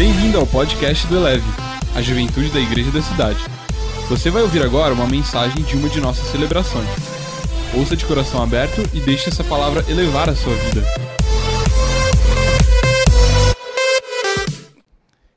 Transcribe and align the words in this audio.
Bem-vindo 0.00 0.38
ao 0.38 0.46
podcast 0.46 1.06
do 1.08 1.16
Eleve, 1.18 1.44
a 1.94 2.00
juventude 2.00 2.48
da 2.50 2.58
igreja 2.58 2.90
da 2.90 3.02
cidade. 3.02 3.38
Você 4.08 4.30
vai 4.30 4.40
ouvir 4.40 4.62
agora 4.62 4.94
uma 4.94 5.06
mensagem 5.06 5.62
de 5.62 5.76
uma 5.76 5.90
de 5.90 6.00
nossas 6.00 6.26
celebrações. 6.28 6.88
Ouça 7.76 7.94
de 7.94 8.06
coração 8.06 8.42
aberto 8.42 8.80
e 8.94 9.00
deixe 9.00 9.28
essa 9.28 9.44
palavra 9.44 9.84
elevar 9.90 10.30
a 10.30 10.34
sua 10.34 10.54
vida. 10.54 10.82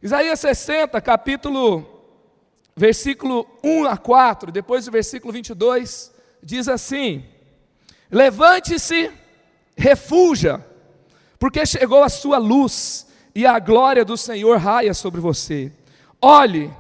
Isaías 0.02 0.40
60, 0.40 1.02
capítulo, 1.02 1.86
versículo 2.74 3.46
1 3.62 3.84
a 3.90 3.98
4, 3.98 4.50
depois 4.50 4.86
do 4.86 4.94
versículo 4.94 5.34
22, 5.34 6.10
diz 6.42 6.70
assim: 6.70 7.26
Levante-se, 8.10 9.12
refuja, 9.76 10.66
porque 11.38 11.66
chegou 11.66 12.02
a 12.02 12.08
sua 12.08 12.38
luz 12.38 13.12
e 13.36 13.46
a 13.46 13.60
glória 13.60 14.06
do 14.06 14.18
Senhor 14.18 14.58
raia 14.58 14.94
sobre 14.94 15.20
você. 15.20 15.72
Olhe, 16.22 16.72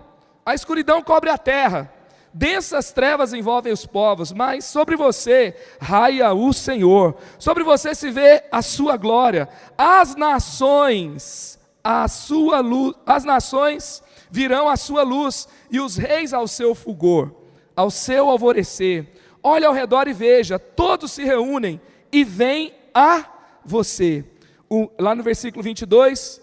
a 0.45 0.53
escuridão 0.53 1.01
cobre 1.01 1.29
a 1.29 1.37
terra, 1.37 1.91
densas 2.33 2.91
trevas 2.91 3.33
envolvem 3.33 3.71
os 3.71 3.85
povos, 3.85 4.31
mas 4.31 4.65
sobre 4.65 4.95
você 4.95 5.55
raia 5.79 6.33
o 6.33 6.51
Senhor, 6.53 7.15
sobre 7.37 7.63
você 7.63 7.93
se 7.93 8.09
vê 8.11 8.43
a 8.51 8.61
sua 8.61 8.97
glória. 8.97 9.47
As 9.77 10.15
nações, 10.15 11.59
a 11.83 12.07
sua 12.07 12.59
luz, 12.59 12.95
as 13.05 13.23
nações 13.23 14.03
virão 14.29 14.67
à 14.67 14.75
sua 14.75 15.03
luz 15.03 15.47
e 15.69 15.79
os 15.79 15.95
reis 15.95 16.33
ao 16.33 16.47
seu 16.47 16.73
fulgor, 16.73 17.31
ao 17.75 17.91
seu 17.91 18.29
alvorecer. 18.29 19.07
Olhe 19.41 19.65
ao 19.65 19.73
redor 19.73 20.07
e 20.07 20.13
veja, 20.13 20.57
todos 20.57 21.11
se 21.11 21.23
reúnem 21.23 21.79
e 22.11 22.23
vêm 22.23 22.73
a 22.93 23.25
você. 23.65 24.23
O, 24.69 24.89
lá 24.97 25.13
no 25.13 25.21
versículo 25.21 25.61
22, 25.61 26.41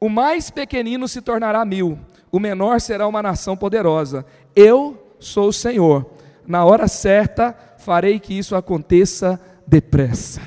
o 0.00 0.08
mais 0.08 0.50
pequenino 0.50 1.08
se 1.08 1.20
tornará 1.20 1.64
mil, 1.64 1.98
o 2.30 2.38
menor 2.38 2.80
será 2.80 3.06
uma 3.06 3.22
nação 3.22 3.56
poderosa. 3.56 4.24
Eu 4.54 5.14
sou 5.18 5.48
o 5.48 5.52
Senhor. 5.52 6.06
Na 6.46 6.64
hora 6.64 6.88
certa 6.88 7.56
farei 7.78 8.18
que 8.18 8.36
isso 8.36 8.54
aconteça 8.54 9.40
depressa. 9.66 10.40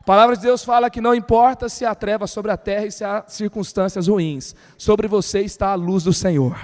A 0.00 0.04
palavra 0.04 0.36
de 0.36 0.42
Deus 0.42 0.64
fala 0.64 0.88
que 0.88 1.00
não 1.00 1.14
importa 1.14 1.68
se 1.68 1.84
há 1.84 1.94
treva 1.94 2.26
sobre 2.26 2.50
a 2.50 2.56
terra 2.56 2.86
e 2.86 2.92
se 2.92 3.04
há 3.04 3.24
circunstâncias 3.26 4.08
ruins, 4.08 4.54
sobre 4.78 5.06
você 5.06 5.40
está 5.40 5.68
a 5.68 5.74
luz 5.74 6.04
do 6.04 6.12
Senhor. 6.12 6.56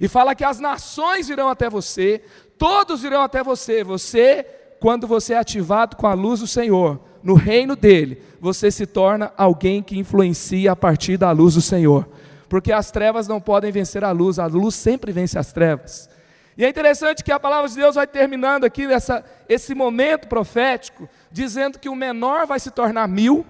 E 0.00 0.06
fala 0.06 0.34
que 0.34 0.44
as 0.44 0.60
nações 0.60 1.28
virão 1.28 1.48
até 1.48 1.68
você, 1.68 2.22
todos 2.56 3.02
virão 3.02 3.22
até 3.22 3.42
você. 3.42 3.82
Você, 3.82 4.46
quando 4.84 5.06
você 5.06 5.32
é 5.32 5.38
ativado 5.38 5.96
com 5.96 6.06
a 6.06 6.12
luz 6.12 6.40
do 6.40 6.46
Senhor, 6.46 7.00
no 7.22 7.32
reino 7.32 7.74
dele, 7.74 8.22
você 8.38 8.70
se 8.70 8.84
torna 8.84 9.32
alguém 9.34 9.82
que 9.82 9.98
influencia 9.98 10.72
a 10.72 10.76
partir 10.76 11.16
da 11.16 11.30
luz 11.30 11.54
do 11.54 11.62
Senhor. 11.62 12.06
Porque 12.50 12.70
as 12.70 12.90
trevas 12.90 13.26
não 13.26 13.40
podem 13.40 13.72
vencer 13.72 14.04
a 14.04 14.10
luz, 14.10 14.38
a 14.38 14.44
luz 14.44 14.74
sempre 14.74 15.10
vence 15.10 15.38
as 15.38 15.54
trevas. 15.54 16.10
E 16.54 16.66
é 16.66 16.68
interessante 16.68 17.24
que 17.24 17.32
a 17.32 17.40
palavra 17.40 17.66
de 17.66 17.76
Deus 17.76 17.94
vai 17.94 18.06
terminando 18.06 18.64
aqui 18.64 18.86
nessa, 18.86 19.24
esse 19.48 19.74
momento 19.74 20.28
profético, 20.28 21.08
dizendo 21.32 21.78
que 21.78 21.88
o 21.88 21.96
menor 21.96 22.46
vai 22.46 22.60
se 22.60 22.70
tornar 22.70 23.08
mil, 23.08 23.46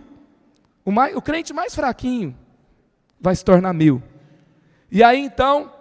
o, 0.85 0.93
mais, 0.93 1.17
o 1.17 1.21
crente 1.21 1.53
mais 1.53 1.75
fraquinho 1.75 2.33
vai 3.21 3.35
se 3.35 3.45
tornar 3.45 3.73
mil. 3.73 4.01
E 4.89 5.03
aí 5.03 5.19
então, 5.19 5.73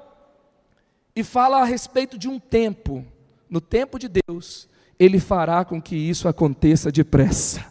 e 1.16 1.24
fala 1.24 1.62
a 1.62 1.64
respeito 1.64 2.18
de 2.18 2.28
um 2.28 2.40
tempo, 2.40 3.06
no 3.48 3.62
tempo 3.62 4.00
de 4.00 4.10
Deus, 4.10 4.68
Ele 5.04 5.20
fará 5.20 5.66
com 5.66 5.82
que 5.82 5.98
isso 5.98 6.30
aconteça 6.30 6.90
depressa. 6.90 7.66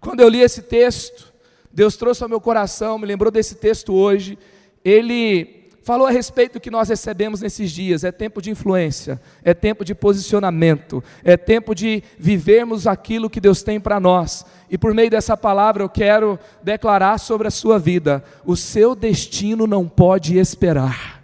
Quando 0.00 0.20
eu 0.20 0.28
li 0.28 0.40
esse 0.40 0.62
texto, 0.62 1.32
Deus 1.72 1.96
trouxe 1.96 2.24
ao 2.24 2.28
meu 2.28 2.40
coração, 2.40 2.98
me 2.98 3.06
lembrou 3.06 3.30
desse 3.30 3.54
texto 3.54 3.94
hoje. 3.94 4.36
Ele 4.84 5.68
falou 5.84 6.08
a 6.08 6.10
respeito 6.10 6.54
do 6.54 6.60
que 6.60 6.68
nós 6.68 6.88
recebemos 6.88 7.40
nesses 7.40 7.70
dias. 7.70 8.02
É 8.02 8.10
tempo 8.10 8.42
de 8.42 8.50
influência, 8.50 9.20
é 9.44 9.54
tempo 9.54 9.84
de 9.84 9.94
posicionamento, 9.94 11.02
é 11.22 11.36
tempo 11.36 11.76
de 11.76 12.02
vivermos 12.18 12.88
aquilo 12.88 13.30
que 13.30 13.40
Deus 13.40 13.62
tem 13.62 13.78
para 13.78 14.00
nós. 14.00 14.44
E 14.68 14.76
por 14.76 14.92
meio 14.92 15.10
dessa 15.10 15.36
palavra 15.36 15.84
eu 15.84 15.88
quero 15.88 16.40
declarar 16.60 17.18
sobre 17.18 17.46
a 17.46 17.52
sua 17.52 17.78
vida: 17.78 18.24
o 18.44 18.56
seu 18.56 18.96
destino 18.96 19.64
não 19.64 19.86
pode 19.86 20.36
esperar. 20.36 21.22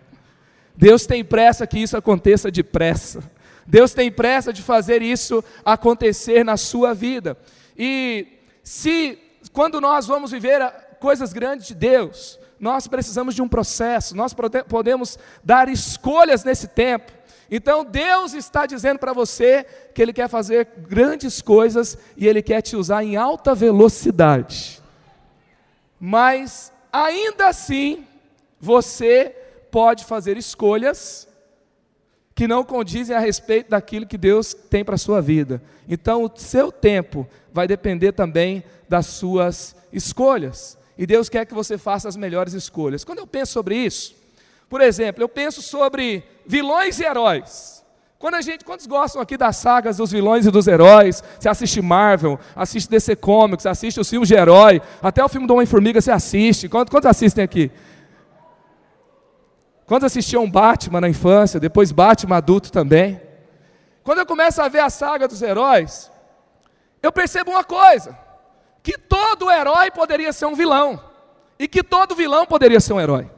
Deus 0.77 1.07
tem 1.07 1.25
pressa 1.25 1.67
que 1.67 1.81
isso 1.81 1.97
aconteça 1.97 2.53
depressa. 2.53 3.34
Deus 3.67 3.93
tem 3.93 4.11
pressa 4.11 4.53
de 4.53 4.63
fazer 4.63 5.03
isso 5.03 5.43
acontecer 5.65 6.45
na 6.45 6.57
sua 6.57 6.95
vida. 6.95 7.37
E 7.77 8.27
se 8.63 9.19
quando 9.53 9.81
nós 9.81 10.07
vamos 10.07 10.31
viver 10.31 10.61
coisas 11.01 11.33
grandes 11.33 11.67
de 11.67 11.75
Deus, 11.75 12.39
nós 12.59 12.87
precisamos 12.87 13.35
de 13.35 13.43
um 13.43 13.49
processo, 13.49 14.17
nós 14.17 14.35
podemos 14.69 15.19
dar 15.43 15.69
escolhas 15.69 16.45
nesse 16.45 16.69
tempo. 16.69 17.13
Então 17.51 17.85
Deus 17.85 18.33
está 18.33 18.67
dizendo 18.67 18.99
para 18.99 19.13
você 19.13 19.67
que 19.95 20.01
Ele 20.01 20.13
quer 20.13 20.29
fazer 20.29 20.67
grandes 20.89 21.43
coisas 21.43 21.99
e 22.17 22.27
Ele 22.27 22.43
quer 22.43 22.63
te 22.63 22.75
usar 22.75 23.05
em 23.05 23.17
alta 23.17 23.55
velocidade. 23.55 24.83
Mas 26.01 26.73
ainda 26.93 27.49
assim, 27.49 28.07
você 28.61 29.35
pode 29.71 30.05
fazer 30.05 30.37
escolhas 30.37 31.29
que 32.35 32.49
não 32.49 32.65
condizem 32.65 33.15
a 33.15 33.21
respeito 33.21 33.71
daquilo 33.71 34.07
que 34.07 34.19
Deus 34.19 34.55
tem 34.55 34.85
para 34.85 34.97
a 34.97 34.99
sua 34.99 35.21
vida. 35.21 35.63
Então, 35.89 36.25
o 36.25 36.31
seu 36.35 36.73
tempo 36.73 37.27
vai 37.53 37.69
depender 37.69 38.13
também 38.13 38.65
das 38.89 39.07
suas 39.07 39.77
escolhas. 39.93 40.77
E 40.99 41.07
Deus 41.07 41.29
quer 41.29 41.47
que 41.47 41.55
você 41.55 41.79
faça 41.79 42.09
as 42.09 42.17
melhores 42.17 42.53
escolhas. 42.53 43.05
Quando 43.05 43.21
eu 43.21 43.27
penso 43.27 43.53
sobre 43.53 43.77
isso, 43.77 44.15
por 44.69 44.81
exemplo, 44.81 45.23
eu 45.23 45.29
penso 45.29 45.63
sobre 45.63 46.25
vilões 46.47 46.99
e 46.99 47.05
heróis. 47.05 47.85
Quando 48.19 48.37
a 48.37 48.41
gente, 48.41 48.65
quantos 48.65 48.87
gostam 48.87 49.21
aqui 49.21 49.37
das 49.37 49.57
sagas 49.57 49.99
dos 49.99 50.11
vilões 50.11 50.47
e 50.47 50.51
dos 50.51 50.67
heróis? 50.67 51.23
Você 51.39 51.49
assiste 51.49 51.83
Marvel, 51.83 52.39
assiste 52.57 52.89
DC 52.89 53.17
Comics, 53.17 53.67
assiste 53.67 54.01
os 54.01 54.09
filmes 54.09 54.29
de 54.29 54.35
herói, 54.35 54.81
até 55.03 55.23
o 55.23 55.29
filme 55.29 55.47
do 55.47 55.53
Homem-Formiga 55.53 56.01
você 56.01 56.11
assiste. 56.11 56.69
Quantos, 56.69 56.91
quantos 56.91 57.09
assistem 57.11 57.45
aqui? 57.45 57.71
Quando 59.87 60.05
assistiam 60.05 60.51
Batman 60.51 61.03
na 61.03 61.09
infância, 61.09 61.61
depois 61.61 61.93
Batman 61.93 62.37
adulto 62.37 62.73
também. 62.73 63.21
Quando 64.03 64.19
eu 64.19 64.27
começo 64.27 64.61
a 64.63 64.69
ver 64.69 64.81
a 64.81 64.91
saga 64.91 65.29
dos 65.29 65.43
heróis, 65.43 66.11
eu 67.03 67.13
percebo 67.13 67.51
uma 67.51 67.65
coisa: 67.65 68.19
que 68.83 68.97
todo 68.97 69.51
herói 69.51 69.91
poderia 69.91 70.33
ser 70.33 70.47
um 70.47 70.55
vilão, 70.55 71.03
e 71.59 71.69
que 71.69 71.83
todo 71.83 72.15
vilão 72.15 72.47
poderia 72.47 72.81
ser 72.81 72.95
um 72.95 73.01
herói. 73.01 73.31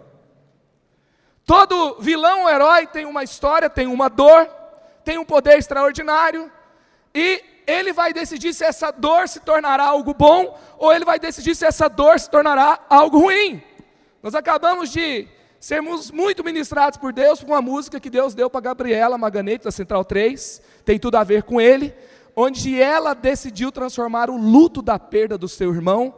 Todo 1.44 1.96
vilão 2.00 2.42
ou 2.42 2.50
herói 2.50 2.86
tem 2.86 3.06
uma 3.06 3.22
história, 3.22 3.70
tem 3.70 3.86
uma 3.86 4.08
dor, 4.08 4.48
tem 5.04 5.18
um 5.18 5.24
poder 5.24 5.58
extraordinário, 5.58 6.50
e 7.14 7.42
ele 7.66 7.92
vai 7.92 8.12
decidir 8.12 8.52
se 8.52 8.64
essa 8.64 8.92
dor 8.92 9.28
se 9.28 9.40
tornará 9.40 9.84
algo 9.84 10.14
bom, 10.14 10.56
ou 10.78 10.92
ele 10.92 11.04
vai 11.04 11.18
decidir 11.18 11.56
se 11.56 11.64
essa 11.64 11.88
dor 11.88 12.18
se 12.20 12.30
tornará 12.30 12.80
algo 12.88 13.18
ruim. 13.18 13.62
Nós 14.22 14.34
acabamos 14.34 14.90
de 14.90 15.28
sermos 15.66 16.12
muito 16.12 16.44
ministrados 16.44 16.96
por 16.96 17.12
Deus 17.12 17.42
com 17.42 17.50
uma 17.50 17.60
música 17.60 17.98
que 17.98 18.08
Deus 18.08 18.36
deu 18.36 18.48
para 18.48 18.60
Gabriela 18.60 19.18
Maganete, 19.18 19.64
da 19.64 19.72
Central 19.72 20.04
3, 20.04 20.62
tem 20.84 20.96
tudo 20.96 21.16
a 21.16 21.24
ver 21.24 21.42
com 21.42 21.60
ele, 21.60 21.92
onde 22.36 22.80
ela 22.80 23.14
decidiu 23.14 23.72
transformar 23.72 24.30
o 24.30 24.36
luto 24.36 24.80
da 24.80 24.96
perda 24.96 25.36
do 25.36 25.48
seu 25.48 25.74
irmão, 25.74 26.14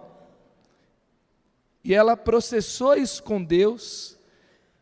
e 1.83 1.95
ela 1.95 2.15
processou 2.15 2.95
isso 2.95 3.23
com 3.23 3.43
Deus, 3.43 4.19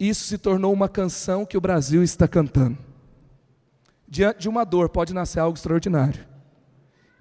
e 0.01 0.09
isso 0.09 0.25
se 0.25 0.37
tornou 0.37 0.73
uma 0.73 0.89
canção 0.89 1.47
que 1.47 1.57
o 1.57 1.61
Brasil 1.61 2.03
está 2.03 2.27
cantando. 2.27 2.77
Diante 4.09 4.41
de 4.41 4.49
uma 4.49 4.65
dor 4.65 4.89
pode 4.89 5.15
nascer 5.15 5.39
algo 5.39 5.57
extraordinário, 5.57 6.27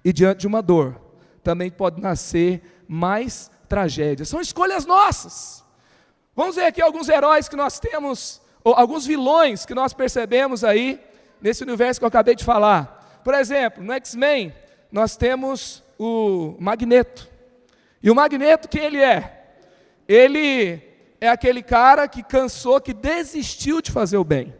e 0.04 0.12
diante 0.12 0.40
de 0.40 0.46
uma 0.48 0.60
dor 0.60 1.00
também 1.44 1.70
pode 1.70 2.02
nascer 2.02 2.82
mais 2.88 3.52
tragédias, 3.68 4.28
são 4.28 4.40
escolhas 4.40 4.84
nossas. 4.84 5.64
Vamos 6.36 6.56
ver 6.56 6.66
aqui 6.66 6.82
alguns 6.82 7.08
heróis 7.08 7.48
que 7.48 7.56
nós 7.56 7.80
temos, 7.80 8.42
ou 8.62 8.74
alguns 8.74 9.06
vilões 9.06 9.64
que 9.64 9.74
nós 9.74 9.94
percebemos 9.94 10.62
aí 10.62 11.00
nesse 11.40 11.62
universo 11.62 11.98
que 11.98 12.04
eu 12.04 12.08
acabei 12.08 12.34
de 12.34 12.44
falar. 12.44 13.20
Por 13.24 13.32
exemplo, 13.32 13.82
no 13.82 13.94
X-Men, 13.94 14.54
nós 14.92 15.16
temos 15.16 15.82
o 15.98 16.54
Magneto. 16.60 17.26
E 18.02 18.10
o 18.10 18.14
Magneto, 18.14 18.68
quem 18.68 18.84
ele 18.84 19.02
é? 19.02 19.46
Ele 20.06 20.82
é 21.18 21.28
aquele 21.30 21.62
cara 21.62 22.06
que 22.06 22.22
cansou, 22.22 22.82
que 22.82 22.92
desistiu 22.92 23.80
de 23.80 23.90
fazer 23.90 24.18
o 24.18 24.24
bem. 24.24 24.54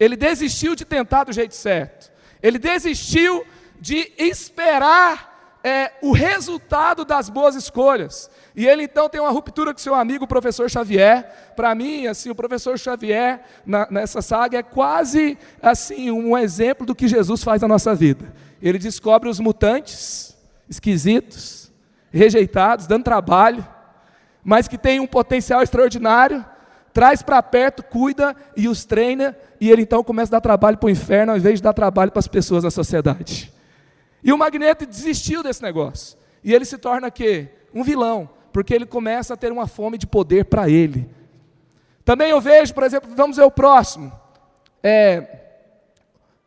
Ele 0.00 0.16
desistiu 0.16 0.74
de 0.74 0.86
tentar 0.86 1.24
do 1.24 1.32
jeito 1.32 1.54
certo. 1.54 2.10
Ele 2.42 2.58
desistiu 2.58 3.44
de 3.78 4.10
esperar 4.16 5.58
é, 5.62 5.92
o 6.00 6.12
resultado 6.12 7.04
das 7.04 7.28
boas 7.28 7.54
escolhas. 7.54 8.30
E 8.58 8.66
ele 8.66 8.82
então 8.82 9.08
tem 9.08 9.20
uma 9.20 9.30
ruptura 9.30 9.72
com 9.72 9.78
seu 9.78 9.94
amigo, 9.94 10.24
o 10.24 10.26
professor 10.26 10.68
Xavier. 10.68 11.52
Para 11.54 11.72
mim, 11.76 12.08
assim, 12.08 12.28
o 12.28 12.34
professor 12.34 12.76
Xavier 12.76 13.40
na, 13.64 13.86
nessa 13.88 14.20
saga 14.20 14.58
é 14.58 14.64
quase 14.64 15.38
assim 15.62 16.10
um 16.10 16.36
exemplo 16.36 16.84
do 16.84 16.92
que 16.92 17.06
Jesus 17.06 17.44
faz 17.44 17.62
na 17.62 17.68
nossa 17.68 17.94
vida. 17.94 18.34
Ele 18.60 18.76
descobre 18.76 19.28
os 19.28 19.38
mutantes 19.38 20.36
esquisitos, 20.68 21.70
rejeitados, 22.10 22.88
dando 22.88 23.04
trabalho, 23.04 23.64
mas 24.42 24.66
que 24.66 24.76
tem 24.76 24.98
um 24.98 25.06
potencial 25.06 25.62
extraordinário, 25.62 26.44
traz 26.92 27.22
para 27.22 27.40
perto, 27.40 27.84
cuida 27.84 28.34
e 28.56 28.66
os 28.66 28.84
treina, 28.84 29.36
e 29.60 29.70
ele 29.70 29.82
então 29.82 30.02
começa 30.02 30.30
a 30.30 30.38
dar 30.38 30.40
trabalho 30.40 30.78
para 30.78 30.88
o 30.88 30.90
inferno, 30.90 31.30
ao 31.30 31.38
invés 31.38 31.60
de 31.60 31.62
dar 31.62 31.72
trabalho 31.72 32.10
para 32.10 32.18
as 32.18 32.26
pessoas 32.26 32.64
da 32.64 32.72
sociedade. 32.72 33.52
E 34.20 34.32
o 34.32 34.36
Magneto 34.36 34.84
desistiu 34.84 35.44
desse 35.44 35.62
negócio. 35.62 36.18
E 36.42 36.52
ele 36.52 36.64
se 36.64 36.76
torna 36.76 37.08
quê? 37.08 37.50
Um 37.72 37.84
vilão, 37.84 38.28
porque 38.52 38.74
ele 38.74 38.86
começa 38.86 39.34
a 39.34 39.36
ter 39.36 39.52
uma 39.52 39.66
fome 39.66 39.98
de 39.98 40.06
poder 40.06 40.44
para 40.44 40.68
ele. 40.68 41.08
Também 42.04 42.30
eu 42.30 42.40
vejo, 42.40 42.72
por 42.72 42.84
exemplo, 42.84 43.10
vamos 43.14 43.36
ver 43.36 43.44
o 43.44 43.50
próximo. 43.50 44.12
É, 44.82 45.38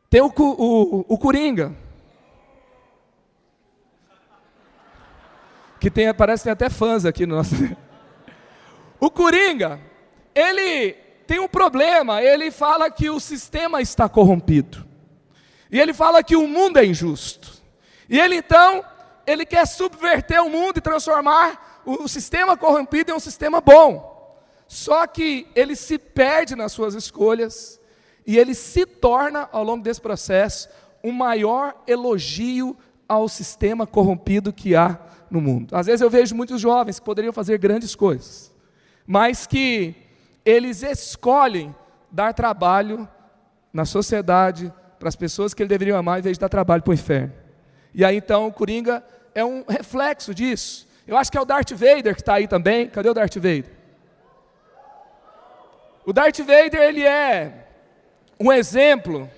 tem 0.09 0.21
o, 0.21 0.33
o, 0.37 1.05
o 1.07 1.17
Coringa. 1.17 1.73
Que 5.79 5.89
tem, 5.89 6.13
parece 6.13 6.41
que 6.41 6.45
tem 6.45 6.53
até 6.53 6.69
fãs 6.69 7.05
aqui 7.05 7.25
no 7.25 7.35
nosso. 7.35 7.55
O 8.99 9.09
Coringa, 9.09 9.79
ele 10.35 10.93
tem 11.25 11.39
um 11.39 11.47
problema, 11.47 12.21
ele 12.21 12.51
fala 12.51 12.91
que 12.91 13.09
o 13.09 13.19
sistema 13.19 13.81
está 13.81 14.07
corrompido. 14.07 14.85
E 15.71 15.79
ele 15.79 15.91
fala 15.91 16.23
que 16.23 16.35
o 16.35 16.47
mundo 16.47 16.77
é 16.77 16.85
injusto. 16.85 17.51
E 18.07 18.19
ele 18.19 18.35
então, 18.35 18.85
ele 19.25 19.43
quer 19.43 19.65
subverter 19.65 20.43
o 20.43 20.51
mundo 20.51 20.77
e 20.77 20.81
transformar 20.81 21.70
o, 21.85 22.03
o 22.03 22.07
sistema 22.07 22.55
corrompido 22.57 23.11
em 23.11 23.15
um 23.15 23.19
sistema 23.19 23.61
bom. 23.61 24.11
Só 24.67 25.05
que 25.05 25.47
ele 25.53 25.75
se 25.75 25.97
perde 25.97 26.55
nas 26.55 26.71
suas 26.71 26.93
escolhas 26.93 27.79
e 28.25 28.37
ele 28.37 28.53
se 28.53 28.85
torna, 28.85 29.49
ao 29.51 29.63
longo 29.63 29.83
desse 29.83 29.99
processo, 29.99 30.69
um 31.03 31.11
maior 31.11 31.75
elogio 31.87 32.77
ao 33.07 33.27
sistema 33.27 33.85
corrompido 33.85 34.53
que 34.53 34.75
há 34.75 34.97
no 35.29 35.41
mundo. 35.41 35.75
Às 35.75 35.87
vezes 35.87 36.01
eu 36.01 36.09
vejo 36.09 36.35
muitos 36.35 36.61
jovens 36.61 36.99
que 36.99 37.05
poderiam 37.05 37.33
fazer 37.33 37.57
grandes 37.57 37.95
coisas, 37.95 38.53
mas 39.05 39.45
que 39.45 39.95
eles 40.45 40.83
escolhem 40.83 41.75
dar 42.11 42.33
trabalho 42.33 43.07
na 43.73 43.85
sociedade 43.85 44.71
para 44.99 45.09
as 45.09 45.15
pessoas 45.15 45.53
que 45.53 45.63
ele 45.63 45.69
deveriam 45.69 45.97
amar, 45.97 46.19
em 46.19 46.21
vez 46.21 46.37
de 46.37 46.41
dar 46.41 46.49
trabalho 46.49 46.83
para 46.83 46.91
o 46.91 46.93
inferno. 46.93 47.33
E 47.93 48.05
aí 48.05 48.17
então 48.17 48.47
o 48.47 48.53
Coringa 48.53 49.03
é 49.33 49.43
um 49.43 49.63
reflexo 49.67 50.33
disso. 50.33 50.87
Eu 51.07 51.17
acho 51.17 51.31
que 51.31 51.37
é 51.37 51.41
o 51.41 51.45
Darth 51.45 51.71
Vader 51.71 52.15
que 52.15 52.21
está 52.21 52.35
aí 52.35 52.47
também. 52.47 52.87
Cadê 52.87 53.09
o 53.09 53.13
Darth 53.13 53.35
Vader? 53.35 53.65
O 56.05 56.13
Darth 56.13 56.39
Vader 56.39 56.81
ele 56.81 57.03
é 57.03 57.67
um 58.39 58.51
exemplo 58.51 59.29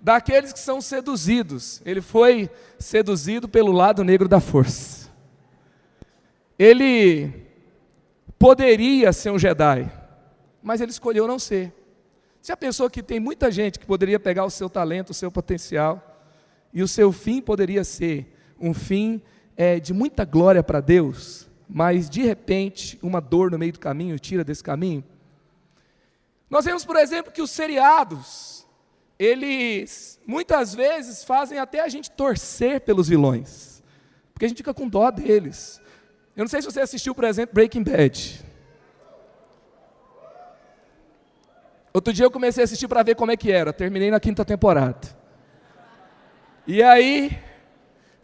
daqueles 0.00 0.52
que 0.52 0.58
são 0.58 0.80
seduzidos. 0.80 1.80
Ele 1.84 2.00
foi 2.00 2.50
seduzido 2.78 3.48
pelo 3.48 3.72
lado 3.72 4.02
negro 4.02 4.28
da 4.28 4.40
força. 4.40 5.10
Ele 6.58 7.32
poderia 8.38 9.12
ser 9.12 9.30
um 9.30 9.38
Jedi, 9.38 9.90
mas 10.62 10.80
ele 10.80 10.90
escolheu 10.90 11.26
não 11.26 11.38
ser. 11.38 11.72
Você 12.40 12.50
já 12.50 12.56
pensou 12.56 12.90
que 12.90 13.02
tem 13.02 13.20
muita 13.20 13.50
gente 13.52 13.78
que 13.78 13.86
poderia 13.86 14.18
pegar 14.18 14.44
o 14.44 14.50
seu 14.50 14.68
talento, 14.68 15.10
o 15.10 15.14
seu 15.14 15.30
potencial, 15.30 16.26
e 16.72 16.82
o 16.82 16.88
seu 16.88 17.12
fim 17.12 17.40
poderia 17.40 17.84
ser 17.84 18.34
um 18.60 18.74
fim 18.74 19.22
é, 19.56 19.78
de 19.78 19.92
muita 19.92 20.24
glória 20.24 20.62
para 20.62 20.80
Deus, 20.80 21.48
mas 21.68 22.08
de 22.08 22.22
repente 22.22 22.98
uma 23.02 23.20
dor 23.20 23.50
no 23.50 23.58
meio 23.58 23.72
do 23.72 23.80
caminho 23.80 24.18
tira 24.18 24.44
desse 24.44 24.62
caminho? 24.62 25.04
Nós 26.48 26.64
vemos, 26.64 26.84
por 26.84 26.96
exemplo, 26.96 27.32
que 27.32 27.40
os 27.40 27.50
seriados, 27.50 28.66
eles 29.18 30.20
muitas 30.26 30.74
vezes 30.74 31.24
fazem 31.24 31.58
até 31.58 31.80
a 31.80 31.88
gente 31.88 32.10
torcer 32.10 32.80
pelos 32.82 33.08
vilões, 33.08 33.82
porque 34.32 34.44
a 34.44 34.48
gente 34.48 34.58
fica 34.58 34.74
com 34.74 34.88
dó 34.88 35.10
deles. 35.10 35.80
Eu 36.36 36.44
não 36.44 36.48
sei 36.48 36.60
se 36.60 36.70
você 36.70 36.80
assistiu, 36.80 37.14
por 37.14 37.24
exemplo, 37.24 37.54
Breaking 37.54 37.82
Bad. 37.82 38.44
Outro 41.94 42.12
dia 42.12 42.24
eu 42.24 42.30
comecei 42.30 42.62
a 42.62 42.64
assistir 42.64 42.88
para 42.88 43.02
ver 43.02 43.14
como 43.14 43.30
é 43.30 43.36
que 43.36 43.52
era, 43.52 43.72
terminei 43.72 44.10
na 44.10 44.18
quinta 44.18 44.44
temporada. 44.44 45.22
E 46.66 46.82
aí, 46.82 47.38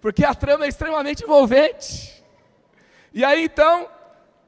porque 0.00 0.24
a 0.24 0.34
trama 0.34 0.64
é 0.64 0.68
extremamente 0.68 1.24
envolvente. 1.24 2.22
E 3.12 3.24
aí 3.24 3.44
então, 3.44 3.88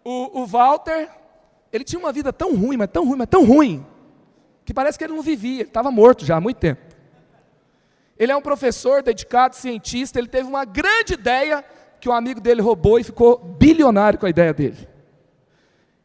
o, 0.04 0.42
o 0.42 0.46
Walter, 0.46 1.08
ele 1.72 1.84
tinha 1.84 1.98
uma 1.98 2.12
vida 2.12 2.32
tão 2.32 2.54
ruim, 2.54 2.76
mas 2.76 2.88
tão 2.90 3.06
ruim, 3.06 3.18
mas 3.18 3.28
tão 3.28 3.44
ruim, 3.44 3.86
que 4.64 4.74
parece 4.74 4.98
que 4.98 5.04
ele 5.04 5.14
não 5.14 5.22
vivia, 5.22 5.60
ele 5.60 5.68
estava 5.68 5.90
morto 5.90 6.24
já 6.24 6.36
há 6.36 6.40
muito 6.40 6.58
tempo. 6.58 6.80
Ele 8.18 8.30
é 8.30 8.36
um 8.36 8.42
professor 8.42 9.02
dedicado, 9.02 9.56
cientista, 9.56 10.18
ele 10.18 10.28
teve 10.28 10.46
uma 10.46 10.64
grande 10.64 11.14
ideia 11.14 11.64
que 11.98 12.08
um 12.08 12.12
amigo 12.12 12.40
dele 12.40 12.60
roubou 12.60 12.98
e 12.98 13.04
ficou 13.04 13.38
bilionário 13.38 14.18
com 14.18 14.26
a 14.26 14.30
ideia 14.30 14.52
dele. 14.52 14.88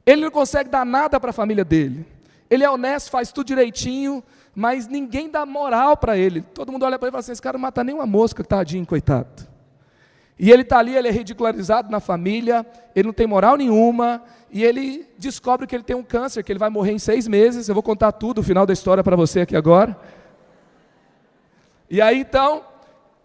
Ele 0.05 0.21
não 0.21 0.31
consegue 0.31 0.69
dar 0.69 0.85
nada 0.85 1.19
para 1.19 1.31
a 1.31 1.33
família 1.33 1.65
dele. 1.65 2.05
Ele 2.49 2.63
é 2.63 2.69
honesto, 2.69 3.09
faz 3.09 3.31
tudo 3.31 3.47
direitinho, 3.47 4.23
mas 4.55 4.87
ninguém 4.87 5.29
dá 5.29 5.45
moral 5.45 5.97
para 5.97 6.17
ele. 6.17 6.41
Todo 6.41 6.71
mundo 6.71 6.85
olha 6.85 6.97
para 6.97 7.07
ele 7.07 7.11
e 7.11 7.13
fala 7.13 7.19
assim: 7.19 7.33
esse 7.33 7.41
cara 7.41 7.57
não 7.57 7.63
mata 7.63 7.83
nem 7.83 7.93
uma 7.93 8.05
mosca, 8.05 8.43
tadinho, 8.43 8.85
coitado. 8.85 9.45
E 10.39 10.51
ele 10.51 10.61
está 10.61 10.79
ali, 10.79 10.95
ele 10.95 11.07
é 11.07 11.11
ridicularizado 11.11 11.89
na 11.89 11.99
família, 11.99 12.65
ele 12.95 13.07
não 13.07 13.13
tem 13.13 13.27
moral 13.27 13.55
nenhuma, 13.55 14.21
e 14.49 14.63
ele 14.63 15.07
descobre 15.17 15.65
que 15.65 15.75
ele 15.75 15.83
tem 15.83 15.95
um 15.95 16.03
câncer, 16.03 16.43
que 16.43 16.51
ele 16.51 16.59
vai 16.59 16.69
morrer 16.69 16.91
em 16.91 16.99
seis 16.99 17.27
meses. 17.27 17.67
Eu 17.67 17.73
vou 17.73 17.83
contar 17.83 18.13
tudo, 18.13 18.39
o 18.39 18.43
final 18.43 18.65
da 18.65 18.73
história 18.73 19.03
para 19.03 19.15
você 19.15 19.41
aqui 19.41 19.55
agora. 19.55 19.97
E 21.89 22.01
aí 22.01 22.19
então, 22.19 22.63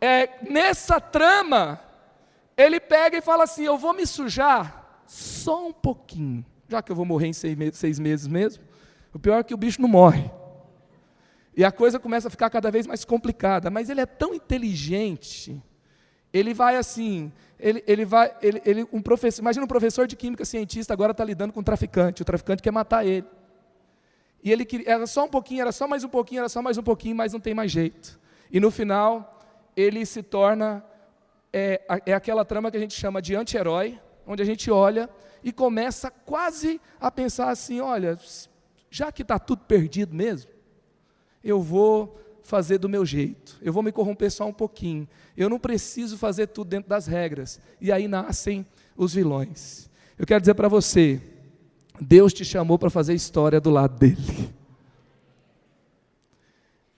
é, 0.01 0.29
nessa 0.49 1.01
trama, 1.01 1.81
ele 2.57 2.81
pega 2.81 3.17
e 3.17 3.23
fala 3.23 3.45
assim: 3.45 3.65
Eu 3.65 3.79
vou 3.79 3.93
me 3.93 4.07
sujar 4.07 5.03
só 5.07 5.67
um 5.67 5.73
pouquinho, 5.73 6.45
já 6.69 6.83
que 6.83 6.91
eu 6.91 6.97
vou 6.97 7.05
morrer 7.05 7.29
em 7.29 7.33
seis, 7.33 7.57
seis 7.75 7.99
meses 8.01 8.27
mesmo. 8.27 8.65
O 9.13 9.19
pior 9.19 9.39
é 9.39 9.43
que 9.43 9.55
o 9.55 9.57
bicho 9.57 9.81
não 9.81 9.89
morre. 9.89 10.31
E 11.61 11.65
a 11.65 11.71
coisa 11.71 11.99
começa 11.99 12.29
a 12.29 12.31
ficar 12.31 12.49
cada 12.51 12.71
vez 12.71 12.87
mais 12.87 13.05
complicada, 13.05 13.71
mas 13.71 13.91
ele 13.91 14.01
é 14.01 14.07
tão 14.07 14.35
inteligente 14.35 15.63
ele 16.33 16.55
vai 16.55 16.77
assim, 16.77 17.33
ele, 17.59 17.83
ele 17.87 18.05
vai, 18.05 18.33
ele, 18.41 18.63
ele, 18.65 18.87
um 18.93 19.03
professor, 19.03 19.41
imagina 19.41 19.65
um 19.65 19.69
professor 19.69 20.07
de 20.07 20.17
química 20.17 20.45
cientista 20.45 20.93
agora 20.93 21.11
está 21.11 21.25
lidando 21.25 21.53
com 21.53 21.61
um 21.61 21.65
traficante, 21.65 22.23
o 22.23 22.25
traficante 22.25 22.63
quer 22.63 22.71
matar 22.71 23.05
ele. 23.05 23.27
E 24.43 24.51
ele 24.51 24.65
queria, 24.65 24.93
era 24.93 25.07
só 25.07 25.25
um 25.25 25.29
pouquinho, 25.29 25.63
era 25.63 25.73
só 25.73 25.87
mais 25.87 26.05
um 26.05 26.09
pouquinho, 26.09 26.41
era 26.41 26.49
só 26.49 26.63
mais 26.63 26.79
um 26.79 26.83
pouquinho, 26.83 27.17
mas 27.17 27.33
não 27.33 27.41
tem 27.41 27.53
mais 27.53 27.71
jeito. 27.71 28.19
E 28.51 28.59
no 28.61 28.71
final, 28.71 29.41
ele 29.77 30.07
se 30.07 30.23
torna, 30.23 30.85
é, 31.53 31.83
é 32.07 32.15
aquela 32.15 32.45
trama 32.45 32.71
que 32.71 32.77
a 32.77 32.81
gente 32.81 32.95
chama 32.95 33.21
de 33.21 33.35
anti-herói, 33.35 33.99
onde 34.27 34.43
a 34.43 34.47
gente 34.47 34.71
olha 34.71 35.11
e 35.43 35.53
começa 35.53 36.11
quase 36.11 36.81
a 37.01 37.11
pensar 37.11 37.51
assim: 37.51 37.81
olha, 37.81 38.17
já 38.89 39.13
que 39.13 39.23
está 39.23 39.39
tudo 39.39 39.63
perdido 39.65 40.15
mesmo, 40.15 40.51
eu 41.43 41.61
vou 41.61 42.19
fazer 42.43 42.79
do 42.79 42.89
meu 42.89 43.05
jeito, 43.07 43.59
eu 43.63 43.73
vou 43.73 43.83
me 43.83 43.93
corromper 43.93 44.31
só 44.31 44.47
um 44.47 44.53
pouquinho, 44.53 45.09
eu 45.37 45.49
não 45.49 45.59
preciso 45.59 46.19
fazer 46.19 46.49
tudo 46.49 46.69
dentro 46.69 46.89
das 46.89 47.07
regras. 47.07 47.61
E 47.81 47.93
aí 47.93 48.09
nascem 48.09 48.67
os 48.97 49.15
vilões. 49.15 49.89
Eu 50.19 50.27
quero 50.27 50.41
dizer 50.41 50.55
para 50.55 50.69
você, 50.69 51.21
Deus 52.01 52.33
te 52.33 52.45
chamou 52.45 52.79
para 52.79 52.91
fazer 52.91 53.15
história 53.15 53.61
do 53.61 53.71
lado 53.71 53.99
dele. 53.99 54.53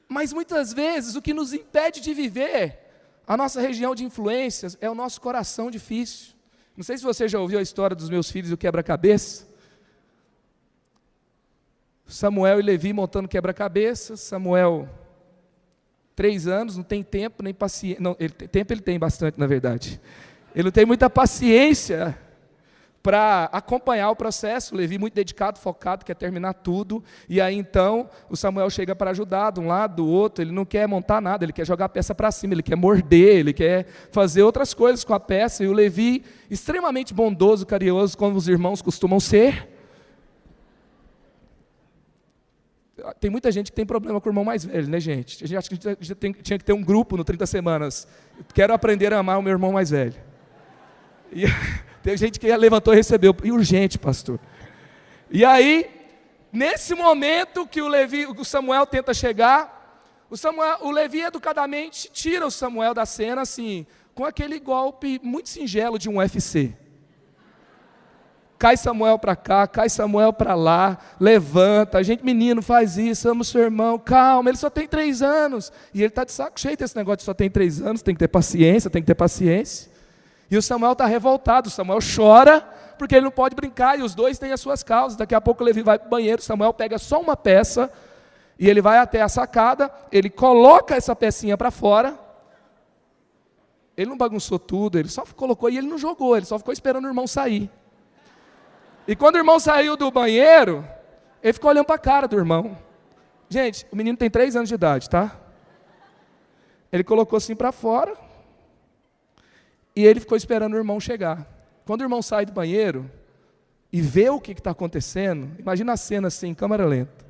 Mas 0.09 0.33
muitas 0.33 0.73
vezes 0.73 1.15
o 1.15 1.23
que 1.23 1.33
nos 1.33 1.53
impede 1.53 2.01
de 2.01 2.13
viver 2.13 2.79
a 3.27 3.37
nossa 3.37 3.61
região 3.61 3.95
de 3.95 4.05
influências 4.05 4.77
é 4.81 4.91
o 4.91 4.95
nosso 4.95 5.21
coração 5.21 5.71
difícil. 5.71 6.35
Não 6.77 6.83
sei 6.85 6.99
se 6.99 7.05
você 7.05 7.29
já 7.29 7.39
ouviu 7.39 7.59
a 7.59 7.63
história 7.63 7.95
dos 7.95 8.11
meus 8.11 8.31
filhos 8.31 8.51
do 8.51 8.57
quebra-cabeça. 8.57 9.47
Samuel 12.13 12.61
e 12.61 12.63
Levi 12.63 12.93
montando 12.93 13.29
quebra-cabeça. 13.29 14.17
Samuel 14.17 14.89
Três 16.15 16.47
anos, 16.47 16.77
não 16.77 16.85
tem 16.85 17.03
tempo 17.03 17.43
nem 17.43 17.55
paciência. 17.55 18.03
Não, 18.03 18.15
ele, 18.21 18.33
tempo 18.33 18.73
ele 18.73 18.83
tem 18.83 18.99
bastante, 18.99 19.41
na 19.41 19.47
verdade. 19.47 20.01
Ele 20.55 20.65
não 20.65 20.71
tem 20.71 20.85
muita 20.85 21.09
paciência 21.09 22.17
para 23.03 23.49
acompanhar 23.51 24.11
o 24.11 24.17
processo. 24.17 24.77
Levi, 24.77 24.99
muito 24.99 25.15
dedicado, 25.15 25.59
focado, 25.59 26.05
quer 26.05 26.15
terminar 26.15 26.53
tudo. 26.53 27.03
E 27.29 27.41
aí 27.41 27.57
então 27.57 28.11
o 28.29 28.37
Samuel 28.37 28.69
chega 28.69 28.95
para 28.95 29.11
ajudar 29.11 29.53
de 29.53 29.61
um 29.61 29.67
lado, 29.67 29.97
do 29.97 30.07
outro. 30.07 30.45
Ele 30.45 30.53
não 30.53 30.67
quer 30.67 30.87
montar 30.87 31.21
nada, 31.23 31.47
ele 31.47 31.53
quer 31.53 31.67
jogar 31.67 31.87
a 31.87 31.89
peça 31.89 32.15
para 32.15 32.31
cima, 32.31 32.53
ele 32.53 32.63
quer 32.63 32.77
morder, 32.77 33.39
ele 33.39 33.55
quer 33.55 33.87
fazer 34.11 34.43
outras 34.43 34.75
coisas 34.75 35.03
com 35.03 35.15
a 35.15 35.21
peça. 35.21 35.65
E 35.65 35.67
o 35.67 35.73
Levi, 35.73 36.23
extremamente 36.51 37.15
bondoso, 37.15 37.65
carinhoso, 37.65 38.19
como 38.19 38.37
os 38.37 38.49
irmãos 38.49 38.83
costumam 38.83 39.19
ser, 39.19 39.67
tem 43.21 43.31
muita 43.31 43.51
gente 43.51 43.71
que 43.71 43.77
tem 43.77 43.87
problema 43.87 44.21
com 44.21 44.29
o 44.29 44.31
irmão 44.31 44.45
mais 44.45 44.65
velho, 44.65 44.89
né, 44.89 45.01
gente? 45.01 45.43
A 45.43 45.47
gente 45.47 45.57
acha 45.57 45.69
que 45.69 45.89
a 45.89 45.91
gente 46.01 46.15
tem, 46.15 46.33
tinha 46.33 46.59
que 46.59 46.65
ter 46.65 46.73
um 46.73 46.83
grupo 46.83 47.17
no 47.17 47.25
30 47.25 47.47
semanas. 47.47 48.07
Quero 48.55 48.73
aprender 48.73 49.13
a 49.13 49.19
amar 49.19 49.39
o 49.39 49.43
meu 49.43 49.53
irmão 49.53 49.73
mais 49.73 49.91
velho. 49.91 50.15
E 51.33 51.45
tem 52.03 52.17
gente 52.17 52.39
que 52.39 52.55
levantou 52.57 52.93
e 52.93 52.97
recebeu. 52.97 53.35
E 53.43 53.51
urgente, 53.51 53.99
pastor. 53.99 54.39
E 55.31 55.45
aí, 55.45 55.91
nesse 56.53 56.95
momento 56.95 57.67
que 57.67 57.81
o 57.81 57.89
Levi, 57.89 58.27
o 58.27 58.45
Samuel 58.45 58.87
tenta 58.87 59.15
chegar, 59.15 59.81
o, 60.31 60.37
Samuel, 60.37 60.79
o 60.83 60.91
Levi 60.91 61.21
educadamente 61.21 62.11
tira 62.13 62.47
o 62.47 62.51
Samuel 62.51 62.95
da 62.95 63.07
cena, 63.07 63.43
assim, 63.43 63.87
com 64.15 64.25
aquele 64.25 64.59
golpe 64.59 65.21
muito 65.23 65.49
singelo 65.49 65.99
de 65.99 66.09
um 66.09 66.19
UFC. 66.19 66.75
Cai 68.63 68.77
Samuel 68.77 69.19
para 69.19 69.35
cá, 69.35 69.67
cai 69.67 69.89
Samuel 69.89 70.33
para 70.33 70.55
lá, 70.55 70.97
levanta, 71.19 71.99
a 71.99 72.03
gente, 72.05 72.25
menino, 72.25 72.63
faz 72.63 72.97
isso, 72.97 73.29
amo 73.29 73.43
seu 73.43 73.61
irmão, 73.61 73.99
calma, 73.99 74.49
ele 74.49 74.57
só 74.57 74.71
tem 74.71 74.87
três 74.87 75.21
anos. 75.21 75.73
E 75.93 75.99
ele 75.99 76.07
está 76.07 76.23
de 76.23 76.31
saco 76.31 76.61
cheio 76.61 76.77
desse 76.77 76.95
negócio 76.95 77.17
de 77.17 77.23
só 77.25 77.35
tem 77.35 77.51
três 77.51 77.83
anos, 77.83 78.03
tem 78.03 78.15
que 78.15 78.21
ter 78.21 78.29
paciência, 78.29 78.89
tem 78.89 79.03
que 79.03 79.07
ter 79.07 79.17
paciência. 79.17 79.91
E 80.49 80.57
o 80.57 80.63
Samuel 80.63 80.93
está 80.93 81.07
revoltado, 81.07 81.67
o 81.67 81.73
Samuel 81.73 81.99
chora, 82.15 82.61
porque 82.97 83.17
ele 83.17 83.25
não 83.25 83.33
pode 83.33 83.57
brincar, 83.57 83.99
e 83.99 84.03
os 84.03 84.15
dois 84.15 84.39
têm 84.39 84.53
as 84.53 84.61
suas 84.61 84.85
causas. 84.85 85.19
Daqui 85.19 85.35
a 85.35 85.41
pouco 85.41 85.65
o 85.65 85.67
Levi 85.67 85.83
vai 85.83 85.99
para 85.99 86.07
o 86.07 86.11
banheiro, 86.11 86.41
Samuel 86.41 86.73
pega 86.73 86.99
só 86.99 87.21
uma 87.21 87.37
peça, 87.37 87.91
e 88.57 88.71
ele 88.71 88.81
vai 88.81 88.99
até 88.99 89.23
a 89.23 89.29
sacada, 89.29 89.91
ele 90.13 90.31
coloca 90.31 90.95
essa 90.95 91.17
pecinha 91.17 91.59
para 91.59 91.73
fora, 91.73 92.17
ele 93.97 94.09
não 94.09 94.17
bagunçou 94.17 94.57
tudo, 94.57 95.01
ele 95.01 95.09
só 95.09 95.25
colocou 95.35 95.69
e 95.69 95.79
ele 95.79 95.89
não 95.89 95.99
jogou, 95.99 96.37
ele 96.37 96.47
só 96.47 96.57
ficou 96.59 96.73
esperando 96.73 97.07
o 97.07 97.09
irmão 97.09 97.27
sair. 97.27 97.69
E 99.07 99.17
quando 99.17 99.35
o 99.35 99.39
irmão 99.39 99.59
saiu 99.59 99.97
do 99.97 100.11
banheiro, 100.11 100.87
ele 101.43 101.53
ficou 101.53 101.71
olhando 101.71 101.87
para 101.87 101.97
a 101.97 101.99
cara 101.99 102.29
do 102.29 102.37
irmão. 102.37 102.79
Gente, 103.49 103.87
o 103.91 103.97
menino 103.97 104.17
tem 104.17 104.31
três 104.31 104.55
anos 104.55 104.69
de 104.69 104.75
idade, 104.75 105.11
tá? 105.11 105.37
Ele 106.93 107.03
colocou 107.03 107.37
assim 107.37 107.57
para 107.57 107.73
fora. 107.73 108.17
E 109.95 110.07
ele 110.07 110.21
ficou 110.21 110.37
esperando 110.37 110.75
o 110.75 110.79
irmão 110.79 111.01
chegar. 111.01 111.47
Quando 111.85 112.01
o 112.01 112.05
irmão 112.05 112.23
sai 112.23 112.47
do 112.47 112.53
banheiro 112.53 113.11
e 113.93 114.01
vê 114.01 114.31
o 114.31 114.41
que 114.41 114.53
está 114.53 114.71
acontecendo, 114.71 115.51
imagina 115.59 115.93
a 115.93 115.97
cena 115.97 116.29
assim, 116.29 116.55
câmera 116.55 116.87
lenta. 116.87 117.27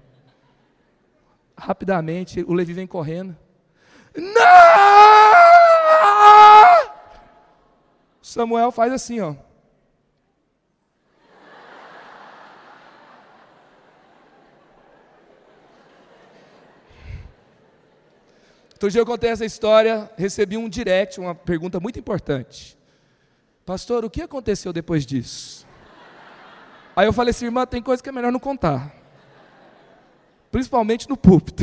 Rapidamente, 1.57 2.45
o 2.47 2.53
Levi 2.53 2.73
vem 2.73 2.87
correndo. 2.87 3.37
Não! 4.15 4.43
Samuel 8.21 8.71
faz 8.71 8.93
assim, 8.93 9.21
ó. 9.21 9.35
Outro 18.83 18.91
dia 18.91 19.01
eu 19.01 19.07
contei 19.07 19.31
essa 19.31 19.45
história, 19.45 20.11
recebi 20.19 20.57
um 20.57 20.69
direct, 20.69 21.21
uma 21.21 21.37
pergunta 21.37 21.79
muito 21.79 22.01
importante. 22.01 22.77
Pastor, 23.65 24.05
o 24.05 24.11
que 24.11 24.21
aconteceu 24.21 24.73
depois 24.73 25.07
disso? 25.07 25.65
Aí 26.97 27.07
eu 27.07 27.13
falei 27.13 27.31
assim, 27.31 27.45
irmã, 27.45 27.65
tem 27.65 27.81
coisa 27.81 28.03
que 28.03 28.09
é 28.09 28.13
melhor 28.13 28.33
não 28.33 28.41
contar. 28.41 28.93
Principalmente 30.51 31.09
no 31.09 31.17
púlpito. 31.17 31.63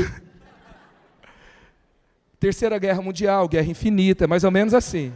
Terceira 2.39 2.79
Guerra 2.79 3.01
Mundial, 3.01 3.49
Guerra 3.49 3.67
Infinita, 3.69 4.25
mais 4.25 4.45
ou 4.45 4.51
menos 4.51 4.73
assim. 4.73 5.13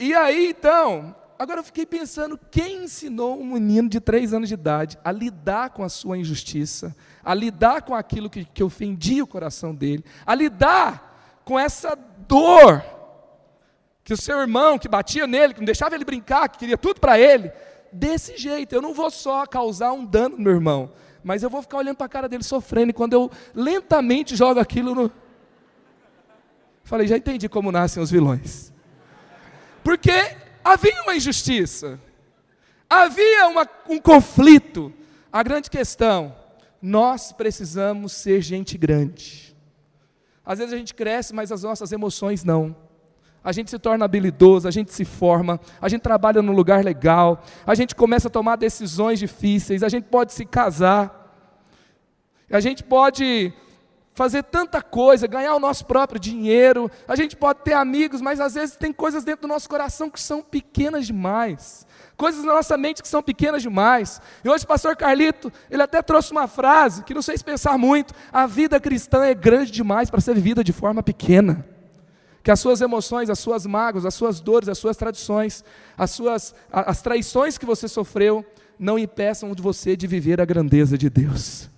E 0.00 0.12
aí, 0.14 0.48
então, 0.48 1.14
agora 1.38 1.60
eu 1.60 1.64
fiquei 1.64 1.86
pensando, 1.86 2.38
quem 2.50 2.84
ensinou 2.84 3.40
um 3.40 3.52
menino 3.52 3.88
de 3.88 4.00
três 4.00 4.34
anos 4.34 4.48
de 4.48 4.54
idade 4.54 4.98
a 5.04 5.12
lidar 5.12 5.70
com 5.70 5.84
a 5.84 5.88
sua 5.88 6.18
injustiça, 6.18 6.94
a 7.24 7.32
lidar 7.32 7.82
com 7.82 7.94
aquilo 7.94 8.28
que, 8.28 8.44
que 8.44 8.62
ofendia 8.62 9.22
o 9.22 9.26
coração 9.26 9.74
dele, 9.74 10.04
a 10.26 10.34
lidar 10.34 11.40
com 11.44 11.58
essa 11.58 11.96
dor 12.26 12.84
que 14.02 14.14
o 14.14 14.16
seu 14.16 14.40
irmão, 14.40 14.78
que 14.78 14.88
batia 14.88 15.26
nele, 15.26 15.52
que 15.52 15.60
não 15.60 15.66
deixava 15.66 15.94
ele 15.94 16.04
brincar, 16.04 16.48
que 16.48 16.58
queria 16.58 16.78
tudo 16.78 16.98
para 16.98 17.20
ele, 17.20 17.52
desse 17.92 18.38
jeito, 18.38 18.74
eu 18.74 18.80
não 18.80 18.94
vou 18.94 19.10
só 19.10 19.46
causar 19.46 19.92
um 19.92 20.04
dano 20.04 20.36
no 20.36 20.42
meu 20.42 20.54
irmão, 20.54 20.90
mas 21.22 21.42
eu 21.42 21.50
vou 21.50 21.60
ficar 21.60 21.76
olhando 21.76 21.96
para 21.96 22.06
a 22.06 22.08
cara 22.08 22.28
dele 22.28 22.42
sofrendo, 22.42 22.90
e 22.90 22.94
quando 22.94 23.12
eu 23.12 23.30
lentamente 23.54 24.34
jogo 24.34 24.58
aquilo 24.60 24.94
no. 24.94 25.12
Falei, 26.84 27.06
já 27.06 27.18
entendi 27.18 27.50
como 27.50 27.70
nascem 27.70 28.02
os 28.02 28.10
vilões. 28.10 28.72
Porque 29.84 30.34
havia 30.72 31.02
uma 31.02 31.16
injustiça, 31.16 31.98
havia 32.88 33.48
uma, 33.48 33.68
um 33.88 33.98
conflito. 33.98 34.92
A 35.32 35.42
grande 35.42 35.70
questão 35.70 36.34
nós 36.80 37.32
precisamos 37.32 38.12
ser 38.12 38.40
gente 38.40 38.78
grande. 38.78 39.56
Às 40.44 40.58
vezes 40.58 40.72
a 40.72 40.76
gente 40.76 40.94
cresce, 40.94 41.34
mas 41.34 41.50
as 41.50 41.62
nossas 41.62 41.90
emoções 41.92 42.44
não. 42.44 42.74
A 43.42 43.52
gente 43.52 43.70
se 43.70 43.78
torna 43.78 44.04
habilidoso, 44.04 44.68
a 44.68 44.70
gente 44.70 44.92
se 44.92 45.04
forma, 45.04 45.60
a 45.80 45.88
gente 45.88 46.02
trabalha 46.02 46.42
num 46.42 46.52
lugar 46.52 46.84
legal, 46.84 47.42
a 47.66 47.74
gente 47.74 47.94
começa 47.94 48.28
a 48.28 48.30
tomar 48.30 48.56
decisões 48.56 49.18
difíceis, 49.18 49.82
a 49.82 49.88
gente 49.88 50.04
pode 50.04 50.32
se 50.32 50.44
casar, 50.44 51.34
a 52.50 52.60
gente 52.60 52.82
pode 52.82 53.52
fazer 54.18 54.42
tanta 54.42 54.82
coisa, 54.82 55.28
ganhar 55.28 55.54
o 55.54 55.60
nosso 55.60 55.86
próprio 55.86 56.18
dinheiro, 56.18 56.90
a 57.06 57.14
gente 57.14 57.36
pode 57.36 57.60
ter 57.60 57.74
amigos, 57.74 58.20
mas 58.20 58.40
às 58.40 58.54
vezes 58.54 58.74
tem 58.74 58.92
coisas 58.92 59.22
dentro 59.22 59.42
do 59.42 59.48
nosso 59.48 59.68
coração 59.68 60.10
que 60.10 60.20
são 60.20 60.42
pequenas 60.42 61.06
demais 61.06 61.86
coisas 62.16 62.44
na 62.44 62.54
nossa 62.54 62.76
mente 62.76 63.00
que 63.00 63.06
são 63.06 63.22
pequenas 63.22 63.62
demais. 63.62 64.20
E 64.44 64.48
hoje 64.48 64.64
o 64.64 64.66
pastor 64.66 64.96
Carlito, 64.96 65.52
ele 65.70 65.84
até 65.84 66.02
trouxe 66.02 66.32
uma 66.32 66.48
frase 66.48 67.04
que 67.04 67.14
não 67.14 67.22
sei 67.22 67.38
se 67.38 67.44
pensar 67.44 67.78
muito: 67.78 68.12
a 68.32 68.44
vida 68.44 68.80
cristã 68.80 69.24
é 69.24 69.32
grande 69.32 69.70
demais 69.70 70.10
para 70.10 70.20
ser 70.20 70.34
vivida 70.34 70.64
de 70.64 70.72
forma 70.72 71.00
pequena. 71.00 71.64
Que 72.42 72.50
as 72.50 72.58
suas 72.58 72.80
emoções, 72.80 73.30
as 73.30 73.38
suas 73.38 73.66
mágoas, 73.66 74.04
as 74.04 74.14
suas 74.14 74.40
dores, 74.40 74.68
as 74.68 74.78
suas 74.78 74.96
tradições, 74.96 75.64
as 75.96 76.10
suas 76.10 76.54
as 76.72 77.00
traições 77.00 77.56
que 77.56 77.64
você 77.64 77.86
sofreu 77.86 78.44
não 78.76 78.98
impeçam 78.98 79.54
de 79.54 79.62
você 79.62 79.96
de 79.96 80.08
viver 80.08 80.40
a 80.40 80.44
grandeza 80.44 80.98
de 80.98 81.08
Deus. 81.08 81.70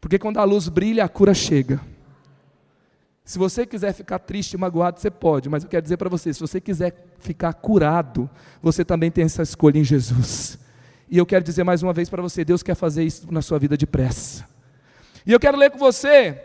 Porque 0.00 0.18
quando 0.18 0.38
a 0.38 0.44
luz 0.44 0.68
brilha, 0.68 1.04
a 1.04 1.08
cura 1.08 1.34
chega. 1.34 1.80
Se 3.24 3.38
você 3.38 3.66
quiser 3.66 3.92
ficar 3.92 4.18
triste 4.18 4.54
e 4.54 4.56
magoado, 4.56 4.98
você 5.00 5.10
pode, 5.10 5.48
mas 5.48 5.62
eu 5.62 5.68
quero 5.68 5.82
dizer 5.82 5.96
para 5.96 6.08
você: 6.08 6.32
se 6.32 6.40
você 6.40 6.60
quiser 6.60 6.94
ficar 7.18 7.52
curado, 7.52 8.28
você 8.62 8.84
também 8.84 9.10
tem 9.10 9.24
essa 9.24 9.42
escolha 9.42 9.78
em 9.78 9.84
Jesus. 9.84 10.58
E 11.10 11.18
eu 11.18 11.26
quero 11.26 11.44
dizer 11.44 11.64
mais 11.64 11.82
uma 11.82 11.92
vez 11.92 12.08
para 12.08 12.22
você: 12.22 12.44
Deus 12.44 12.62
quer 12.62 12.74
fazer 12.74 13.04
isso 13.04 13.32
na 13.32 13.42
sua 13.42 13.58
vida 13.58 13.76
depressa. 13.76 14.46
E 15.26 15.32
eu 15.32 15.40
quero 15.40 15.58
ler 15.58 15.70
com 15.70 15.78
você 15.78 16.42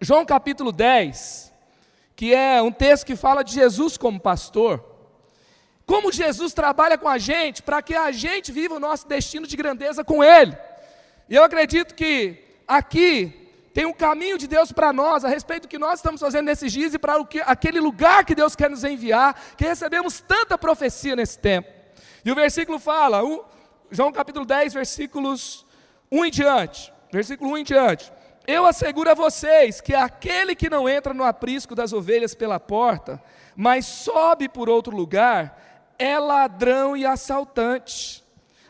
João 0.00 0.26
capítulo 0.26 0.70
10, 0.70 1.52
que 2.14 2.34
é 2.34 2.60
um 2.60 2.70
texto 2.70 3.06
que 3.06 3.16
fala 3.16 3.42
de 3.42 3.54
Jesus 3.54 3.96
como 3.96 4.20
pastor. 4.20 4.84
Como 5.86 6.12
Jesus 6.12 6.52
trabalha 6.52 6.98
com 6.98 7.08
a 7.08 7.16
gente 7.16 7.62
para 7.62 7.80
que 7.80 7.94
a 7.94 8.10
gente 8.10 8.52
viva 8.52 8.74
o 8.74 8.80
nosso 8.80 9.06
destino 9.06 9.46
de 9.46 9.56
grandeza 9.56 10.04
com 10.04 10.22
Ele. 10.22 10.56
E 11.28 11.34
eu 11.34 11.44
acredito 11.44 11.94
que 11.94 12.43
aqui 12.66 13.44
tem 13.74 13.86
um 13.86 13.92
caminho 13.92 14.38
de 14.38 14.46
Deus 14.46 14.70
para 14.70 14.92
nós 14.92 15.24
a 15.24 15.28
respeito 15.28 15.62
do 15.62 15.68
que 15.68 15.78
nós 15.78 15.98
estamos 15.98 16.20
fazendo 16.20 16.46
nesses 16.46 16.72
dias 16.72 16.94
e 16.94 16.98
para 16.98 17.18
o 17.18 17.26
que, 17.26 17.40
aquele 17.40 17.80
lugar 17.80 18.24
que 18.24 18.34
Deus 18.34 18.54
quer 18.54 18.70
nos 18.70 18.84
enviar, 18.84 19.34
que 19.56 19.64
recebemos 19.64 20.20
tanta 20.20 20.56
profecia 20.56 21.16
nesse 21.16 21.36
tempo. 21.38 21.68
E 22.24 22.30
o 22.30 22.34
versículo 22.36 22.78
fala, 22.78 23.24
um, 23.24 23.42
João 23.90 24.12
capítulo 24.12 24.46
10, 24.46 24.74
versículos 24.74 25.66
1 26.10 26.24
em 26.24 26.30
diante. 26.30 26.92
Versículo 27.12 27.50
1 27.50 27.58
em 27.58 27.64
diante. 27.64 28.12
Eu 28.46 28.64
asseguro 28.64 29.10
a 29.10 29.14
vocês 29.14 29.80
que 29.80 29.94
aquele 29.94 30.54
que 30.54 30.70
não 30.70 30.88
entra 30.88 31.12
no 31.12 31.24
aprisco 31.24 31.74
das 31.74 31.92
ovelhas 31.92 32.34
pela 32.34 32.60
porta, 32.60 33.20
mas 33.56 33.86
sobe 33.86 34.48
por 34.48 34.68
outro 34.68 34.94
lugar, 34.94 35.92
é 35.98 36.16
ladrão 36.18 36.96
e 36.96 37.04
assaltante. 37.04 38.22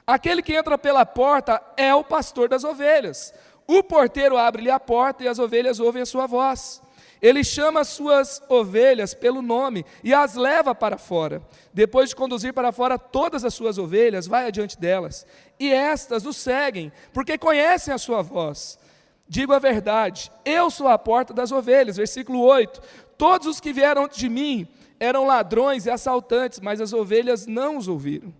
Aquele 0.06 0.42
que 0.42 0.54
entra 0.54 0.78
pela 0.78 1.04
porta 1.04 1.62
é 1.76 1.94
o 1.94 2.04
pastor 2.04 2.48
das 2.48 2.64
ovelhas. 2.64 3.34
O 3.66 3.82
porteiro 3.82 4.36
abre-lhe 4.36 4.70
a 4.70 4.78
porta 4.78 5.24
e 5.24 5.28
as 5.28 5.38
ovelhas 5.38 5.80
ouvem 5.80 6.02
a 6.02 6.06
sua 6.06 6.26
voz. 6.26 6.82
Ele 7.20 7.42
chama 7.42 7.80
as 7.80 7.88
suas 7.88 8.42
ovelhas 8.50 9.14
pelo 9.14 9.40
nome 9.40 9.86
e 10.02 10.12
as 10.12 10.34
leva 10.34 10.74
para 10.74 10.98
fora. 10.98 11.42
Depois 11.72 12.10
de 12.10 12.16
conduzir 12.16 12.52
para 12.52 12.70
fora 12.70 12.98
todas 12.98 13.44
as 13.44 13.54
suas 13.54 13.78
ovelhas, 13.78 14.26
vai 14.26 14.46
adiante 14.46 14.78
delas. 14.78 15.26
E 15.58 15.72
estas 15.72 16.26
o 16.26 16.32
seguem, 16.34 16.92
porque 17.14 17.38
conhecem 17.38 17.94
a 17.94 17.98
sua 17.98 18.20
voz. 18.20 18.78
Digo 19.26 19.54
a 19.54 19.58
verdade, 19.58 20.30
eu 20.44 20.70
sou 20.70 20.86
a 20.86 20.98
porta 20.98 21.32
das 21.32 21.50
ovelhas. 21.50 21.96
Versículo 21.96 22.40
8: 22.40 22.82
Todos 23.16 23.46
os 23.46 23.58
que 23.58 23.72
vieram 23.72 24.06
de 24.06 24.28
mim 24.28 24.68
eram 25.00 25.26
ladrões 25.26 25.86
e 25.86 25.90
assaltantes, 25.90 26.60
mas 26.60 26.78
as 26.78 26.92
ovelhas 26.92 27.46
não 27.46 27.78
os 27.78 27.88
ouviram. 27.88 28.34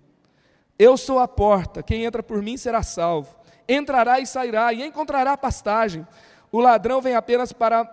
Eu 0.78 0.99
sou 0.99 1.19
a 1.21 1.26
porta, 1.26 1.83
quem 1.83 2.04
entra 2.04 2.23
por 2.23 2.43
mim 2.43 2.59
será 2.59 2.83
salvo 2.83 3.43
entrará 3.68 4.21
e 4.21 4.26
sairá 4.26 4.73
e 4.73 4.83
encontrará 4.83 5.37
pastagem. 5.37 6.06
O 6.50 6.61
ladrão 6.61 7.00
vem 7.00 7.14
apenas 7.14 7.52
para 7.52 7.88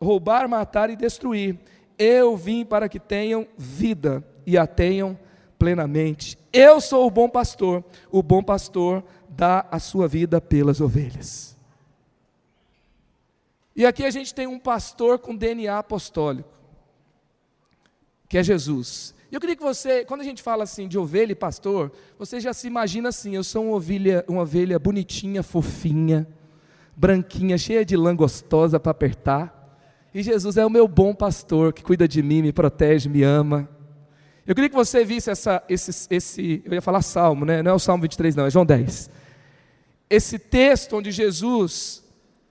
roubar, 0.00 0.48
matar 0.48 0.90
e 0.90 0.96
destruir. 0.96 1.58
Eu 1.98 2.36
vim 2.36 2.64
para 2.64 2.88
que 2.88 3.00
tenham 3.00 3.46
vida 3.56 4.22
e 4.44 4.58
a 4.58 4.66
tenham 4.66 5.18
plenamente. 5.58 6.38
Eu 6.52 6.80
sou 6.80 7.06
o 7.06 7.10
bom 7.10 7.28
pastor. 7.28 7.82
O 8.10 8.22
bom 8.22 8.42
pastor 8.42 9.02
dá 9.28 9.66
a 9.70 9.78
sua 9.78 10.06
vida 10.06 10.40
pelas 10.40 10.80
ovelhas. 10.80 11.56
E 13.74 13.84
aqui 13.84 14.04
a 14.04 14.10
gente 14.10 14.34
tem 14.34 14.46
um 14.46 14.58
pastor 14.58 15.18
com 15.18 15.36
DNA 15.36 15.78
apostólico, 15.78 16.48
que 18.26 18.38
é 18.38 18.42
Jesus. 18.42 19.14
E 19.30 19.34
eu 19.34 19.40
queria 19.40 19.56
que 19.56 19.62
você, 19.62 20.04
quando 20.04 20.20
a 20.20 20.24
gente 20.24 20.42
fala 20.42 20.64
assim 20.64 20.86
de 20.86 20.98
ovelha 20.98 21.32
e 21.32 21.34
pastor, 21.34 21.90
você 22.18 22.38
já 22.38 22.52
se 22.52 22.66
imagina 22.66 23.08
assim: 23.08 23.34
eu 23.34 23.42
sou 23.42 23.64
uma 23.64 23.76
ovelha, 23.76 24.24
uma 24.28 24.42
ovelha 24.42 24.78
bonitinha, 24.78 25.42
fofinha, 25.42 26.26
branquinha, 26.96 27.58
cheia 27.58 27.84
de 27.84 27.96
lã 27.96 28.14
gostosa 28.14 28.78
para 28.78 28.92
apertar. 28.92 29.52
E 30.14 30.22
Jesus 30.22 30.56
é 30.56 30.64
o 30.64 30.70
meu 30.70 30.88
bom 30.88 31.14
pastor 31.14 31.72
que 31.72 31.82
cuida 31.82 32.08
de 32.08 32.22
mim, 32.22 32.40
me 32.40 32.52
protege, 32.52 33.08
me 33.08 33.22
ama. 33.22 33.68
Eu 34.46 34.54
queria 34.54 34.70
que 34.70 34.76
você 34.76 35.04
visse 35.04 35.28
essa, 35.28 35.62
esse, 35.68 36.06
esse, 36.08 36.62
eu 36.64 36.72
ia 36.72 36.80
falar 36.80 37.02
Salmo, 37.02 37.44
né? 37.44 37.62
não 37.62 37.72
é 37.72 37.74
o 37.74 37.80
Salmo 37.80 38.02
23 38.02 38.36
não, 38.36 38.46
é 38.46 38.50
João 38.50 38.64
10. 38.64 39.10
Esse 40.08 40.38
texto 40.38 40.96
onde 40.96 41.10
Jesus, 41.10 42.04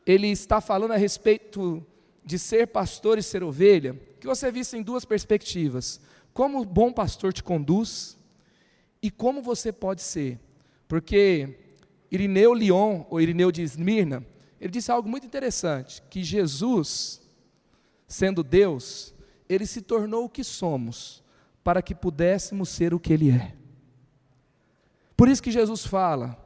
ele 0.06 0.28
está 0.28 0.60
falando 0.60 0.92
a 0.92 0.98
respeito 0.98 1.84
de 2.24 2.38
ser 2.38 2.68
pastor 2.68 3.18
e 3.18 3.24
ser 3.24 3.44
ovelha, 3.44 3.98
que 4.20 4.28
você 4.28 4.52
visse 4.52 4.78
em 4.78 4.84
duas 4.84 5.06
perspectivas. 5.06 6.02
Como 6.36 6.60
o 6.60 6.66
bom 6.66 6.92
pastor 6.92 7.32
te 7.32 7.42
conduz 7.42 8.18
e 9.02 9.10
como 9.10 9.42
você 9.42 9.72
pode 9.72 10.02
ser. 10.02 10.38
Porque 10.86 11.58
Irineu 12.12 12.52
Leon, 12.52 13.06
ou 13.10 13.22
Irineu 13.22 13.54
de 13.54 13.62
Esmirna, 13.62 14.22
ele 14.60 14.72
disse 14.72 14.92
algo 14.92 15.08
muito 15.08 15.26
interessante, 15.26 16.04
que 16.10 16.22
Jesus, 16.22 17.22
sendo 18.06 18.44
Deus, 18.44 19.16
ele 19.48 19.66
se 19.66 19.82
tornou 19.82 20.26
o 20.26 20.30
que 20.30 20.44
somos, 20.44 21.24
para 21.64 21.82
que 21.82 21.96
pudéssemos 21.96 22.68
ser 22.68 22.94
o 22.94 23.00
que 23.00 23.14
Ele 23.14 23.32
é. 23.32 23.56
Por 25.16 25.30
isso 25.30 25.42
que 25.42 25.52
Jesus 25.52 25.86
fala: 25.86 26.38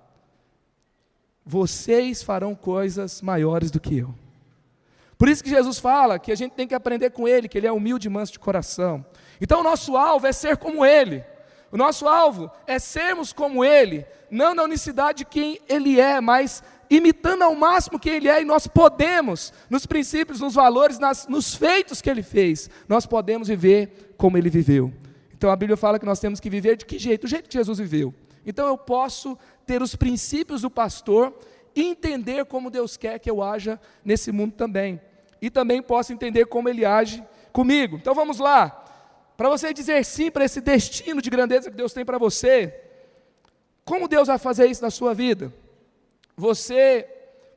vocês 1.44 2.22
farão 2.22 2.54
coisas 2.54 3.24
maiores 3.24 3.72
do 3.72 3.80
que 3.80 3.98
eu. 3.98 4.14
Por 5.20 5.28
isso 5.28 5.44
que 5.44 5.50
Jesus 5.50 5.78
fala 5.78 6.18
que 6.18 6.32
a 6.32 6.36
gente 6.36 6.54
tem 6.54 6.66
que 6.66 6.74
aprender 6.74 7.10
com 7.10 7.28
Ele, 7.28 7.50
que 7.50 7.58
Ele 7.58 7.68
é 7.68 7.72
humilde 7.72 8.08
e 8.08 8.10
manso 8.10 8.32
de 8.32 8.40
coração. 8.40 9.06
Então 9.42 9.60
o 9.60 9.64
nosso 9.64 9.98
alvo 9.98 10.26
é 10.26 10.32
ser 10.32 10.56
como 10.56 10.86
Ele. 10.86 11.22
O 11.70 11.78
nosso 11.78 12.08
alvo 12.08 12.50
é 12.66 12.80
sermos 12.80 13.34
como 13.34 13.66
Ele, 13.66 14.06
não 14.32 14.56
na 14.56 14.64
unicidade 14.64 15.20
de 15.20 15.26
quem 15.26 15.60
Ele 15.68 16.00
é, 16.00 16.22
mas 16.22 16.64
imitando 16.90 17.44
ao 17.44 17.54
máximo 17.54 18.00
quem 18.00 18.14
Ele 18.14 18.30
é, 18.30 18.42
e 18.42 18.46
nós 18.46 18.66
podemos, 18.66 19.52
nos 19.70 19.86
princípios, 19.86 20.40
nos 20.40 20.56
valores, 20.56 20.98
nas, 20.98 21.28
nos 21.28 21.54
feitos 21.54 22.02
que 22.02 22.10
Ele 22.10 22.24
fez, 22.24 22.70
nós 22.88 23.06
podemos 23.06 23.50
viver 23.50 24.16
como 24.18 24.38
Ele 24.38 24.50
viveu. 24.50 24.92
Então 25.34 25.52
a 25.52 25.56
Bíblia 25.58 25.76
fala 25.76 26.00
que 26.00 26.06
nós 26.06 26.22
temos 26.22 26.40
que 26.40 26.50
viver 26.50 26.78
de 26.78 26.86
que 26.86 26.98
jeito? 26.98 27.24
Do 27.24 27.28
jeito 27.28 27.50
que 27.50 27.58
Jesus 27.58 27.78
viveu. 27.78 28.14
Então 28.46 28.66
eu 28.68 28.78
posso 28.78 29.38
ter 29.66 29.82
os 29.82 29.98
princípios 29.98 30.62
do 30.62 30.72
pastor 30.72 31.38
e 31.76 31.84
entender 31.84 32.46
como 32.46 32.72
Deus 32.72 32.96
quer 32.96 33.20
que 33.20 33.30
eu 33.30 33.44
haja 33.44 33.78
nesse 34.04 34.32
mundo 34.32 34.54
também. 34.54 35.00
E 35.42 35.50
também 35.50 35.82
posso 35.82 36.12
entender 36.14 36.46
como 36.46 36.70
Ele 36.70 36.86
age 36.86 37.24
comigo. 37.52 37.98
Então 37.98 38.14
vamos 38.14 38.40
lá. 38.40 38.86
Para 39.38 39.50
você 39.50 39.74
dizer 39.74 40.04
sim 40.04 40.30
para 40.30 40.44
esse 40.44 40.60
destino 40.60 41.22
de 41.22 41.30
grandeza 41.30 41.72
que 41.72 41.78
Deus 41.78 41.94
tem 41.94 42.04
para 42.04 42.18
você, 42.18 42.74
como 43.86 44.08
Deus 44.08 44.28
vai 44.28 44.38
fazer 44.38 44.68
isso 44.68 44.82
na 44.82 44.92
sua 44.92 45.14
vida? 45.14 45.54
Você 46.36 47.08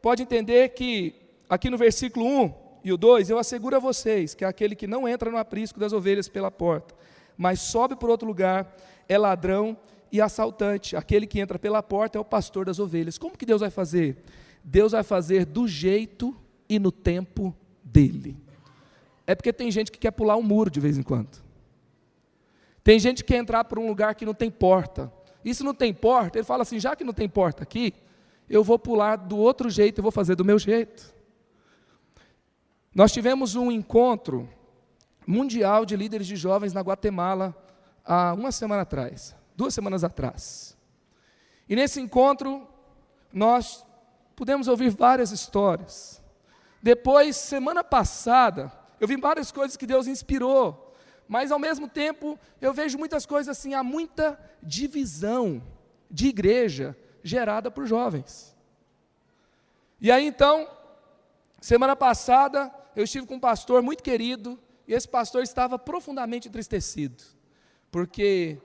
pode 0.00 0.22
entender 0.22 0.70
que, 0.70 1.14
aqui 1.48 1.68
no 1.68 1.76
versículo 1.76 2.24
1 2.24 2.54
e 2.84 2.92
o 2.92 2.96
2, 2.96 3.30
eu 3.30 3.38
asseguro 3.38 3.76
a 3.76 3.78
vocês 3.78 4.34
que 4.34 4.44
aquele 4.44 4.74
que 4.74 4.86
não 4.86 5.08
entra 5.08 5.30
no 5.30 5.36
aprisco 5.36 5.78
das 5.78 5.92
ovelhas 5.92 6.28
pela 6.28 6.50
porta, 6.50 6.94
mas 7.36 7.60
sobe 7.60 7.96
por 7.96 8.10
outro 8.10 8.26
lugar, 8.26 8.76
é 9.08 9.18
ladrão 9.18 9.76
e 10.10 10.20
assaltante. 10.20 10.96
Aquele 10.96 11.26
que 11.26 11.40
entra 11.40 11.58
pela 11.58 11.82
porta 11.82 12.18
é 12.18 12.20
o 12.20 12.24
pastor 12.24 12.64
das 12.64 12.78
ovelhas. 12.78 13.18
Como 13.18 13.36
que 13.36 13.46
Deus 13.46 13.60
vai 13.60 13.70
fazer? 13.70 14.18
Deus 14.62 14.92
vai 14.92 15.02
fazer 15.02 15.44
do 15.44 15.66
jeito 15.66 16.36
e 16.68 16.78
no 16.78 16.92
tempo 16.92 17.54
dele. 17.92 18.36
É 19.26 19.34
porque 19.34 19.52
tem 19.52 19.70
gente 19.70 19.92
que 19.92 19.98
quer 19.98 20.10
pular 20.10 20.36
um 20.36 20.42
muro 20.42 20.70
de 20.70 20.80
vez 20.80 20.96
em 20.96 21.02
quando. 21.02 21.42
Tem 22.82 22.98
gente 22.98 23.22
que 23.22 23.32
quer 23.32 23.38
entrar 23.38 23.64
por 23.64 23.78
um 23.78 23.86
lugar 23.86 24.14
que 24.14 24.24
não 24.24 24.34
tem 24.34 24.50
porta. 24.50 25.12
E 25.44 25.54
se 25.54 25.62
não 25.62 25.74
tem 25.74 25.92
porta, 25.92 26.38
ele 26.38 26.44
fala 26.44 26.62
assim: 26.62 26.80
já 26.80 26.96
que 26.96 27.04
não 27.04 27.12
tem 27.12 27.28
porta 27.28 27.62
aqui, 27.62 27.94
eu 28.48 28.64
vou 28.64 28.78
pular 28.78 29.16
do 29.16 29.36
outro 29.36 29.70
jeito, 29.70 29.98
eu 29.98 30.02
vou 30.02 30.12
fazer 30.12 30.34
do 30.34 30.44
meu 30.44 30.58
jeito. 30.58 31.14
Nós 32.94 33.12
tivemos 33.12 33.54
um 33.54 33.70
encontro 33.70 34.48
mundial 35.26 35.84
de 35.84 35.96
líderes 35.96 36.26
de 36.26 36.36
jovens 36.36 36.72
na 36.72 36.80
Guatemala 36.80 37.56
há 38.04 38.32
uma 38.34 38.52
semana 38.52 38.82
atrás, 38.82 39.34
duas 39.56 39.72
semanas 39.72 40.04
atrás. 40.04 40.76
E 41.68 41.76
nesse 41.76 42.00
encontro, 42.00 42.66
nós 43.32 43.86
pudemos 44.36 44.68
ouvir 44.68 44.90
várias 44.90 45.30
histórias. 45.30 46.21
Depois, 46.82 47.36
semana 47.36 47.84
passada, 47.84 48.72
eu 48.98 49.06
vi 49.06 49.16
várias 49.16 49.52
coisas 49.52 49.76
que 49.76 49.86
Deus 49.86 50.06
inspirou, 50.08 50.92
mas 51.28 51.52
ao 51.52 51.58
mesmo 51.58 51.88
tempo 51.88 52.38
eu 52.60 52.74
vejo 52.74 52.98
muitas 52.98 53.24
coisas 53.24 53.56
assim, 53.56 53.72
há 53.72 53.84
muita 53.84 54.38
divisão 54.62 55.62
de 56.10 56.26
igreja 56.26 56.96
gerada 57.22 57.70
por 57.70 57.86
jovens. 57.86 58.54
E 60.00 60.10
aí 60.10 60.26
então, 60.26 60.68
semana 61.60 61.94
passada, 61.94 62.72
eu 62.96 63.04
estive 63.04 63.26
com 63.26 63.36
um 63.36 63.40
pastor 63.40 63.80
muito 63.80 64.02
querido, 64.02 64.58
e 64.86 64.92
esse 64.92 65.08
pastor 65.08 65.44
estava 65.44 65.78
profundamente 65.78 66.48
entristecido, 66.48 67.22
porque 67.90 68.58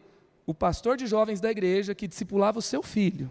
o 0.47 0.53
pastor 0.53 0.97
de 0.97 1.05
jovens 1.05 1.39
da 1.39 1.51
igreja 1.51 1.93
que 1.93 2.07
discipulava 2.07 2.57
o 2.57 2.63
seu 2.63 2.81
filho, 2.81 3.29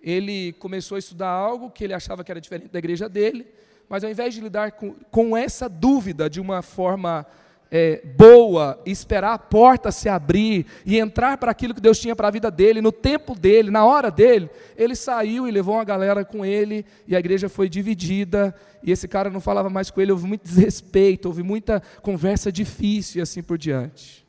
ele 0.00 0.52
começou 0.54 0.96
a 0.96 0.98
estudar 0.98 1.28
algo 1.28 1.70
que 1.70 1.84
ele 1.84 1.94
achava 1.94 2.22
que 2.22 2.30
era 2.30 2.40
diferente 2.40 2.70
da 2.70 2.78
igreja 2.78 3.08
dele, 3.08 3.46
mas 3.88 4.04
ao 4.04 4.10
invés 4.10 4.34
de 4.34 4.40
lidar 4.40 4.72
com, 4.72 4.94
com 5.10 5.36
essa 5.36 5.68
dúvida 5.68 6.28
de 6.28 6.40
uma 6.40 6.62
forma 6.62 7.26
é, 7.70 8.02
boa, 8.16 8.80
esperar 8.86 9.34
a 9.34 9.38
porta 9.38 9.92
se 9.92 10.08
abrir 10.08 10.66
e 10.84 10.98
entrar 10.98 11.36
para 11.36 11.50
aquilo 11.50 11.74
que 11.74 11.80
Deus 11.80 11.98
tinha 11.98 12.16
para 12.16 12.28
a 12.28 12.30
vida 12.30 12.50
dele, 12.50 12.80
no 12.80 12.92
tempo 12.92 13.34
dele, 13.34 13.70
na 13.70 13.84
hora 13.84 14.10
dele, 14.10 14.48
ele 14.76 14.94
saiu 14.94 15.46
e 15.46 15.50
levou 15.50 15.74
uma 15.74 15.84
galera 15.84 16.24
com 16.24 16.44
ele, 16.44 16.84
e 17.06 17.14
a 17.14 17.18
igreja 17.18 17.48
foi 17.48 17.68
dividida, 17.68 18.54
e 18.82 18.90
esse 18.90 19.06
cara 19.06 19.28
não 19.28 19.40
falava 19.40 19.68
mais 19.68 19.90
com 19.90 20.00
ele, 20.00 20.12
houve 20.12 20.26
muito 20.26 20.44
desrespeito, 20.44 21.28
houve 21.28 21.42
muita 21.42 21.82
conversa 22.00 22.50
difícil 22.50 23.18
e 23.18 23.22
assim 23.22 23.42
por 23.42 23.58
diante. 23.58 24.26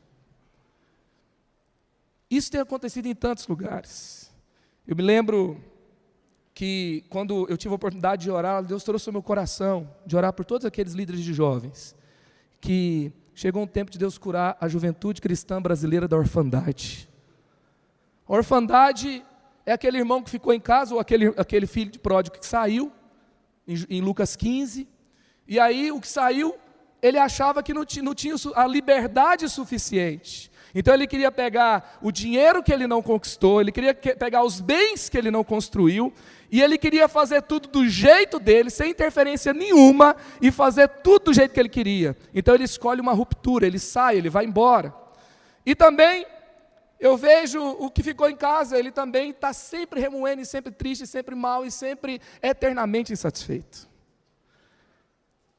Isso 2.30 2.50
tem 2.50 2.60
acontecido 2.60 3.06
em 3.06 3.14
tantos 3.14 3.46
lugares. 3.48 4.19
Eu 4.90 4.96
me 4.96 5.04
lembro 5.04 5.56
que 6.52 7.04
quando 7.08 7.46
eu 7.48 7.56
tive 7.56 7.72
a 7.72 7.76
oportunidade 7.76 8.22
de 8.22 8.30
orar, 8.32 8.60
Deus 8.64 8.82
trouxe 8.82 9.08
ao 9.08 9.12
meu 9.12 9.22
coração 9.22 9.88
de 10.04 10.16
orar 10.16 10.32
por 10.32 10.44
todos 10.44 10.66
aqueles 10.66 10.94
líderes 10.94 11.22
de 11.22 11.32
jovens 11.32 11.94
que 12.60 13.12
chegou 13.32 13.62
um 13.62 13.68
tempo 13.68 13.88
de 13.88 13.96
Deus 13.96 14.18
curar 14.18 14.56
a 14.60 14.66
juventude 14.66 15.20
cristã 15.20 15.62
brasileira 15.62 16.08
da 16.08 16.16
orfandade. 16.16 17.08
A 18.26 18.32
orfandade 18.32 19.24
é 19.64 19.70
aquele 19.70 19.96
irmão 19.96 20.24
que 20.24 20.28
ficou 20.28 20.52
em 20.52 20.58
casa, 20.58 20.92
ou 20.92 20.98
aquele, 20.98 21.28
aquele 21.36 21.68
filho 21.68 21.92
de 21.92 22.00
pródigo 22.00 22.36
que 22.36 22.44
saiu, 22.44 22.90
em, 23.68 23.76
em 23.88 24.00
Lucas 24.00 24.34
15, 24.34 24.88
e 25.46 25.60
aí 25.60 25.92
o 25.92 26.00
que 26.00 26.08
saiu, 26.08 26.56
ele 27.00 27.16
achava 27.16 27.62
que 27.62 27.72
não, 27.72 27.84
não 28.02 28.12
tinha 28.12 28.34
a 28.56 28.66
liberdade 28.66 29.48
suficiente. 29.48 30.49
Então 30.74 30.94
ele 30.94 31.06
queria 31.06 31.32
pegar 31.32 31.98
o 32.00 32.12
dinheiro 32.12 32.62
que 32.62 32.72
ele 32.72 32.86
não 32.86 33.02
conquistou, 33.02 33.60
ele 33.60 33.72
queria 33.72 33.94
pegar 33.94 34.44
os 34.44 34.60
bens 34.60 35.08
que 35.08 35.18
ele 35.18 35.30
não 35.30 35.42
construiu, 35.42 36.12
e 36.50 36.60
ele 36.62 36.76
queria 36.78 37.08
fazer 37.08 37.42
tudo 37.42 37.68
do 37.68 37.88
jeito 37.88 38.38
dele, 38.38 38.70
sem 38.70 38.90
interferência 38.90 39.52
nenhuma, 39.52 40.16
e 40.40 40.50
fazer 40.50 40.88
tudo 40.88 41.26
do 41.26 41.34
jeito 41.34 41.52
que 41.52 41.60
ele 41.60 41.68
queria. 41.68 42.16
Então 42.34 42.54
ele 42.54 42.64
escolhe 42.64 43.00
uma 43.00 43.12
ruptura, 43.12 43.66
ele 43.66 43.78
sai, 43.78 44.16
ele 44.16 44.30
vai 44.30 44.44
embora. 44.44 44.94
E 45.64 45.74
também 45.74 46.26
eu 46.98 47.16
vejo 47.16 47.62
o 47.62 47.90
que 47.90 48.02
ficou 48.02 48.28
em 48.28 48.36
casa, 48.36 48.78
ele 48.78 48.90
também 48.90 49.30
está 49.30 49.52
sempre 49.52 50.00
remoendo, 50.00 50.42
e 50.42 50.46
sempre 50.46 50.72
triste, 50.72 51.06
sempre 51.06 51.34
mal, 51.34 51.64
e 51.64 51.70
sempre 51.70 52.20
eternamente 52.42 53.12
insatisfeito. 53.12 53.88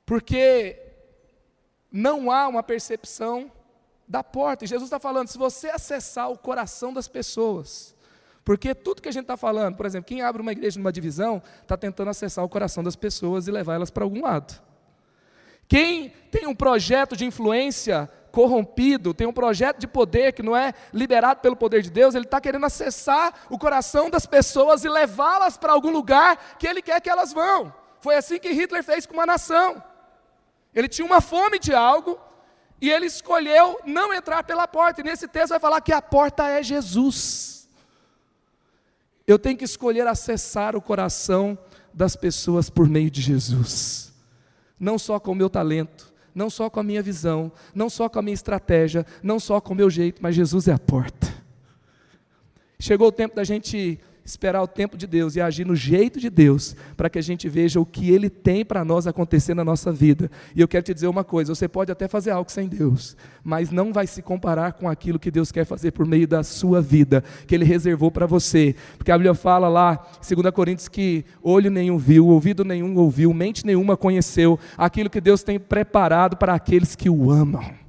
Porque 0.06 0.78
não 1.92 2.30
há 2.30 2.48
uma 2.48 2.62
percepção 2.62 3.52
da 4.12 4.22
porta. 4.22 4.66
E 4.66 4.68
Jesus 4.68 4.88
está 4.88 5.00
falando: 5.00 5.30
se 5.30 5.38
você 5.38 5.70
acessar 5.70 6.30
o 6.30 6.38
coração 6.38 6.92
das 6.92 7.08
pessoas, 7.08 7.96
porque 8.44 8.76
tudo 8.76 9.02
que 9.02 9.08
a 9.08 9.12
gente 9.12 9.24
está 9.24 9.38
falando, 9.38 9.78
por 9.78 9.86
exemplo, 9.86 10.08
quem 10.08 10.22
abre 10.22 10.42
uma 10.42 10.52
igreja 10.52 10.78
numa 10.78 10.92
divisão, 10.92 11.42
está 11.62 11.78
tentando 11.78 12.10
acessar 12.10 12.44
o 12.44 12.50
coração 12.50 12.84
das 12.84 12.96
pessoas 12.96 13.48
e 13.48 13.52
levar 13.52 13.76
elas 13.76 13.90
para 13.90 14.04
algum 14.04 14.22
lado. 14.22 14.62
Quem 15.68 16.10
tem 16.30 16.46
um 16.46 16.54
projeto 16.54 17.16
de 17.16 17.24
influência 17.24 18.12
corrompido, 18.34 19.14
tem 19.14 19.28
um 19.28 19.34
projeto 19.34 19.80
de 19.80 19.88
poder 19.88 20.34
que 20.34 20.44
não 20.44 20.56
é 20.56 20.74
liberado 20.94 21.40
pelo 21.40 21.56
poder 21.56 21.82
de 21.82 21.90
Deus, 21.90 22.14
ele 22.14 22.26
está 22.26 22.42
querendo 22.42 22.66
acessar 22.66 23.34
o 23.50 23.58
coração 23.58 24.10
das 24.10 24.26
pessoas 24.26 24.84
e 24.84 24.90
levá-las 24.90 25.58
para 25.58 25.72
algum 25.72 25.92
lugar 25.92 26.58
que 26.58 26.68
ele 26.68 26.82
quer 26.82 27.00
que 27.00 27.10
elas 27.10 27.32
vão. 27.32 27.74
Foi 28.02 28.16
assim 28.16 28.40
que 28.40 28.52
Hitler 28.52 28.84
fez 28.84 29.06
com 29.06 29.14
uma 29.14 29.26
nação. 29.26 29.82
Ele 30.74 30.88
tinha 30.88 31.06
uma 31.06 31.22
fome 31.22 31.60
de 31.60 31.74
algo, 31.74 32.20
e 32.82 32.90
ele 32.90 33.06
escolheu 33.06 33.80
não 33.86 34.12
entrar 34.12 34.44
pela 34.44 34.68
porta. 34.68 35.02
E 35.02 35.04
nesse 35.04 35.28
texto 35.28 35.50
vai 35.50 35.60
falar 35.60 35.80
que 35.82 35.94
a 35.94 36.02
porta 36.02 36.48
é 36.48 36.64
Jesus. 36.64 37.70
Eu 39.28 39.38
tenho 39.38 39.56
que 39.56 39.64
escolher 39.64 40.08
acessar 40.08 40.76
o 40.76 40.82
coração 40.82 41.58
das 41.94 42.16
pessoas 42.16 42.70
por 42.70 42.90
meio 42.90 43.12
de 43.12 43.22
Jesus. 43.22 44.12
Não 44.80 44.98
só 44.98 45.20
com 45.20 45.32
o 45.32 45.36
meu 45.36 45.50
talento, 45.50 46.12
não 46.34 46.50
só 46.50 46.70
com 46.72 46.80
a 46.80 46.84
minha 46.84 47.04
visão, 47.04 47.52
não 47.76 47.88
só 47.88 48.10
com 48.10 48.18
a 48.18 48.22
minha 48.22 48.34
estratégia, 48.34 49.06
não 49.22 49.40
só 49.40 49.62
com 49.62 49.74
o 49.74 49.78
meu 49.78 49.90
jeito, 49.90 50.22
mas 50.24 50.36
Jesus 50.36 50.68
é 50.68 50.74
a 50.74 50.80
porta. 50.80 51.32
Chegou 52.80 53.10
o 53.10 53.12
tempo 53.12 53.36
da 53.36 53.44
gente 53.44 54.00
esperar 54.24 54.62
o 54.62 54.68
tempo 54.68 54.98
de 54.98 55.08
Deus 55.08 55.36
e 55.36 55.42
agir 55.42 55.66
no 55.66 55.76
jeito 55.76 56.20
de 56.20 56.30
Deus, 56.30 56.76
para 56.96 57.10
que 57.10 57.20
a 57.20 57.22
gente 57.22 57.50
veja 57.50 57.80
o 57.80 57.86
que 57.86 58.12
Ele 58.12 58.30
tem 58.30 58.64
para 58.64 58.86
nós 58.86 59.08
acontecer 59.08 59.54
na 59.54 59.64
nossa 59.64 59.92
vida. 59.92 60.30
E 60.56 60.62
eu 60.62 60.68
quero 60.68 60.84
te 60.84 60.94
dizer 60.94 61.08
uma 61.08 61.24
coisa: 61.24 61.54
você 61.54 61.68
pode 61.68 61.92
até 61.92 62.08
fazer 62.08 62.32
algo 62.32 62.52
sem 62.52 62.68
Deus, 62.68 63.18
mas 63.44 63.72
não 63.72 63.92
vai 63.92 64.08
se 64.08 64.22
comparar 64.22 64.74
com 64.74 64.88
aquilo 64.90 65.20
que 65.20 65.32
Deus 65.32 65.52
quer 65.52 65.66
fazer 65.66 65.92
por 65.92 66.06
meio 66.06 66.28
da 66.28 66.44
sua 66.44 66.82
vida, 66.82 67.24
que 67.48 67.56
Ele 67.56 67.66
reservou 67.66 68.12
para 68.12 68.26
você. 68.26 68.76
Porque 68.98 69.12
a 69.12 69.18
Bíblia 69.18 69.34
fala 69.34 69.68
lá, 69.68 70.06
2 70.28 70.52
Coríntios, 70.54 70.88
que 70.88 71.26
olho 71.42 71.72
nenhum 71.72 71.98
viu, 71.98 72.28
ouvido 72.28 72.64
nenhum 72.64 72.96
ouviu, 72.98 73.34
mente 73.34 73.66
nenhuma 73.66 73.98
conheceu 73.98 74.60
aquilo 74.78 75.10
que 75.10 75.22
Deus 75.22 75.44
tem 75.44 75.60
preparado 75.60 76.38
para 76.38 76.54
aqueles 76.54 76.96
que 76.96 77.10
o 77.10 77.32
amam. 77.32 77.82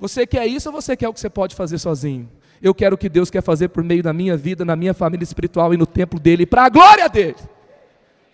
Você 0.00 0.26
quer 0.26 0.46
isso 0.46 0.68
ou 0.68 0.72
você 0.72 0.96
quer 0.96 1.08
o 1.08 1.12
que 1.12 1.20
você 1.20 1.28
pode 1.28 1.54
fazer 1.54 1.78
sozinho? 1.78 2.28
Eu 2.62 2.74
quero 2.74 2.94
o 2.94 2.98
que 2.98 3.08
Deus 3.08 3.30
quer 3.30 3.42
fazer 3.42 3.68
por 3.68 3.84
meio 3.84 4.02
da 4.02 4.12
minha 4.12 4.36
vida, 4.36 4.64
na 4.64 4.74
minha 4.74 4.94
família 4.94 5.24
espiritual 5.24 5.72
e 5.72 5.76
no 5.76 5.86
templo 5.86 6.18
dele, 6.18 6.44
para 6.44 6.64
a 6.64 6.68
glória 6.68 7.08
dele. 7.08 7.36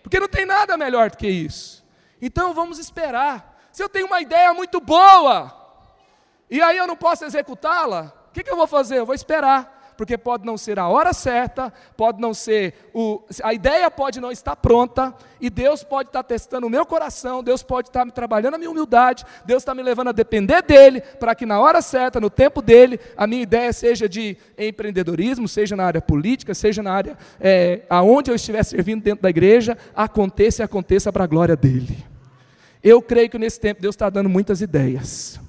Porque 0.01 0.19
não 0.19 0.27
tem 0.27 0.45
nada 0.45 0.77
melhor 0.77 1.09
do 1.09 1.17
que 1.17 1.27
isso. 1.27 1.83
Então 2.21 2.53
vamos 2.53 2.79
esperar. 2.79 3.67
Se 3.71 3.83
eu 3.83 3.89
tenho 3.89 4.07
uma 4.07 4.21
ideia 4.21 4.53
muito 4.53 4.79
boa, 4.79 5.53
e 6.49 6.61
aí 6.61 6.77
eu 6.77 6.87
não 6.87 6.95
posso 6.95 7.25
executá-la, 7.25 8.13
o 8.29 8.31
que, 8.31 8.43
que 8.43 8.51
eu 8.51 8.55
vou 8.55 8.67
fazer? 8.67 8.99
Eu 8.99 9.05
vou 9.05 9.15
esperar 9.15 9.74
porque 9.97 10.17
pode 10.17 10.45
não 10.45 10.57
ser 10.57 10.79
a 10.79 10.87
hora 10.87 11.13
certa, 11.13 11.71
pode 11.95 12.19
não 12.21 12.33
ser 12.33 12.73
o, 12.93 13.21
a 13.43 13.53
ideia 13.53 13.89
pode 13.89 14.19
não 14.19 14.31
estar 14.31 14.55
pronta, 14.55 15.13
e 15.39 15.49
Deus 15.49 15.83
pode 15.83 16.09
estar 16.09 16.23
testando 16.23 16.67
o 16.67 16.69
meu 16.69 16.85
coração, 16.85 17.43
Deus 17.43 17.61
pode 17.61 17.89
estar 17.89 18.05
me 18.05 18.11
trabalhando 18.11 18.55
a 18.55 18.57
minha 18.57 18.71
humildade, 18.71 19.25
Deus 19.45 19.61
está 19.61 19.75
me 19.75 19.83
levando 19.83 20.09
a 20.09 20.11
depender 20.11 20.61
dele, 20.61 21.01
para 21.01 21.35
que 21.35 21.45
na 21.45 21.59
hora 21.59 21.81
certa, 21.81 22.19
no 22.19 22.29
tempo 22.29 22.61
dele, 22.61 22.99
a 23.15 23.27
minha 23.27 23.43
ideia 23.43 23.71
seja 23.73 24.07
de 24.07 24.37
empreendedorismo, 24.57 25.47
seja 25.47 25.75
na 25.75 25.85
área 25.85 26.01
política, 26.01 26.53
seja 26.53 26.81
na 26.81 26.93
área 26.93 27.17
é, 27.39 27.81
aonde 27.89 28.31
eu 28.31 28.35
estiver 28.35 28.63
servindo 28.63 29.03
dentro 29.03 29.23
da 29.23 29.29
igreja, 29.29 29.77
aconteça 29.95 30.61
e 30.61 30.65
aconteça 30.65 31.11
para 31.11 31.23
a 31.23 31.27
glória 31.27 31.55
dele. 31.55 32.05
Eu 32.83 33.01
creio 33.01 33.29
que 33.29 33.37
nesse 33.37 33.59
tempo 33.59 33.81
Deus 33.81 33.95
está 33.95 34.09
dando 34.09 34.29
muitas 34.29 34.61
ideias 34.61 35.39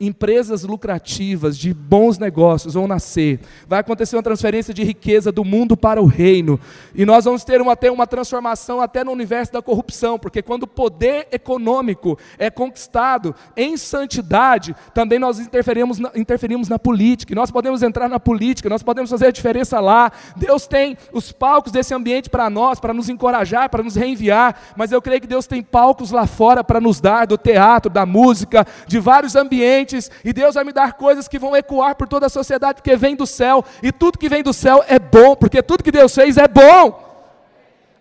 empresas 0.00 0.62
lucrativas, 0.64 1.56
de 1.56 1.72
bons 1.72 2.18
negócios 2.18 2.74
vão 2.74 2.86
nascer, 2.86 3.40
vai 3.66 3.80
acontecer 3.80 4.16
uma 4.16 4.22
transferência 4.22 4.74
de 4.74 4.82
riqueza 4.82 5.30
do 5.30 5.44
mundo 5.44 5.76
para 5.76 6.02
o 6.02 6.06
reino, 6.06 6.58
e 6.94 7.04
nós 7.04 7.24
vamos 7.24 7.44
ter 7.44 7.60
uma, 7.60 7.72
até 7.72 7.90
uma 7.90 8.06
transformação 8.06 8.80
até 8.80 9.04
no 9.04 9.12
universo 9.12 9.52
da 9.52 9.62
corrupção, 9.62 10.18
porque 10.18 10.42
quando 10.42 10.64
o 10.64 10.66
poder 10.66 11.28
econômico 11.30 12.18
é 12.38 12.50
conquistado 12.50 13.34
em 13.56 13.76
santidade, 13.76 14.74
também 14.92 15.18
nós 15.18 15.38
interferimos 15.38 15.98
na, 15.98 16.10
interferimos 16.14 16.68
na 16.68 16.78
política, 16.78 17.32
e 17.32 17.36
nós 17.36 17.50
podemos 17.50 17.82
entrar 17.82 18.08
na 18.08 18.18
política, 18.18 18.68
nós 18.68 18.82
podemos 18.82 19.10
fazer 19.10 19.26
a 19.26 19.32
diferença 19.32 19.80
lá, 19.80 20.10
Deus 20.36 20.66
tem 20.66 20.96
os 21.12 21.32
palcos 21.32 21.72
desse 21.72 21.94
ambiente 21.94 22.28
para 22.28 22.48
nós, 22.50 22.80
para 22.80 22.92
nos 22.92 23.08
encorajar, 23.08 23.68
para 23.68 23.82
nos 23.82 23.94
reenviar, 23.94 24.56
mas 24.76 24.92
eu 24.92 25.00
creio 25.00 25.20
que 25.20 25.26
Deus 25.26 25.46
tem 25.46 25.62
palcos 25.62 26.10
lá 26.10 26.26
fora 26.26 26.64
para 26.64 26.80
nos 26.80 27.00
dar, 27.00 27.26
do 27.26 27.38
teatro, 27.38 27.90
da 27.90 28.06
música, 28.06 28.66
de 28.86 28.98
vários 28.98 29.36
ambientes, 29.36 29.83
e 30.24 30.32
Deus 30.32 30.54
vai 30.54 30.64
me 30.64 30.72
dar 30.72 30.94
coisas 30.94 31.28
que 31.28 31.38
vão 31.38 31.56
ecoar 31.56 31.96
por 31.96 32.08
toda 32.08 32.26
a 32.26 32.30
sociedade, 32.30 32.76
porque 32.76 32.96
vem 32.96 33.14
do 33.16 33.26
céu, 33.26 33.64
e 33.82 33.92
tudo 33.92 34.18
que 34.18 34.28
vem 34.28 34.42
do 34.42 34.52
céu 34.52 34.84
é 34.86 34.98
bom, 34.98 35.36
porque 35.36 35.62
tudo 35.62 35.84
que 35.84 35.92
Deus 35.92 36.14
fez 36.14 36.36
é 36.36 36.48
bom. 36.48 37.02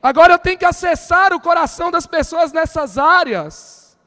Agora 0.02 0.34
eu 0.34 0.40
tenho 0.40 0.58
que 0.58 0.66
acessar 0.66 1.34
o 1.34 1.40
coração 1.40 1.90
das 1.90 2.06
pessoas 2.06 2.52
nessas 2.52 2.98
áreas, 2.98 3.98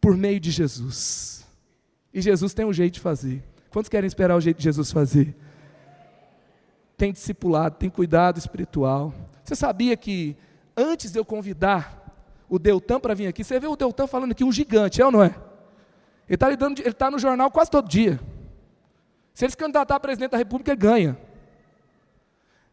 por 0.00 0.16
meio 0.16 0.38
de 0.38 0.50
Jesus. 0.50 1.44
E 2.12 2.20
Jesus 2.20 2.52
tem 2.52 2.64
um 2.64 2.72
jeito 2.72 2.94
de 2.94 3.00
fazer. 3.00 3.42
Quantos 3.70 3.88
querem 3.88 4.06
esperar 4.06 4.36
o 4.36 4.40
jeito 4.40 4.58
de 4.58 4.64
Jesus 4.64 4.92
fazer? 4.92 5.34
Tem 6.96 7.12
discipulado, 7.12 7.76
tem 7.76 7.90
cuidado 7.90 8.38
espiritual. 8.38 9.12
Você 9.42 9.56
sabia 9.56 9.96
que 9.96 10.36
antes 10.76 11.10
de 11.10 11.18
eu 11.18 11.24
convidar 11.24 12.04
o 12.48 12.58
Deltan 12.58 13.00
para 13.00 13.14
vir 13.14 13.26
aqui, 13.26 13.42
você 13.42 13.58
vê 13.58 13.66
o 13.66 13.74
Deltan 13.74 14.06
falando 14.06 14.32
aqui, 14.32 14.44
um 14.44 14.52
gigante, 14.52 15.00
é 15.00 15.06
ou 15.06 15.10
não 15.10 15.22
é? 15.22 15.34
Ele 16.28 16.34
está 16.36 16.50
ele 16.50 16.92
tá 16.92 17.10
no 17.10 17.18
jornal 17.18 17.50
quase 17.50 17.70
todo 17.70 17.88
dia. 17.88 18.18
Se 19.34 19.44
ele 19.44 19.50
se 19.50 19.56
candidatar 19.56 19.96
a 19.96 20.00
presidente 20.00 20.30
da 20.30 20.38
República, 20.38 20.70
ele 20.70 20.80
ganha. 20.80 21.18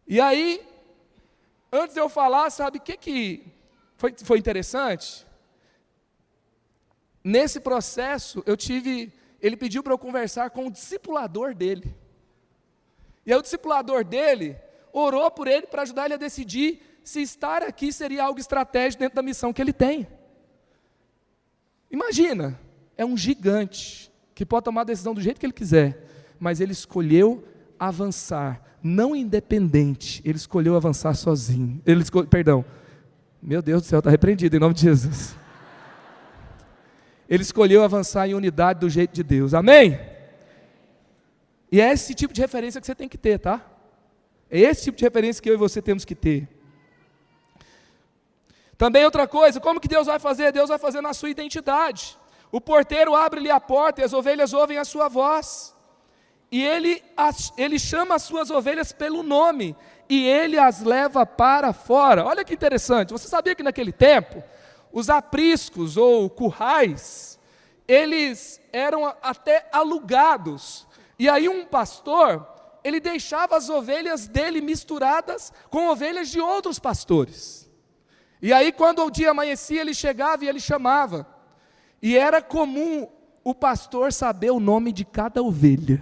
E 0.08 0.22
aí, 0.22 0.66
antes 1.72 1.94
de 1.94 2.00
eu 2.00 2.08
falar, 2.08 2.50
sabe 2.50 2.78
o 2.78 2.82
que, 2.82 2.96
que 2.96 3.46
foi, 3.98 4.14
foi 4.24 4.38
interessante? 4.38 5.26
Nesse 7.24 7.60
processo, 7.60 8.44
eu 8.46 8.56
tive. 8.56 9.12
Ele 9.42 9.58
pediu 9.58 9.82
para 9.82 9.94
eu 9.94 9.98
conversar 9.98 10.52
com 10.52 10.68
o 10.68 10.72
discipulador 10.72 11.56
dele. 11.56 11.96
E 13.26 13.34
aí, 13.34 13.40
o 13.40 13.42
discipulador 13.42 14.04
dele 14.04 14.56
orou 14.94 15.30
por 15.32 15.48
ele 15.48 15.66
para 15.66 15.82
ajudar 15.82 16.06
ele 16.06 16.14
a 16.14 16.18
decidir 16.18 16.82
se 17.04 17.22
estar 17.22 17.64
aqui 17.64 17.92
seria 17.92 18.24
algo 18.24 18.40
estratégico 18.40 19.02
dentro 19.02 19.16
da 19.16 19.22
missão 19.22 19.52
que 19.52 19.62
ele 19.62 19.74
tem. 19.74 20.08
Imagina, 21.90 22.60
é 23.02 23.06
um 23.06 23.18
gigante 23.18 24.12
que 24.36 24.46
pode 24.46 24.66
tomar 24.66 24.82
a 24.82 24.84
decisão 24.84 25.14
do 25.14 25.22
jeito 25.22 25.40
que 25.40 25.46
ele 25.46 25.54
quiser, 25.54 26.06
mas 26.40 26.62
ele 26.62 26.72
escolheu 26.72 27.44
avançar, 27.80 28.62
não 28.82 29.16
independente, 29.16 30.22
ele 30.24 30.38
escolheu 30.38 30.76
avançar 30.76 31.16
sozinho. 31.16 31.82
Ele 31.84 32.02
escolheu, 32.04 32.28
perdão, 32.28 32.64
meu 33.42 33.60
Deus 33.62 33.82
do 33.82 33.88
céu, 33.88 34.00
está 34.00 34.12
repreendido 34.12 34.56
em 34.56 34.60
nome 34.60 34.76
de 34.76 34.82
Jesus. 34.82 35.36
Ele 37.28 37.42
escolheu 37.42 37.84
avançar 37.84 38.28
em 38.28 38.36
unidade 38.36 38.80
do 38.80 38.90
jeito 38.90 39.14
de 39.14 39.24
Deus, 39.24 39.56
amém? 39.56 40.00
E 41.72 41.82
é 41.82 41.92
esse 41.92 42.14
tipo 42.14 42.34
de 42.34 42.42
referência 42.42 42.80
que 42.80 42.86
você 42.86 42.94
tem 42.94 43.10
que 43.10 43.18
ter, 43.18 43.40
tá? 43.40 43.66
É 44.48 44.60
esse 44.60 44.84
tipo 44.84 44.98
de 44.98 45.04
referência 45.04 45.42
que 45.42 45.50
eu 45.50 45.56
e 45.56 45.58
você 45.58 45.82
temos 45.82 46.06
que 46.06 46.14
ter. 46.14 46.48
Também 48.78 49.06
outra 49.06 49.28
coisa, 49.28 49.60
como 49.60 49.80
que 49.80 49.88
Deus 49.88 50.06
vai 50.06 50.20
fazer? 50.20 50.52
Deus 50.52 50.70
vai 50.70 50.78
fazer 50.78 51.02
na 51.02 51.14
sua 51.14 51.32
identidade. 51.32 52.21
O 52.52 52.60
porteiro 52.60 53.16
abre-lhe 53.16 53.50
a 53.50 53.60
porta 53.60 54.02
e 54.02 54.04
as 54.04 54.14
ovelhas 54.14 54.52
ouvem 54.54 54.78
a 54.78 54.86
sua 54.86 55.08
voz. 55.08 55.74
E 56.52 56.62
ele, 56.62 57.02
ele 57.58 57.80
chama 57.80 58.16
as 58.16 58.24
suas 58.24 58.52
ovelhas 58.52 58.92
pelo 58.92 59.24
nome 59.24 59.76
e 60.10 60.28
ele 60.28 60.60
as 60.60 60.82
leva 60.82 61.26
para 61.26 61.72
fora. 61.72 62.26
Olha 62.26 62.44
que 62.44 62.54
interessante. 62.54 63.14
Você 63.14 63.30
sabia 63.30 63.56
que 63.56 63.64
naquele 63.64 63.94
tempo 63.94 64.44
os 64.92 65.10
apriscos 65.10 65.96
ou 65.96 66.30
currais 66.30 67.40
eles 67.88 68.62
eram 68.74 69.06
até 69.22 69.70
alugados. 69.72 70.86
E 71.18 71.30
aí 71.30 71.48
um 71.48 71.66
pastor 71.66 72.46
ele 72.84 73.00
deixava 73.00 73.56
as 73.56 73.70
ovelhas 73.70 74.28
dele 74.28 74.60
misturadas 74.60 75.54
com 75.70 75.88
ovelhas 75.88 76.30
de 76.30 76.42
outros 76.42 76.80
pastores. 76.80 77.70
E 78.42 78.52
aí 78.52 78.74
quando 78.74 79.06
o 79.06 79.12
dia 79.12 79.32
amanhecia 79.32 79.80
ele 79.80 79.94
chegava 79.94 80.44
e 80.44 80.50
ele 80.50 80.60
chamava. 80.60 81.26
E 82.02 82.18
era 82.18 82.42
comum 82.42 83.08
o 83.44 83.54
pastor 83.54 84.12
saber 84.12 84.52
o 84.52 84.60
nome 84.60 84.92
de 84.92 85.06
cada 85.06 85.42
ovelha. 85.42 86.02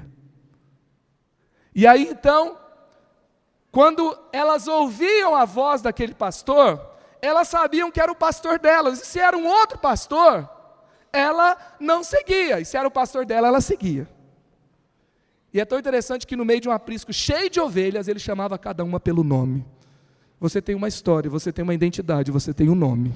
E 1.75 1.85
aí 1.85 2.07
então, 2.09 2.57
quando 3.71 4.17
elas 4.31 4.67
ouviam 4.67 5.35
a 5.35 5.45
voz 5.45 5.81
daquele 5.81 6.13
pastor, 6.13 6.81
elas 7.21 7.47
sabiam 7.47 7.91
que 7.91 7.99
era 7.99 8.11
o 8.11 8.15
pastor 8.15 8.59
delas. 8.59 9.01
E 9.01 9.05
se 9.05 9.19
era 9.19 9.37
um 9.37 9.47
outro 9.47 9.77
pastor, 9.77 10.49
ela 11.11 11.57
não 11.79 12.03
seguia. 12.03 12.59
E 12.59 12.65
se 12.65 12.77
era 12.77 12.87
o 12.87 12.91
pastor 12.91 13.25
dela, 13.25 13.47
ela 13.47 13.61
seguia. 13.61 14.07
E 15.53 15.59
é 15.59 15.65
tão 15.65 15.79
interessante 15.79 16.27
que 16.27 16.35
no 16.35 16.45
meio 16.45 16.61
de 16.61 16.69
um 16.69 16.71
aprisco 16.71 17.11
cheio 17.11 17.49
de 17.49 17.59
ovelhas, 17.59 18.07
ele 18.07 18.19
chamava 18.19 18.57
cada 18.57 18.83
uma 18.83 18.99
pelo 18.99 19.23
nome. 19.23 19.65
Você 20.39 20.61
tem 20.61 20.75
uma 20.75 20.87
história, 20.87 21.29
você 21.29 21.51
tem 21.51 21.63
uma 21.63 21.73
identidade, 21.73 22.31
você 22.31 22.53
tem 22.53 22.69
um 22.69 22.75
nome. 22.75 23.13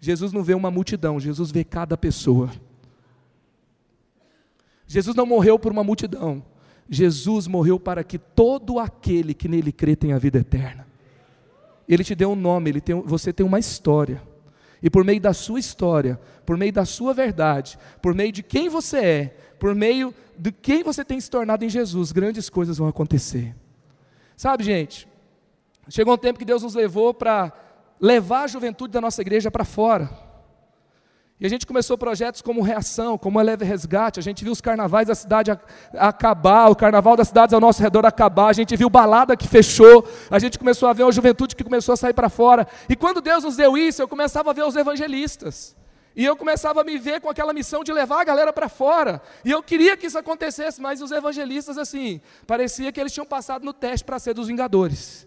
Jesus 0.00 0.32
não 0.32 0.42
vê 0.42 0.54
uma 0.54 0.70
multidão, 0.70 1.20
Jesus 1.20 1.50
vê 1.50 1.62
cada 1.62 1.96
pessoa. 1.96 2.50
Jesus 4.86 5.14
não 5.14 5.26
morreu 5.26 5.58
por 5.58 5.70
uma 5.70 5.84
multidão, 5.84 6.42
Jesus 6.88 7.46
morreu 7.46 7.78
para 7.78 8.02
que 8.02 8.18
todo 8.18 8.78
aquele 8.78 9.34
que 9.34 9.46
nele 9.46 9.70
crê 9.70 9.94
tenha 9.94 10.18
vida 10.18 10.38
eterna. 10.38 10.86
Ele 11.88 12.02
te 12.02 12.14
deu 12.14 12.32
um 12.32 12.36
nome, 12.36 12.70
ele 12.70 12.80
tem, 12.80 13.00
você 13.02 13.32
tem 13.32 13.44
uma 13.44 13.58
história. 13.58 14.22
E 14.82 14.88
por 14.88 15.04
meio 15.04 15.20
da 15.20 15.32
sua 15.32 15.60
história, 15.60 16.18
por 16.46 16.56
meio 16.56 16.72
da 16.72 16.84
sua 16.84 17.12
verdade, 17.12 17.78
por 18.00 18.14
meio 18.14 18.32
de 18.32 18.42
quem 18.42 18.68
você 18.68 18.98
é, 18.98 19.36
por 19.58 19.74
meio 19.74 20.14
de 20.38 20.50
quem 20.50 20.82
você 20.82 21.04
tem 21.04 21.20
se 21.20 21.30
tornado 21.30 21.64
em 21.64 21.68
Jesus, 21.68 22.12
grandes 22.12 22.48
coisas 22.48 22.78
vão 22.78 22.88
acontecer. 22.88 23.54
Sabe, 24.36 24.64
gente, 24.64 25.06
chegou 25.88 26.14
um 26.14 26.18
tempo 26.18 26.38
que 26.38 26.44
Deus 26.44 26.62
nos 26.62 26.74
levou 26.74 27.12
para 27.12 27.52
levar 28.00 28.44
a 28.44 28.46
juventude 28.46 28.92
da 28.92 29.00
nossa 29.00 29.20
igreja 29.20 29.50
para 29.50 29.64
fora. 29.64 30.08
E 31.40 31.46
a 31.46 31.48
gente 31.48 31.66
começou 31.66 31.96
projetos 31.96 32.42
como 32.42 32.60
Reação, 32.60 33.16
como 33.16 33.40
Eleve 33.40 33.64
Resgate, 33.64 34.20
a 34.20 34.22
gente 34.22 34.44
viu 34.44 34.52
os 34.52 34.60
carnavais 34.60 35.08
da 35.08 35.14
cidade 35.14 35.50
acabar, 35.94 36.68
o 36.70 36.76
carnaval 36.76 37.16
das 37.16 37.28
cidades 37.28 37.54
ao 37.54 37.60
nosso 37.60 37.82
redor 37.82 38.04
acabar, 38.04 38.48
a 38.48 38.52
gente 38.52 38.76
viu 38.76 38.90
balada 38.90 39.34
que 39.34 39.48
fechou, 39.48 40.06
a 40.30 40.38
gente 40.38 40.58
começou 40.58 40.86
a 40.86 40.92
ver 40.92 41.04
uma 41.04 41.12
juventude 41.12 41.56
que 41.56 41.64
começou 41.64 41.94
a 41.94 41.96
sair 41.96 42.12
para 42.12 42.28
fora. 42.28 42.66
E 42.90 42.94
quando 42.94 43.22
Deus 43.22 43.42
nos 43.42 43.56
deu 43.56 43.78
isso, 43.78 44.02
eu 44.02 44.08
começava 44.08 44.50
a 44.50 44.52
ver 44.52 44.66
os 44.66 44.76
evangelistas. 44.76 45.74
E 46.14 46.26
eu 46.26 46.36
começava 46.36 46.82
a 46.82 46.84
me 46.84 46.98
ver 46.98 47.22
com 47.22 47.30
aquela 47.30 47.54
missão 47.54 47.82
de 47.82 47.90
levar 47.90 48.20
a 48.20 48.24
galera 48.24 48.52
para 48.52 48.68
fora. 48.68 49.22
E 49.42 49.50
eu 49.50 49.62
queria 49.62 49.96
que 49.96 50.06
isso 50.06 50.18
acontecesse, 50.18 50.78
mas 50.78 51.00
os 51.00 51.10
evangelistas, 51.10 51.78
assim, 51.78 52.20
parecia 52.46 52.92
que 52.92 53.00
eles 53.00 53.14
tinham 53.14 53.24
passado 53.24 53.64
no 53.64 53.72
teste 53.72 54.04
para 54.04 54.18
ser 54.18 54.34
dos 54.34 54.48
Vingadores. 54.48 55.26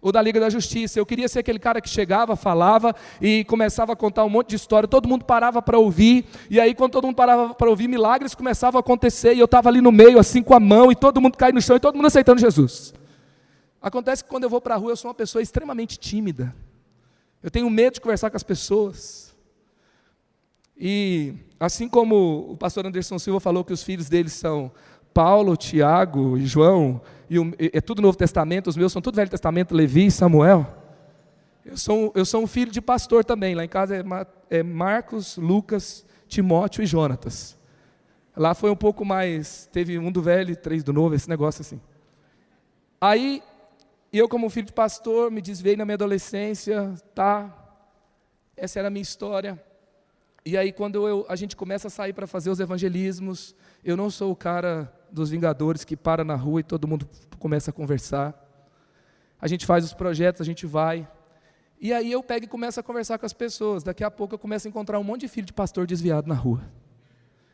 Ou 0.00 0.12
da 0.12 0.22
Liga 0.22 0.38
da 0.38 0.48
Justiça. 0.48 0.98
Eu 0.98 1.04
queria 1.04 1.28
ser 1.28 1.40
aquele 1.40 1.58
cara 1.58 1.80
que 1.80 1.88
chegava, 1.88 2.36
falava 2.36 2.94
e 3.20 3.44
começava 3.44 3.92
a 3.92 3.96
contar 3.96 4.24
um 4.24 4.28
monte 4.28 4.50
de 4.50 4.56
história. 4.56 4.88
Todo 4.88 5.08
mundo 5.08 5.24
parava 5.24 5.60
para 5.60 5.78
ouvir. 5.78 6.24
E 6.48 6.60
aí, 6.60 6.74
quando 6.74 6.92
todo 6.92 7.06
mundo 7.06 7.16
parava 7.16 7.52
para 7.52 7.68
ouvir, 7.68 7.88
milagres 7.88 8.34
começavam 8.34 8.78
a 8.78 8.80
acontecer. 8.80 9.34
E 9.34 9.40
eu 9.40 9.46
estava 9.46 9.68
ali 9.68 9.80
no 9.80 9.90
meio, 9.90 10.18
assim, 10.18 10.42
com 10.42 10.54
a 10.54 10.60
mão, 10.60 10.92
e 10.92 10.94
todo 10.94 11.20
mundo 11.20 11.36
cai 11.36 11.50
no 11.50 11.60
chão, 11.60 11.76
e 11.76 11.80
todo 11.80 11.96
mundo 11.96 12.06
aceitando 12.06 12.40
Jesus. 12.40 12.94
Acontece 13.82 14.22
que 14.22 14.30
quando 14.30 14.44
eu 14.44 14.50
vou 14.50 14.60
para 14.60 14.74
a 14.74 14.78
rua, 14.78 14.92
eu 14.92 14.96
sou 14.96 15.08
uma 15.08 15.14
pessoa 15.14 15.42
extremamente 15.42 15.98
tímida. 15.98 16.54
Eu 17.42 17.50
tenho 17.50 17.68
medo 17.70 17.94
de 17.94 18.00
conversar 18.00 18.30
com 18.30 18.36
as 18.36 18.42
pessoas. 18.42 19.34
E 20.76 21.34
assim 21.58 21.88
como 21.88 22.52
o 22.52 22.56
pastor 22.56 22.86
Anderson 22.86 23.18
Silva 23.18 23.40
falou 23.40 23.64
que 23.64 23.72
os 23.72 23.82
filhos 23.82 24.08
deles 24.08 24.32
são 24.32 24.70
Paulo, 25.18 25.56
Tiago 25.56 26.38
e 26.38 26.46
João, 26.46 27.00
e 27.28 27.40
é 27.72 27.80
tudo 27.80 28.00
Novo 28.00 28.16
Testamento, 28.16 28.68
os 28.68 28.76
meus 28.76 28.92
são 28.92 29.02
tudo 29.02 29.16
Velho 29.16 29.28
Testamento, 29.28 29.74
Levi 29.74 30.06
e 30.06 30.10
Samuel. 30.12 30.64
Eu 31.64 31.76
sou, 31.76 32.12
eu 32.14 32.24
sou 32.24 32.40
um 32.40 32.46
filho 32.46 32.70
de 32.70 32.80
pastor 32.80 33.24
também, 33.24 33.52
lá 33.52 33.64
em 33.64 33.68
casa 33.68 33.96
é, 33.96 34.58
é 34.58 34.62
Marcos, 34.62 35.36
Lucas, 35.36 36.06
Timóteo 36.28 36.84
e 36.84 36.86
Jonatas. 36.86 37.58
Lá 38.36 38.54
foi 38.54 38.70
um 38.70 38.76
pouco 38.76 39.04
mais, 39.04 39.68
teve 39.72 39.98
um 39.98 40.12
do 40.12 40.22
velho 40.22 40.52
e 40.52 40.56
três 40.56 40.84
do 40.84 40.92
novo, 40.92 41.16
esse 41.16 41.28
negócio 41.28 41.62
assim. 41.62 41.80
Aí, 43.00 43.42
eu 44.12 44.28
como 44.28 44.48
filho 44.48 44.68
de 44.68 44.72
pastor, 44.72 45.32
me 45.32 45.42
desviei 45.42 45.74
na 45.74 45.84
minha 45.84 45.96
adolescência, 45.96 46.94
tá, 47.12 47.52
essa 48.56 48.78
era 48.78 48.86
a 48.86 48.90
minha 48.90 49.02
história. 49.02 49.60
E 50.48 50.56
aí, 50.56 50.72
quando 50.72 51.06
eu, 51.06 51.26
a 51.28 51.36
gente 51.36 51.54
começa 51.54 51.88
a 51.88 51.90
sair 51.90 52.14
para 52.14 52.26
fazer 52.26 52.48
os 52.48 52.58
evangelismos, 52.58 53.54
eu 53.84 53.98
não 53.98 54.08
sou 54.08 54.32
o 54.32 54.34
cara 54.34 54.90
dos 55.12 55.28
Vingadores 55.28 55.84
que 55.84 55.94
para 55.94 56.24
na 56.24 56.36
rua 56.36 56.60
e 56.60 56.62
todo 56.62 56.88
mundo 56.88 57.06
começa 57.38 57.70
a 57.70 57.72
conversar. 57.74 58.34
A 59.38 59.46
gente 59.46 59.66
faz 59.66 59.84
os 59.84 59.92
projetos, 59.92 60.40
a 60.40 60.44
gente 60.46 60.64
vai. 60.64 61.06
E 61.78 61.92
aí 61.92 62.10
eu 62.10 62.22
pego 62.22 62.46
e 62.46 62.48
começo 62.48 62.80
a 62.80 62.82
conversar 62.82 63.18
com 63.18 63.26
as 63.26 63.34
pessoas. 63.34 63.82
Daqui 63.82 64.02
a 64.02 64.10
pouco 64.10 64.36
eu 64.36 64.38
começo 64.38 64.66
a 64.66 64.70
encontrar 64.70 64.98
um 64.98 65.04
monte 65.04 65.20
de 65.20 65.28
filho 65.28 65.46
de 65.46 65.52
pastor 65.52 65.86
desviado 65.86 66.26
na 66.26 66.34
rua. 66.34 66.62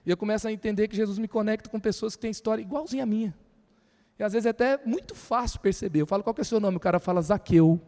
E 0.06 0.10
eu 0.10 0.16
começo 0.16 0.46
a 0.46 0.52
entender 0.52 0.86
que 0.86 0.94
Jesus 0.94 1.18
me 1.18 1.26
conecta 1.26 1.68
com 1.68 1.80
pessoas 1.80 2.14
que 2.14 2.22
têm 2.22 2.30
história 2.30 2.62
igualzinha 2.62 3.02
à 3.02 3.06
minha. 3.06 3.34
E 4.16 4.22
às 4.22 4.34
vezes 4.34 4.46
é 4.46 4.50
até 4.50 4.78
muito 4.86 5.16
fácil 5.16 5.58
perceber. 5.58 6.00
Eu 6.00 6.06
falo, 6.06 6.22
qual 6.22 6.32
que 6.32 6.42
é 6.42 6.42
o 6.42 6.44
seu 6.44 6.60
nome? 6.60 6.76
O 6.76 6.80
cara 6.80 7.00
fala 7.00 7.20
Zaqueu. 7.20 7.80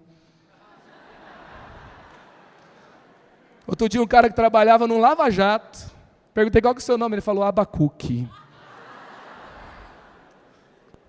Outro 3.66 3.88
dia 3.88 4.00
um 4.00 4.06
cara 4.06 4.28
que 4.28 4.36
trabalhava 4.36 4.86
num 4.86 5.00
lava-jato, 5.00 5.90
perguntei 6.32 6.62
qual 6.62 6.72
que 6.72 6.78
é 6.78 6.82
o 6.82 6.84
seu 6.84 6.96
nome, 6.96 7.16
ele 7.16 7.20
falou 7.20 7.42
Abacuque. 7.42 8.28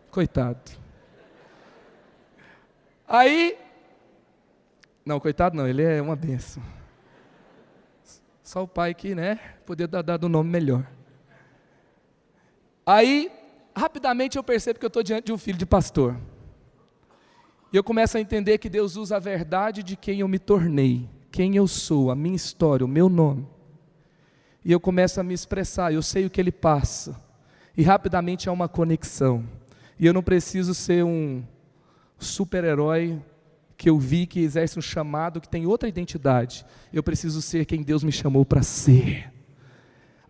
Coitado. 0.09 0.71
Aí, 3.07 3.55
não, 5.05 5.19
coitado 5.19 5.55
não, 5.55 5.67
ele 5.67 5.83
é 5.83 6.01
uma 6.01 6.15
benção. 6.15 6.63
Só 8.43 8.63
o 8.63 8.67
pai 8.67 8.95
que, 8.95 9.13
né, 9.13 9.39
poderia 9.65 9.87
dar 9.87 10.01
dado 10.01 10.25
um 10.25 10.29
nome 10.29 10.49
melhor. 10.49 10.85
Aí, 12.83 13.31
rapidamente 13.75 14.37
eu 14.37 14.43
percebo 14.43 14.79
que 14.79 14.85
eu 14.85 14.87
estou 14.87 15.03
diante 15.03 15.25
de 15.25 15.33
um 15.33 15.37
filho 15.37 15.57
de 15.57 15.65
pastor. 15.65 16.17
E 17.71 17.77
eu 17.77 17.83
começo 17.83 18.17
a 18.17 18.21
entender 18.21 18.57
que 18.57 18.69
Deus 18.69 18.95
usa 18.95 19.17
a 19.17 19.19
verdade 19.19 19.83
de 19.83 19.95
quem 19.95 20.21
eu 20.21 20.27
me 20.27 20.39
tornei 20.39 21.07
quem 21.31 21.55
eu 21.55 21.67
sou, 21.67 22.11
a 22.11 22.15
minha 22.15 22.35
história, 22.35 22.85
o 22.85 22.89
meu 22.89 23.09
nome. 23.09 23.47
E 24.63 24.71
eu 24.71 24.79
começo 24.79 25.19
a 25.19 25.23
me 25.23 25.33
expressar, 25.33 25.93
eu 25.93 26.01
sei 26.01 26.25
o 26.25 26.29
que 26.29 26.41
ele 26.41 26.51
passa. 26.51 27.19
E 27.75 27.83
rapidamente 27.83 28.49
há 28.49 28.51
uma 28.51 28.67
conexão. 28.67 29.45
E 29.99 30.05
eu 30.05 30.13
não 30.13 30.23
preciso 30.23 30.73
ser 30.73 31.03
um 31.03 31.43
super-herói 32.17 33.21
que 33.77 33.89
eu 33.89 33.99
vi 33.99 34.25
que 34.25 34.39
exerce 34.39 34.77
um 34.77 34.81
chamado 34.81 35.39
que 35.39 35.47
tem 35.47 35.65
outra 35.65 35.87
identidade. 35.87 36.65
Eu 36.91 37.03
preciso 37.03 37.41
ser 37.41 37.65
quem 37.65 37.83
Deus 37.83 38.03
me 38.03 38.11
chamou 38.11 38.43
para 38.43 38.63
ser. 38.63 39.31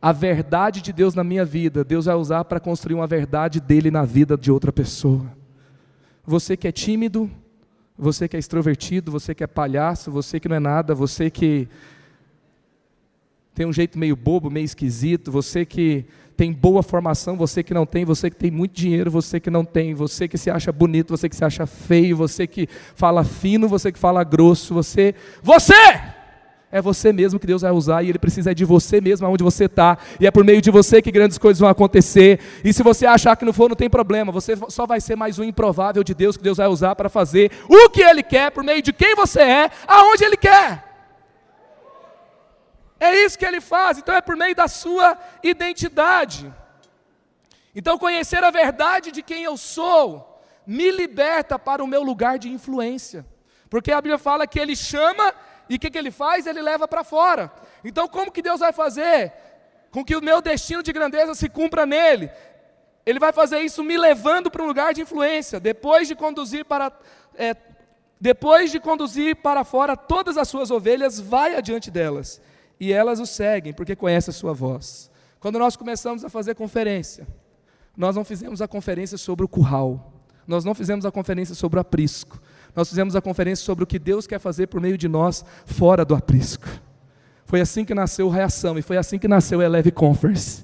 A 0.01 0.11
verdade 0.11 0.81
de 0.81 0.93
Deus 0.93 1.15
na 1.15 1.23
minha 1.23 1.45
vida, 1.45 1.83
Deus 1.83 2.05
vai 2.05 2.15
usar 2.15 2.43
para 2.43 2.59
construir 2.59 2.95
uma 2.95 3.07
verdade 3.07 3.59
dele 3.59 3.89
na 3.89 4.03
vida 4.03 4.37
de 4.37 4.51
outra 4.51 4.71
pessoa. 4.71 5.25
Você 6.25 6.57
que 6.57 6.67
é 6.67 6.71
tímido, 6.71 7.31
você 7.97 8.27
que 8.27 8.35
é 8.35 8.39
extrovertido, 8.39 9.11
você 9.11 9.33
que 9.33 9.43
é 9.43 9.47
palhaço, 9.47 10.11
você 10.11 10.39
que 10.39 10.47
não 10.47 10.55
é 10.55 10.59
nada, 10.59 10.93
você 10.93 11.29
que 11.29 11.67
tem 13.55 13.65
um 13.65 13.73
jeito 13.73 13.97
meio 13.97 14.15
bobo, 14.15 14.51
meio 14.51 14.65
esquisito, 14.65 15.31
você 15.31 15.65
que 15.65 16.05
tem 16.35 16.53
boa 16.53 16.83
formação, 16.83 17.35
você 17.35 17.63
que 17.63 17.73
não 17.73 17.87
tem, 17.87 18.05
você 18.05 18.29
que 18.29 18.35
tem 18.35 18.51
muito 18.51 18.73
dinheiro, 18.73 19.09
você 19.09 19.39
que 19.39 19.49
não 19.49 19.65
tem, 19.65 19.95
você 19.95 20.27
que 20.27 20.37
se 20.37 20.51
acha 20.51 20.71
bonito, 20.71 21.17
você 21.17 21.27
que 21.27 21.35
se 21.35 21.43
acha 21.43 21.65
feio, 21.65 22.15
você 22.15 22.45
que 22.45 22.69
fala 22.93 23.23
fino, 23.23 23.67
você 23.67 23.91
que 23.91 23.97
fala 23.97 24.23
grosso, 24.23 24.75
você. 24.75 25.15
Você! 25.41 25.73
É 26.69 26.81
você 26.81 27.13
mesmo 27.13 27.39
que 27.39 27.47
Deus 27.47 27.61
vai 27.61 27.71
usar 27.71 28.03
e 28.03 28.09
Ele 28.09 28.19
precisa 28.19 28.53
de 28.53 28.65
você 28.65 28.99
mesmo 28.99 29.25
aonde 29.25 29.43
você 29.43 29.65
está. 29.65 29.97
E 30.19 30.27
é 30.27 30.31
por 30.31 30.43
meio 30.43 30.61
de 30.61 30.69
você 30.69 31.01
que 31.01 31.11
grandes 31.11 31.37
coisas 31.37 31.59
vão 31.59 31.69
acontecer. 31.69 32.39
E 32.63 32.73
se 32.73 32.83
você 32.83 33.05
achar 33.05 33.37
que 33.37 33.45
não 33.45 33.53
for, 33.53 33.69
não 33.69 33.75
tem 33.75 33.89
problema. 33.89 34.33
Você 34.33 34.53
só 34.67 34.85
vai 34.85 34.99
ser 34.99 35.15
mais 35.15 35.39
um 35.39 35.43
improvável 35.45 36.03
de 36.03 36.13
Deus 36.13 36.35
que 36.35 36.43
Deus 36.43 36.57
vai 36.57 36.67
usar 36.67 36.93
para 36.95 37.07
fazer 37.07 37.51
o 37.69 37.89
que 37.89 38.01
Ele 38.01 38.21
quer, 38.21 38.51
por 38.51 38.63
meio 38.63 38.81
de 38.81 38.91
quem 38.91 39.15
você 39.15 39.39
é, 39.39 39.71
aonde 39.87 40.25
Ele 40.25 40.35
quer. 40.35 40.83
É 42.99 43.15
isso 43.23 43.39
que 43.39 43.45
Ele 43.45 43.61
faz. 43.61 43.97
Então 43.97 44.13
é 44.13 44.19
por 44.19 44.35
meio 44.35 44.55
da 44.55 44.67
sua 44.67 45.17
identidade. 45.41 46.53
Então 47.73 47.97
conhecer 47.97 48.43
a 48.43 48.51
verdade 48.51 49.11
de 49.11 49.21
quem 49.21 49.43
eu 49.43 49.55
sou 49.55 50.41
me 50.65 50.91
liberta 50.91 51.57
para 51.57 51.81
o 51.81 51.87
meu 51.87 52.03
lugar 52.03 52.37
de 52.37 52.49
influência. 52.49 53.25
Porque 53.69 53.91
a 53.91 54.01
Bíblia 54.01 54.17
fala 54.17 54.45
que 54.45 54.59
Ele 54.59 54.75
chama 54.75 55.33
e 55.69 55.75
o 55.75 55.79
que, 55.79 55.89
que 55.89 55.97
ele 55.97 56.11
faz? 56.11 56.47
Ele 56.47 56.61
leva 56.61 56.87
para 56.87 57.03
fora. 57.03 57.51
Então, 57.83 58.07
como 58.07 58.31
que 58.31 58.41
Deus 58.41 58.59
vai 58.59 58.71
fazer 58.71 59.33
com 59.91 60.03
que 60.03 60.15
o 60.15 60.21
meu 60.21 60.41
destino 60.41 60.83
de 60.83 60.93
grandeza 60.93 61.33
se 61.35 61.49
cumpra 61.49 61.85
nele? 61.85 62.29
Ele 63.05 63.19
vai 63.19 63.31
fazer 63.31 63.59
isso 63.59 63.83
me 63.83 63.97
levando 63.97 64.51
para 64.51 64.63
um 64.63 64.67
lugar 64.67 64.93
de 64.93 65.01
influência. 65.01 65.59
Depois 65.59 66.07
de 66.07 66.15
conduzir 66.15 66.65
para 66.65 66.91
é, 67.35 67.55
depois 68.19 68.71
de 68.71 68.79
conduzir 68.79 69.35
para 69.37 69.63
fora 69.63 69.95
todas 69.95 70.37
as 70.37 70.47
suas 70.47 70.71
ovelhas, 70.71 71.19
vai 71.19 71.55
adiante 71.55 71.91
delas. 71.91 72.41
E 72.79 72.91
elas 72.91 73.19
o 73.19 73.25
seguem, 73.25 73.73
porque 73.73 73.95
conhecem 73.95 74.31
a 74.31 74.35
sua 74.35 74.53
voz. 74.53 75.09
Quando 75.39 75.59
nós 75.59 75.75
começamos 75.75 76.25
a 76.25 76.29
fazer 76.29 76.55
conferência, 76.55 77.27
nós 77.95 78.15
não 78.15 78.25
fizemos 78.25 78.61
a 78.61 78.67
conferência 78.67 79.17
sobre 79.17 79.45
o 79.45 79.47
curral. 79.47 80.13
Nós 80.47 80.65
não 80.65 80.73
fizemos 80.73 81.05
a 81.05 81.11
conferência 81.11 81.53
sobre 81.53 81.77
o 81.77 81.81
aprisco 81.81 82.39
nós 82.77 82.87
fizemos 82.87 83.15
a 83.15 83.21
conferência 83.21 83.65
sobre 83.65 83.83
o 83.83 83.87
que 83.87 83.97
Deus 83.97 84.27
quer 84.27 84.37
fazer 84.37 84.67
por 84.67 84.79
meio 84.79 84.99
de 84.99 85.07
nós 85.07 85.43
fora 85.65 86.05
do 86.05 86.13
aprisco. 86.13 86.67
Foi 87.43 87.59
assim 87.59 87.83
que 87.83 87.95
nasceu 87.95 88.29
Reação 88.29 88.77
e 88.77 88.83
foi 88.83 88.97
assim 88.97 89.17
que 89.17 89.27
nasceu 89.27 89.61
a 89.61 89.65
Eleve 89.65 89.89
Conference. 89.89 90.63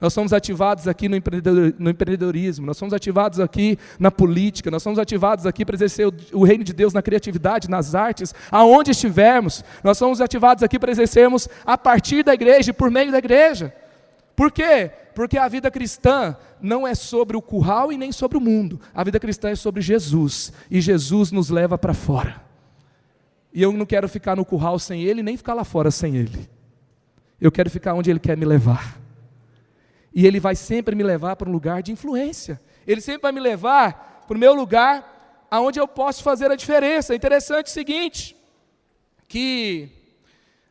Nós 0.00 0.12
somos 0.12 0.32
ativados 0.32 0.88
aqui 0.88 1.08
no, 1.08 1.14
empreendedorismo, 1.14 2.66
nós 2.66 2.76
somos 2.76 2.92
ativados 2.92 3.38
aqui 3.38 3.78
na 3.96 4.10
política, 4.10 4.72
nós 4.72 4.82
somos 4.82 4.98
ativados 4.98 5.46
aqui 5.46 5.64
para 5.64 5.76
exercer 5.76 6.12
o, 6.32 6.42
reino 6.42 6.64
de 6.64 6.72
Deus 6.72 6.92
na 6.92 7.02
criatividade, 7.02 7.70
nas 7.70 7.94
artes, 7.94 8.34
aonde 8.50 8.90
estivermos. 8.90 9.62
Nós 9.84 9.98
somos 9.98 10.20
ativados 10.20 10.64
aqui 10.64 10.80
para 10.80 10.90
exercermos 10.90 11.48
a 11.64 11.78
partir 11.78 12.24
da 12.24 12.34
igreja 12.34 12.70
e 12.70 12.74
por 12.74 12.90
meio 12.90 13.12
da 13.12 13.18
igreja. 13.18 13.72
Por 14.40 14.50
quê? 14.50 14.90
Porque 15.14 15.36
a 15.36 15.46
vida 15.48 15.70
cristã 15.70 16.34
não 16.62 16.88
é 16.88 16.94
sobre 16.94 17.36
o 17.36 17.42
curral 17.42 17.92
e 17.92 17.98
nem 17.98 18.10
sobre 18.10 18.38
o 18.38 18.40
mundo. 18.40 18.80
A 18.94 19.04
vida 19.04 19.20
cristã 19.20 19.50
é 19.50 19.54
sobre 19.54 19.82
Jesus. 19.82 20.50
E 20.70 20.80
Jesus 20.80 21.30
nos 21.30 21.50
leva 21.50 21.76
para 21.76 21.92
fora. 21.92 22.42
E 23.52 23.60
eu 23.60 23.70
não 23.70 23.84
quero 23.84 24.08
ficar 24.08 24.34
no 24.34 24.46
curral 24.46 24.78
sem 24.78 25.02
Ele, 25.02 25.22
nem 25.22 25.36
ficar 25.36 25.52
lá 25.52 25.62
fora 25.62 25.90
sem 25.90 26.16
Ele. 26.16 26.48
Eu 27.38 27.52
quero 27.52 27.68
ficar 27.68 27.92
onde 27.92 28.08
Ele 28.08 28.18
quer 28.18 28.34
me 28.34 28.46
levar. 28.46 28.98
E 30.14 30.26
Ele 30.26 30.40
vai 30.40 30.56
sempre 30.56 30.94
me 30.94 31.02
levar 31.02 31.36
para 31.36 31.46
um 31.46 31.52
lugar 31.52 31.82
de 31.82 31.92
influência. 31.92 32.58
Ele 32.86 33.02
sempre 33.02 33.20
vai 33.20 33.32
me 33.32 33.40
levar 33.40 34.24
para 34.26 34.34
o 34.38 34.40
meu 34.40 34.54
lugar 34.54 35.46
aonde 35.50 35.78
eu 35.78 35.86
posso 35.86 36.22
fazer 36.22 36.50
a 36.50 36.56
diferença. 36.56 37.12
É 37.12 37.16
interessante 37.16 37.66
o 37.66 37.70
seguinte, 37.70 38.34
que 39.28 39.90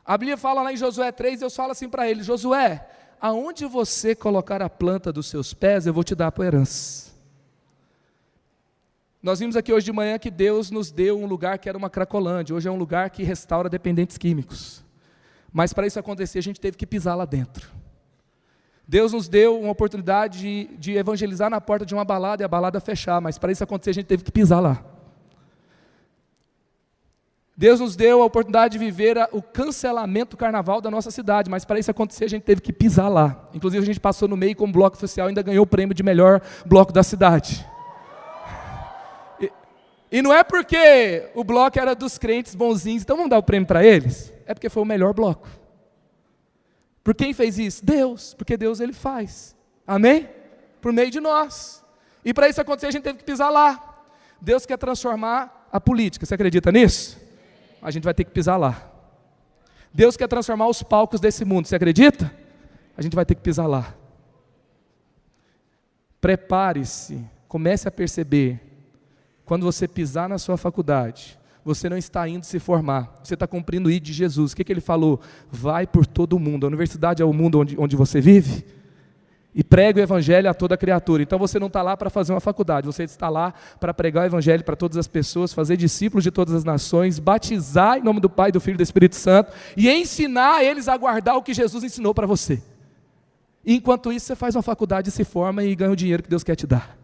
a 0.03 0.17
Bíblia 0.17 0.37
fala 0.37 0.63
lá 0.63 0.73
em 0.73 0.75
Josué 0.75 1.11
3, 1.11 1.41
Deus 1.41 1.55
fala 1.55 1.73
assim 1.73 1.87
para 1.87 2.09
ele, 2.09 2.23
Josué, 2.23 2.83
aonde 3.19 3.65
você 3.65 4.15
colocar 4.15 4.61
a 4.61 4.69
planta 4.69 5.11
dos 5.11 5.27
seus 5.27 5.53
pés, 5.53 5.85
eu 5.85 5.93
vou 5.93 6.03
te 6.03 6.15
dar 6.15 6.31
por 6.31 6.45
herança. 6.45 7.09
Nós 9.21 9.39
vimos 9.39 9.57
aqui 9.57 9.73
hoje 9.73 9.85
de 9.85 9.91
manhã 9.91 10.17
que 10.17 10.31
Deus 10.31 10.71
nos 10.71 10.91
deu 10.91 11.19
um 11.19 11.25
lugar 11.25 11.59
que 11.59 11.67
era 11.67 11.77
uma 11.77 11.89
cracolândia, 11.89 12.55
hoje 12.55 12.69
é 12.69 12.71
um 12.71 12.77
lugar 12.77 13.09
que 13.09 13.21
restaura 13.21 13.67
dependentes 13.67 14.17
químicos. 14.17 14.81
Mas 15.51 15.73
para 15.73 15.85
isso 15.85 15.99
acontecer, 15.99 16.39
a 16.39 16.43
gente 16.43 16.59
teve 16.59 16.77
que 16.77 16.87
pisar 16.87 17.15
lá 17.15 17.25
dentro. 17.25 17.69
Deus 18.87 19.11
nos 19.13 19.27
deu 19.27 19.59
uma 19.59 19.71
oportunidade 19.71 20.39
de, 20.39 20.77
de 20.77 20.97
evangelizar 20.97 21.49
na 21.49 21.59
porta 21.59 21.85
de 21.85 21.93
uma 21.93 22.05
balada 22.05 22.41
e 22.41 22.45
a 22.45 22.47
balada 22.47 22.79
fechar, 22.79 23.19
mas 23.19 23.37
para 23.37 23.51
isso 23.51 23.63
acontecer, 23.63 23.91
a 23.91 23.93
gente 23.93 24.07
teve 24.07 24.23
que 24.23 24.31
pisar 24.31 24.59
lá. 24.59 24.83
Deus 27.59 27.81
nos 27.81 27.97
deu 27.97 28.21
a 28.21 28.25
oportunidade 28.25 28.71
de 28.71 28.77
viver 28.77 29.17
o 29.33 29.41
cancelamento 29.41 30.31
do 30.31 30.37
carnaval 30.37 30.79
da 30.79 30.89
nossa 30.89 31.11
cidade, 31.11 31.49
mas 31.49 31.65
para 31.65 31.77
isso 31.77 31.91
acontecer 31.91 32.23
a 32.23 32.29
gente 32.29 32.43
teve 32.43 32.61
que 32.61 32.71
pisar 32.71 33.09
lá. 33.09 33.49
Inclusive 33.53 33.83
a 33.83 33.85
gente 33.85 33.99
passou 33.99 34.29
no 34.29 34.37
meio 34.37 34.55
como 34.55 34.71
bloco 34.71 34.95
social 34.95 35.27
ainda 35.27 35.41
ganhou 35.41 35.65
o 35.65 35.67
prêmio 35.67 35.93
de 35.93 36.01
melhor 36.01 36.41
bloco 36.65 36.93
da 36.93 37.03
cidade. 37.03 37.67
E, 39.41 39.51
e 40.09 40.21
não 40.21 40.33
é 40.33 40.41
porque 40.41 41.29
o 41.35 41.43
bloco 41.43 41.77
era 41.77 41.93
dos 41.93 42.17
crentes 42.17 42.55
bonzinhos, 42.55 43.03
então 43.03 43.17
vamos 43.17 43.29
dar 43.29 43.39
o 43.39 43.43
prêmio 43.43 43.67
para 43.67 43.83
eles? 43.83 44.31
É 44.45 44.53
porque 44.53 44.69
foi 44.69 44.81
o 44.81 44.85
melhor 44.85 45.13
bloco. 45.13 45.49
Por 47.03 47.13
quem 47.13 47.33
fez 47.33 47.59
isso? 47.59 47.83
Deus, 47.83 48.33
porque 48.35 48.55
Deus 48.55 48.79
ele 48.79 48.93
faz. 48.93 49.53
Amém? 49.85 50.29
Por 50.79 50.93
meio 50.93 51.11
de 51.11 51.19
nós. 51.19 51.83
E 52.23 52.33
para 52.33 52.47
isso 52.47 52.61
acontecer 52.61 52.87
a 52.87 52.91
gente 52.91 53.03
teve 53.03 53.17
que 53.17 53.25
pisar 53.25 53.49
lá. 53.49 54.05
Deus 54.39 54.65
quer 54.65 54.77
transformar 54.77 55.67
a 55.69 55.81
política. 55.81 56.25
Você 56.25 56.35
acredita 56.35 56.71
nisso? 56.71 57.27
A 57.81 57.91
gente 57.91 58.03
vai 58.03 58.13
ter 58.13 58.23
que 58.23 58.31
pisar 58.31 58.57
lá. 58.57 58.89
Deus 59.93 60.15
quer 60.15 60.27
transformar 60.27 60.67
os 60.67 60.83
palcos 60.83 61.19
desse 61.19 61.43
mundo, 61.43 61.67
você 61.67 61.75
acredita? 61.75 62.31
A 62.95 63.01
gente 63.01 63.15
vai 63.15 63.25
ter 63.25 63.35
que 63.35 63.41
pisar 63.41 63.67
lá. 63.67 63.95
Prepare-se, 66.21 67.25
comece 67.47 67.87
a 67.87 67.91
perceber, 67.91 68.59
quando 69.45 69.63
você 69.63 69.87
pisar 69.87 70.29
na 70.29 70.37
sua 70.37 70.57
faculdade, 70.57 71.39
você 71.63 71.89
não 71.89 71.97
está 71.97 72.27
indo 72.27 72.45
se 72.45 72.59
formar, 72.59 73.19
você 73.23 73.33
está 73.33 73.47
cumprindo 73.47 73.89
o 73.89 73.91
ID 73.91 74.03
de 74.03 74.13
Jesus. 74.13 74.51
O 74.51 74.55
que, 74.55 74.63
que 74.63 74.71
ele 74.71 74.81
falou? 74.81 75.19
Vai 75.51 75.87
por 75.87 76.05
todo 76.05 76.33
o 76.33 76.39
mundo. 76.39 76.65
A 76.65 76.67
universidade 76.67 77.21
é 77.21 77.25
o 77.25 77.33
mundo 77.33 77.59
onde, 77.59 77.75
onde 77.79 77.95
você 77.95 78.21
vive? 78.21 78.65
E 79.53 79.63
prega 79.63 79.99
o 79.99 80.03
evangelho 80.03 80.49
a 80.49 80.53
toda 80.53 80.77
criatura. 80.77 81.23
Então 81.23 81.39
você 81.39 81.59
não 81.59 81.67
está 81.67 81.81
lá 81.81 81.97
para 81.97 82.09
fazer 82.09 82.33
uma 82.33 82.39
faculdade, 82.39 82.85
você 82.85 83.03
está 83.03 83.29
lá 83.29 83.53
para 83.79 83.93
pregar 83.93 84.23
o 84.23 84.27
evangelho 84.27 84.63
para 84.63 84.75
todas 84.75 84.97
as 84.97 85.07
pessoas, 85.07 85.53
fazer 85.53 85.75
discípulos 85.75 86.23
de 86.23 86.31
todas 86.31 86.53
as 86.53 86.63
nações, 86.63 87.19
batizar 87.19 87.97
em 87.97 88.03
nome 88.03 88.19
do 88.19 88.29
Pai, 88.29 88.51
do 88.51 88.59
Filho 88.59 88.75
e 88.75 88.77
do 88.77 88.83
Espírito 88.83 89.15
Santo 89.15 89.51
e 89.75 89.89
ensinar 89.89 90.63
eles 90.63 90.87
a 90.87 90.95
guardar 90.95 91.35
o 91.35 91.43
que 91.43 91.53
Jesus 91.53 91.83
ensinou 91.83 92.13
para 92.13 92.27
você. 92.27 92.61
Enquanto 93.65 94.11
isso, 94.11 94.27
você 94.27 94.35
faz 94.35 94.55
uma 94.55 94.63
faculdade, 94.63 95.11
se 95.11 95.23
forma 95.23 95.63
e 95.63 95.75
ganha 95.75 95.91
o 95.91 95.95
dinheiro 95.95 96.23
que 96.23 96.29
Deus 96.29 96.43
quer 96.43 96.55
te 96.55 96.65
dar. 96.65 96.97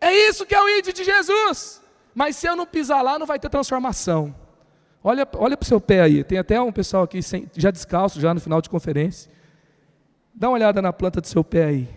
É 0.00 0.12
isso 0.28 0.44
que 0.44 0.54
é 0.54 0.60
o 0.60 0.68
ID 0.68 0.92
de 0.92 1.04
Jesus. 1.04 1.80
Mas 2.14 2.36
se 2.36 2.46
eu 2.46 2.54
não 2.54 2.66
pisar 2.66 3.02
lá, 3.02 3.18
não 3.18 3.26
vai 3.26 3.38
ter 3.38 3.48
transformação. 3.48 4.34
Olha, 5.02 5.26
olha 5.34 5.56
para 5.56 5.64
o 5.64 5.66
seu 5.66 5.80
pé 5.80 6.00
aí. 6.00 6.22
Tem 6.22 6.38
até 6.38 6.60
um 6.60 6.72
pessoal 6.72 7.02
aqui 7.02 7.22
sem, 7.22 7.50
já 7.56 7.70
descalço, 7.70 8.20
já 8.20 8.32
no 8.32 8.40
final 8.40 8.60
de 8.60 8.68
conferência. 8.68 9.30
Dá 10.34 10.48
uma 10.48 10.54
olhada 10.56 10.82
na 10.82 10.92
planta 10.92 11.20
do 11.20 11.26
seu 11.28 11.44
pé 11.44 11.64
aí. 11.64 11.88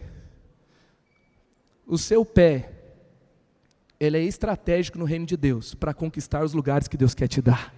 O 1.88 1.98
seu 1.98 2.24
pé, 2.24 2.72
ele 4.00 4.18
é 4.18 4.24
estratégico 4.24 5.00
no 5.00 5.06
reino 5.06 5.26
de 5.26 5.36
Deus 5.36 5.74
para 5.74 5.94
conquistar 5.94 6.44
os 6.44 6.54
lugares 6.54 6.88
que 6.88 6.98
Deus 6.98 7.16
quer 7.16 7.28
te 7.28 7.42
dar. 7.42 7.74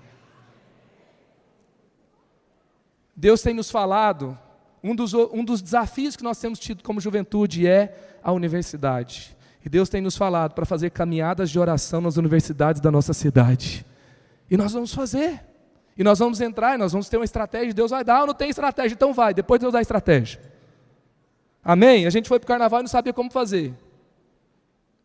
Deus 3.15 3.41
tem 3.41 3.53
nos 3.53 3.71
falado, 3.71 4.37
um 4.83 4.95
dos, 4.95 5.13
um 5.13 5.43
dos 5.43 5.61
desafios 5.61 6.15
que 6.15 6.23
nós 6.23 6.39
temos 6.39 6.59
tido 6.59 6.83
como 6.83 6.99
juventude 6.99 7.67
é 7.67 8.17
a 8.23 8.31
universidade. 8.31 9.35
E 9.63 9.69
Deus 9.69 9.89
tem 9.89 10.01
nos 10.01 10.17
falado 10.17 10.53
para 10.53 10.65
fazer 10.65 10.89
caminhadas 10.89 11.49
de 11.49 11.59
oração 11.59 12.01
nas 12.01 12.17
universidades 12.17 12.81
da 12.81 12.89
nossa 12.89 13.13
cidade. 13.13 13.85
E 14.49 14.57
nós 14.57 14.71
vamos 14.71 14.93
fazer. 14.93 15.41
E 15.99 16.03
nós 16.03 16.17
vamos 16.17 16.39
entrar, 16.39 16.75
e 16.75 16.77
nós 16.77 16.93
vamos 16.93 17.09
ter 17.09 17.17
uma 17.17 17.25
estratégia. 17.25 17.73
Deus 17.73 17.91
vai 17.91 18.05
dar, 18.05 18.21
ou 18.21 18.27
não 18.27 18.33
tem 18.33 18.49
estratégia, 18.49 18.95
então 18.95 19.13
vai. 19.13 19.33
Depois 19.33 19.59
Deus 19.59 19.73
dá 19.73 19.79
a 19.79 19.81
estratégia. 19.81 20.39
Amém? 21.61 22.07
A 22.07 22.09
gente 22.09 22.29
foi 22.29 22.39
para 22.39 22.45
o 22.45 22.47
carnaval 22.47 22.79
e 22.79 22.83
não 22.83 22.87
sabia 22.87 23.11
como 23.11 23.29
fazer. 23.29 23.73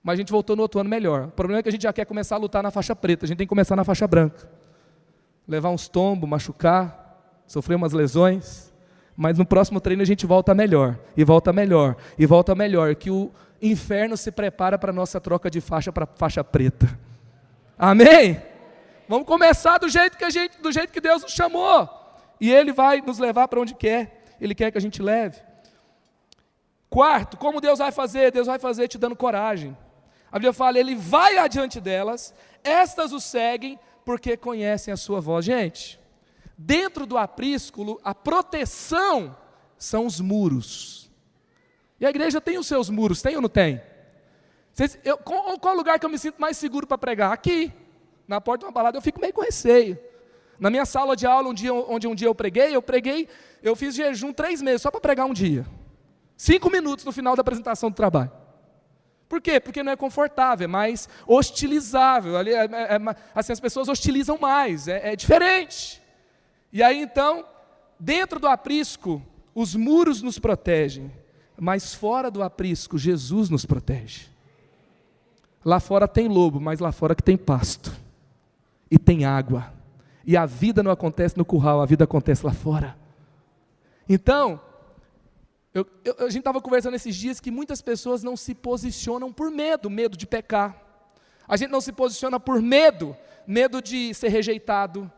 Mas 0.05 0.13
a 0.13 0.17
gente 0.19 0.31
voltou 0.31 0.55
no 0.55 0.63
outro 0.63 0.79
ano 0.79 0.89
melhor. 0.89 1.25
O 1.25 1.31
problema 1.33 1.59
é 1.59 1.63
que 1.65 1.69
a 1.69 1.73
gente 1.73 1.83
já 1.83 1.93
quer 1.93 2.05
começar 2.05 2.37
a 2.37 2.39
lutar 2.39 2.63
na 2.63 2.71
faixa 2.71 2.95
preta, 2.95 3.25
a 3.25 3.29
gente 3.29 3.39
tem 3.39 3.45
que 3.45 3.49
começar 3.49 3.75
na 3.75 3.83
faixa 3.83 4.07
branca. 4.07 4.49
Levar 5.49 5.71
uns 5.71 5.89
tombos, 5.89 6.31
machucar, 6.31 7.43
sofrer 7.45 7.75
umas 7.75 7.93
lesões. 7.93 8.73
Mas 9.17 9.37
no 9.37 9.45
próximo 9.45 9.81
treino 9.81 10.03
a 10.03 10.07
gente 10.07 10.25
volta 10.25 10.55
melhor, 10.55 10.97
e 11.17 11.25
volta 11.25 11.53
melhor, 11.53 11.97
e 12.17 12.25
volta 12.25 12.55
melhor. 12.55 12.95
Que 12.95 13.11
o 13.11 13.33
inferno 13.61 14.17
se 14.17 14.31
prepara 14.31 14.79
para 14.79 14.91
a 14.91 14.95
nossa 14.95 15.21
troca 15.21 15.51
de 15.51 15.61
faixa 15.61 15.93
para 15.93 16.07
faixa 16.07 16.45
preta. 16.45 16.97
Amém? 17.77 18.54
Vamos 19.09 19.27
começar 19.27 19.79
do 19.79 19.89
jeito 19.89 20.17
que 20.17 20.25
a 20.25 20.31
gente, 20.31 20.61
do 20.61 20.73
jeito 20.73 20.93
que 20.93 21.01
Deus 21.01 21.23
nos 21.23 21.33
chamou. 21.33 21.89
E 22.41 22.51
Ele 22.53 22.73
vai 22.73 23.01
nos 23.01 23.19
levar 23.19 23.49
para 23.49 23.61
onde 23.61 23.75
quer. 23.75 24.25
Ele 24.41 24.55
quer 24.55 24.71
que 24.71 24.79
a 24.79 24.81
gente 24.81 25.03
leve. 25.03 25.41
Quarto, 26.89 27.37
como 27.37 27.61
Deus 27.61 27.79
vai 27.79 27.91
fazer? 27.91 28.31
Deus 28.31 28.47
vai 28.47 28.59
fazer 28.59 28.89
te 28.89 28.99
dando 28.99 29.17
coragem. 29.17 29.77
A 30.31 30.39
Bíblia 30.39 30.53
fala, 30.53 30.79
Ele 30.79 30.95
vai 30.95 31.39
adiante 31.39 31.81
delas, 31.81 32.35
estas 32.63 33.13
o 33.13 33.21
seguem 33.21 33.79
porque 34.05 34.37
conhecem 34.37 34.93
a 34.93 34.97
sua 34.97 35.21
voz. 35.21 35.45
Gente, 35.45 35.99
dentro 36.57 37.07
do 37.07 37.17
aprisco, 37.17 38.01
a 38.03 38.15
proteção 38.15 39.37
são 39.79 40.07
os 40.07 40.21
muros. 40.21 41.11
E 42.01 42.07
a 42.07 42.11
igreja 42.11 42.41
tem 42.41 42.59
os 42.59 42.67
seus 42.67 42.91
muros, 42.91 43.23
tem 43.23 43.37
ou 43.37 43.43
não 43.43 43.49
tem? 43.49 43.81
Vocês, 44.73 44.99
eu, 45.05 45.17
qual, 45.19 45.59
qual 45.59 45.77
lugar 45.77 45.99
que 45.99 46.07
eu 46.07 46.11
me 46.11 46.19
sinto 46.19 46.41
mais 46.41 46.57
seguro 46.57 46.87
para 46.87 46.99
pregar? 46.99 47.33
Aqui, 47.33 47.73
na 48.27 48.41
porta 48.41 48.61
de 48.61 48.67
uma 48.67 48.73
balada, 48.73 48.97
eu 48.97 49.03
fico 49.03 49.21
meio 49.21 49.33
com 49.33 49.43
receio. 49.43 49.99
Na 50.59 50.71
minha 50.71 50.87
sala 50.87 51.17
de 51.17 51.27
aula, 51.27 51.49
um 51.49 51.55
dia, 51.55 51.73
onde 51.73 52.07
um 52.07 52.15
dia 52.15 52.29
eu 52.29 52.35
preguei, 52.35 52.75
eu 52.75 52.83
preguei, 52.83 53.29
eu 53.63 53.75
fiz 53.75 53.95
jejum 53.95 54.33
três 54.33 54.63
meses 54.63 54.83
só 54.83 54.91
para 54.91 55.01
pregar 55.01 55.27
um 55.27 55.33
dia. 55.33 55.67
Cinco 56.37 56.71
minutos 56.71 57.05
no 57.05 57.13
final 57.13 57.37
da 57.37 57.41
apresentação 57.41 57.91
do 57.91 57.97
trabalho. 57.97 58.31
Por 59.29 59.41
quê? 59.41 59.59
Porque 59.59 59.83
não 59.83 59.93
é 59.93 59.97
confortável, 59.97 60.65
é 60.65 60.69
mais 60.69 61.09
hostilizável. 61.27 62.37
Ali, 62.37 62.53
é, 62.53 62.65
é, 62.65 62.67
é 62.67 62.99
assim, 63.35 63.53
as 63.53 63.61
pessoas 63.61 63.89
hostilizam 63.89 64.39
mais, 64.39 64.87
é, 64.87 65.13
é 65.13 65.17
diferente. 65.17 66.03
E 66.73 66.83
aí 66.83 67.01
então, 67.01 67.45
dentro 67.99 68.39
do 68.39 68.47
aprisco, 68.47 69.23
os 69.55 69.75
muros 69.75 70.23
nos 70.23 70.39
protegem, 70.39 71.11
mas 71.59 71.95
fora 71.95 72.31
do 72.31 72.43
aprisco, 72.43 72.99
Jesus 72.99 73.49
nos 73.49 73.65
protege. 73.65 74.27
Lá 75.65 75.81
fora 75.81 76.07
tem 76.07 76.29
lobo, 76.29 76.61
mas 76.61 76.79
lá 76.79 76.93
fora 76.93 77.15
que 77.15 77.23
tem 77.23 77.37
pasto. 77.37 78.04
E 78.91 78.99
tem 78.99 79.25
água. 79.25 79.73
E 80.25 80.37
a 80.37 80.47
vida 80.47 80.83
não 80.83 80.91
acontece 80.91 81.37
no 81.37 81.45
curral, 81.45 81.81
a 81.81 81.87
vida 81.87 82.05
acontece 82.05 82.45
lá 82.45 82.53
fora. 82.53 82.97
Então, 84.09 84.61
eu, 85.73 85.87
eu, 86.05 86.15
a 86.21 86.25
gente 86.25 86.39
estava 86.39 86.61
conversando 86.61 86.95
esses 86.95 87.15
dias 87.17 87.41
que 87.41 87.51
muitas 87.51 87.83
pessoas 87.83 88.23
não 88.23 88.37
se 88.37 88.55
posicionam 88.55 89.33
por 89.33 89.51
medo, 89.51 89.91
medo 89.91 90.17
de 90.17 90.27
pecar. 90.27 90.81
A 91.47 91.57
gente 91.57 91.71
não 91.71 91.81
se 91.81 91.93
posiciona 91.93 92.39
por 92.39 92.63
medo, 92.63 93.17
medo 93.47 93.83
de 93.83 94.15
ser 94.15 94.29
rejeitado. 94.29 95.11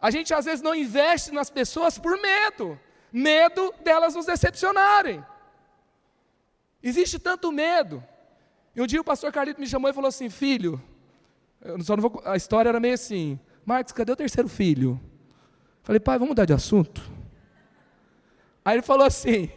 A 0.00 0.10
gente 0.10 0.34
às 0.34 0.44
vezes 0.44 0.60
não 0.60 0.74
investe 0.74 1.30
nas 1.32 1.48
pessoas 1.48 1.98
por 1.98 2.20
medo, 2.20 2.78
medo 3.12 3.72
delas 3.84 4.14
nos 4.14 4.26
decepcionarem. 4.26 5.24
Existe 6.82 7.18
tanto 7.18 7.52
medo. 7.52 8.02
E 8.74 8.82
um 8.82 8.86
dia 8.86 9.00
o 9.00 9.04
pastor 9.04 9.30
Carlito 9.32 9.60
me 9.60 9.66
chamou 9.66 9.88
e 9.88 9.94
falou 9.94 10.08
assim: 10.08 10.28
Filho, 10.28 10.82
vou, 11.98 12.22
a 12.24 12.36
história 12.36 12.68
era 12.68 12.80
meio 12.80 12.94
assim: 12.94 13.38
Marcos, 13.64 13.92
cadê 13.92 14.12
o 14.12 14.16
terceiro 14.16 14.48
filho? 14.48 15.00
Falei, 15.82 16.00
pai, 16.00 16.18
vamos 16.18 16.30
mudar 16.30 16.44
de 16.44 16.52
assunto? 16.52 17.02
Aí 18.64 18.76
ele 18.76 18.82
falou 18.82 19.06
assim: 19.06 19.50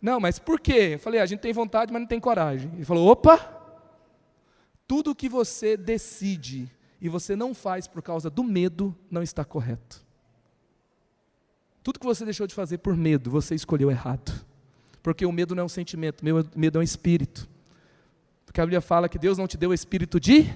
não, 0.00 0.18
mas 0.18 0.38
por 0.38 0.58
quê? 0.58 0.90
Eu 0.94 0.98
falei, 0.98 1.20
a 1.20 1.26
gente 1.26 1.38
tem 1.38 1.52
vontade, 1.52 1.92
mas 1.92 2.02
não 2.02 2.08
tem 2.08 2.18
coragem. 2.18 2.70
Ele 2.74 2.84
falou, 2.84 3.08
opa! 3.08 3.60
Tudo 4.86 5.14
que 5.14 5.28
você 5.28 5.76
decide 5.76 6.68
e 7.00 7.08
você 7.08 7.36
não 7.36 7.54
faz 7.54 7.86
por 7.86 8.02
causa 8.02 8.28
do 8.28 8.42
medo 8.42 8.94
não 9.08 9.22
está 9.22 9.44
correto. 9.44 10.04
Tudo 11.82 11.98
que 11.98 12.06
você 12.06 12.24
deixou 12.24 12.46
de 12.46 12.54
fazer 12.54 12.78
por 12.78 12.96
medo, 12.96 13.30
você 13.30 13.54
escolheu 13.54 13.90
errado. 13.90 14.32
Porque 15.02 15.24
o 15.24 15.32
medo 15.32 15.54
não 15.54 15.62
é 15.62 15.66
um 15.66 15.68
sentimento, 15.68 16.22
o 16.22 16.58
medo 16.58 16.78
é 16.78 16.80
um 16.80 16.82
espírito. 16.82 17.48
Porque 18.44 18.60
a 18.60 18.64
Bíblia 18.64 18.80
fala 18.80 19.08
que 19.08 19.18
Deus 19.18 19.38
não 19.38 19.46
te 19.46 19.56
deu 19.56 19.70
o 19.70 19.74
espírito 19.74 20.20
de 20.20 20.52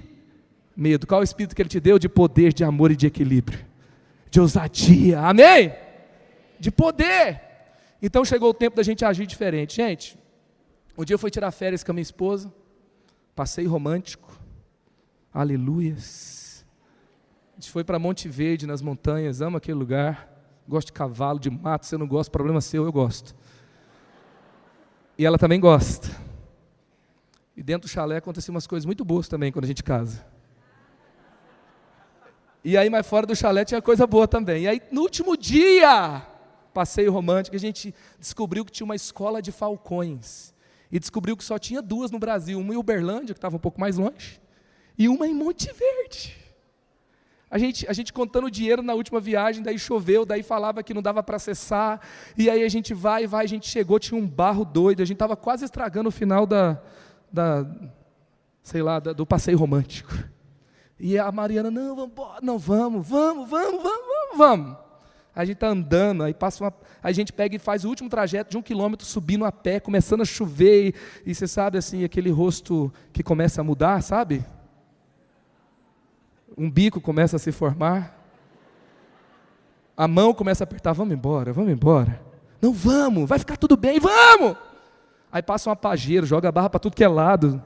medo. 0.77 1.07
Qual 1.07 1.21
é 1.21 1.23
o 1.23 1.25
espírito 1.25 1.55
que 1.57 1.63
Ele 1.63 1.69
te 1.69 1.81
deu? 1.81 1.99
De 1.99 2.09
poder, 2.09 2.53
de 2.53 2.63
amor 2.63 2.91
e 2.91 2.97
de 2.97 3.07
equilíbrio. 3.07 3.65
De 4.31 4.41
ousadia. 4.41 5.21
Amém? 5.21 5.73
De 6.61 6.71
poder. 6.71 7.41
Então 8.03 8.25
chegou 8.25 8.51
o 8.51 8.55
tempo 8.55 8.77
da 8.77 8.83
gente 8.83 9.05
agir 9.05 9.27
diferente. 9.27 9.77
Gente, 9.77 10.19
um 10.97 11.05
dia 11.05 11.15
eu 11.15 11.19
fui 11.19 11.31
tirar 11.31 11.51
férias 11.51 11.83
com 11.83 11.93
a 11.93 11.95
minha 11.95 12.03
esposa, 12.03 12.53
passei 13.35 13.67
romântico, 13.67 14.31
aleluias. 15.33 16.65
A 17.53 17.61
gente 17.61 17.71
foi 17.71 17.83
para 17.83 17.99
Monte 17.99 18.29
Verde, 18.29 18.67
nas 18.67 18.83
montanhas, 18.83 19.41
amo 19.41 19.57
aquele 19.57 19.79
lugar. 19.79 20.35
Gosto 20.69 20.89
de 20.89 20.93
cavalo, 20.93 21.39
de 21.39 21.49
mato, 21.49 21.87
você 21.87 21.97
não 21.97 22.07
gosta, 22.07 22.31
problema 22.31 22.61
seu, 22.61 22.85
eu 22.85 22.93
gosto. 22.93 23.35
E 25.17 25.25
ela 25.25 25.39
também 25.39 25.61
gosta. 25.61 26.09
E 27.57 27.63
dentro 27.63 27.89
do 27.89 27.91
chalé 27.91 28.19
aconteciam 28.19 28.55
umas 28.55 28.67
coisas 28.67 28.85
muito 28.85 29.05
boas 29.05 29.29
também 29.29 29.51
quando 29.51 29.65
a 29.65 29.69
gente 29.69 29.83
casa. 29.83 30.25
E 32.69 32.77
aí, 32.77 32.91
mais 32.91 33.07
fora 33.07 33.25
do 33.25 33.37
chalé 33.37 33.65
tinha 33.65 33.81
coisa 33.81 34.09
boa 34.09 34.27
também. 34.27 34.65
E 34.65 34.67
aí, 34.67 34.83
no 34.91 35.03
último 35.03 35.37
dia, 35.37 36.21
passeio 36.75 37.13
romântico, 37.13 37.55
a 37.55 37.61
gente 37.61 37.95
descobriu 38.19 38.65
que 38.65 38.73
tinha 38.73 38.85
uma 38.85 38.97
escola 38.97 39.41
de 39.41 39.53
falcões. 39.53 40.53
E 40.91 40.99
descobriu 40.99 41.37
que 41.37 41.45
só 41.45 41.61
tinha 41.61 41.81
duas 41.81 42.11
no 42.11 42.19
Brasil, 42.19 42.59
uma 42.59 42.75
em 42.75 42.77
Uberlândia, 42.77 43.35
que 43.35 43.39
estava 43.39 43.55
um 43.55 43.61
pouco 43.61 43.81
mais 43.81 43.99
longe, 43.99 44.41
e 44.99 45.09
uma 45.09 45.29
em 45.29 45.33
Monte 45.33 45.73
Verde. 45.73 46.37
A 47.49 47.57
gente, 47.57 47.89
a 47.89 47.93
gente 47.93 48.13
contando 48.13 48.51
dinheiro 48.51 48.83
na 48.83 48.95
última 48.95 49.21
viagem, 49.21 49.63
daí 49.63 49.79
choveu, 49.79 50.27
daí 50.27 50.43
falava 50.43 50.83
que 50.83 50.93
não 50.93 51.01
dava 51.01 51.23
para 51.23 51.37
acessar, 51.37 52.01
e 52.37 52.51
aí 52.51 52.65
a 52.65 52.69
gente 52.69 52.93
vai 52.93 53.23
e 53.23 53.27
vai, 53.29 53.45
a 53.45 53.49
gente 53.49 53.69
chegou, 53.69 54.01
tinha 54.01 54.21
um 54.21 54.27
barro 54.27 54.65
doido, 54.65 55.03
a 55.03 55.07
gente 55.07 55.15
estava 55.15 55.37
quase 55.37 55.65
estragando 55.65 56.09
o 56.09 56.13
final 56.13 56.45
da, 56.45 56.83
da 57.33 57.65
sei 58.61 58.83
lá, 58.83 58.99
da, 58.99 59.13
do 59.13 59.25
passeio 59.25 59.57
romântico. 59.57 60.13
E 60.99 61.19
a 61.19 61.31
Mariana, 61.31 61.71
não, 61.71 61.95
vamos, 61.95 62.13
não, 62.43 62.59
vamos, 62.59 63.07
vamos, 63.07 63.51
vamos, 63.51 63.83
vamos, 63.83 64.37
vamos. 64.37 64.77
A 65.35 65.45
gente 65.45 65.57
está 65.57 65.69
andando, 65.69 66.23
aí 66.23 66.33
passa 66.33 66.65
uma, 66.65 66.73
a 67.03 67.13
gente 67.13 67.33
pega 67.33 67.55
e 67.55 67.59
faz 67.59 67.85
o 67.85 67.89
último 67.89 68.09
trajeto 68.09 68.51
de 68.51 68.57
um 68.57 68.63
quilômetro 68.63 69.07
subindo 69.07 69.45
a 69.45 69.53
pé, 69.53 69.79
começando 69.79 70.23
a 70.23 70.25
chover, 70.25 70.95
e, 71.25 71.31
e 71.31 71.35
você 71.35 71.47
sabe 71.47 71.77
assim, 71.77 72.05
aquele 72.05 72.31
rosto 72.31 72.91
que 73.13 73.23
começa 73.23 73.61
a 73.61 73.65
mudar, 73.65 74.03
sabe? 74.03 74.45
um 76.57 76.71
bico 76.71 77.01
começa 77.01 77.37
a 77.37 77.39
se 77.39 77.53
formar, 77.53 78.17
a 79.97 80.09
mão 80.09 80.33
começa 80.33 80.63
a 80.63 80.67
apertar, 80.67 80.93
vamos 80.93 81.15
embora, 81.15 81.53
vamos 81.53 81.71
embora. 81.71 82.21
Não 82.61 82.73
vamos, 82.73 83.29
vai 83.29 83.39
ficar 83.39 83.57
tudo 83.57 83.77
bem, 83.77 84.01
vamos! 84.01 84.57
Aí 85.31 85.43
passa 85.43 85.69
um 85.69 85.73
apageiro, 85.73 86.25
joga 86.25 86.49
a 86.49 86.53
barra 86.53 86.71
para 86.71 86.81
tudo 86.81 86.97
que 86.97 87.05
é 87.05 87.09
lado, 87.09 87.63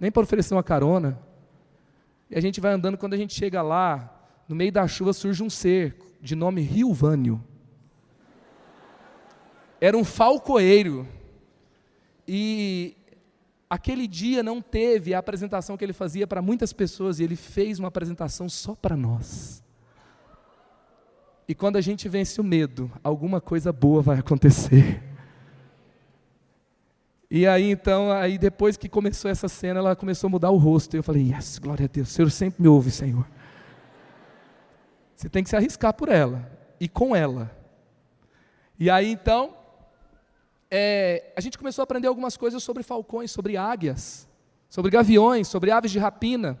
nem 0.00 0.10
para 0.10 0.22
oferecer 0.22 0.54
uma 0.54 0.62
carona. 0.62 1.18
E 2.34 2.38
a 2.38 2.40
gente 2.40 2.60
vai 2.60 2.72
andando, 2.72 2.98
quando 2.98 3.14
a 3.14 3.16
gente 3.16 3.32
chega 3.32 3.62
lá, 3.62 4.12
no 4.48 4.56
meio 4.56 4.72
da 4.72 4.88
chuva 4.88 5.12
surge 5.12 5.40
um 5.40 5.48
ser 5.48 5.96
de 6.20 6.34
nome 6.34 6.62
Rilvânio. 6.62 7.40
Era 9.80 9.96
um 9.96 10.02
falcoeiro. 10.02 11.06
E 12.26 12.96
aquele 13.70 14.08
dia 14.08 14.42
não 14.42 14.60
teve 14.60 15.14
a 15.14 15.20
apresentação 15.20 15.76
que 15.76 15.84
ele 15.84 15.92
fazia 15.92 16.26
para 16.26 16.42
muitas 16.42 16.72
pessoas 16.72 17.20
e 17.20 17.22
ele 17.22 17.36
fez 17.36 17.78
uma 17.78 17.86
apresentação 17.86 18.48
só 18.48 18.74
para 18.74 18.96
nós. 18.96 19.62
E 21.46 21.54
quando 21.54 21.76
a 21.76 21.80
gente 21.80 22.08
vence 22.08 22.40
o 22.40 22.44
medo, 22.44 22.90
alguma 23.04 23.40
coisa 23.40 23.72
boa 23.72 24.02
vai 24.02 24.18
acontecer. 24.18 25.00
E 27.36 27.48
aí 27.48 27.68
então, 27.68 28.12
aí 28.12 28.38
depois 28.38 28.76
que 28.76 28.88
começou 28.88 29.28
essa 29.28 29.48
cena, 29.48 29.80
ela 29.80 29.96
começou 29.96 30.28
a 30.28 30.30
mudar 30.30 30.50
o 30.50 30.56
rosto. 30.56 30.94
E 30.94 30.98
eu 30.98 31.02
falei, 31.02 31.32
yes, 31.32 31.58
glória 31.58 31.86
a 31.86 31.88
Deus, 31.88 32.08
o 32.08 32.12
Senhor 32.12 32.30
sempre 32.30 32.62
me 32.62 32.68
ouve, 32.68 32.92
Senhor. 32.92 33.26
Você 35.16 35.28
tem 35.28 35.42
que 35.42 35.50
se 35.50 35.56
arriscar 35.56 35.92
por 35.94 36.08
ela 36.08 36.48
e 36.78 36.88
com 36.88 37.16
ela. 37.16 37.50
E 38.78 38.88
aí 38.88 39.10
então, 39.10 39.52
é, 40.70 41.32
a 41.36 41.40
gente 41.40 41.58
começou 41.58 41.82
a 41.82 41.84
aprender 41.84 42.06
algumas 42.06 42.36
coisas 42.36 42.62
sobre 42.62 42.84
falcões, 42.84 43.32
sobre 43.32 43.56
águias, 43.56 44.28
sobre 44.68 44.92
gaviões, 44.92 45.48
sobre 45.48 45.72
aves 45.72 45.90
de 45.90 45.98
rapina. 45.98 46.56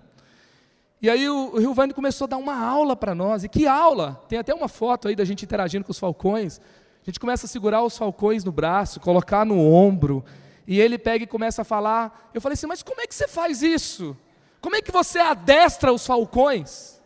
E 1.00 1.08
aí 1.08 1.28
o, 1.28 1.52
o 1.54 1.58
Rio 1.60 1.94
começou 1.94 2.24
a 2.24 2.28
dar 2.30 2.36
uma 2.36 2.58
aula 2.58 2.96
para 2.96 3.14
nós. 3.14 3.44
E 3.44 3.48
que 3.48 3.64
aula! 3.64 4.20
Tem 4.28 4.40
até 4.40 4.52
uma 4.52 4.66
foto 4.66 5.06
aí 5.06 5.14
da 5.14 5.24
gente 5.24 5.44
interagindo 5.44 5.84
com 5.84 5.92
os 5.92 6.00
falcões. 6.00 6.60
A 7.00 7.04
gente 7.04 7.20
começa 7.20 7.46
a 7.46 7.48
segurar 7.48 7.84
os 7.84 7.96
falcões 7.96 8.42
no 8.42 8.50
braço, 8.50 8.98
colocar 8.98 9.46
no 9.46 9.60
ombro. 9.60 10.24
E 10.66 10.80
ele 10.80 10.98
pega 10.98 11.24
e 11.24 11.26
começa 11.26 11.62
a 11.62 11.64
falar. 11.64 12.30
Eu 12.32 12.40
falei 12.40 12.54
assim, 12.54 12.66
mas 12.66 12.82
como 12.82 13.00
é 13.00 13.06
que 13.06 13.14
você 13.14 13.28
faz 13.28 13.62
isso? 13.62 14.16
Como 14.60 14.76
é 14.76 14.80
que 14.80 14.90
você 14.90 15.18
adestra 15.18 15.92
os 15.92 16.06
falcões? 16.06 17.02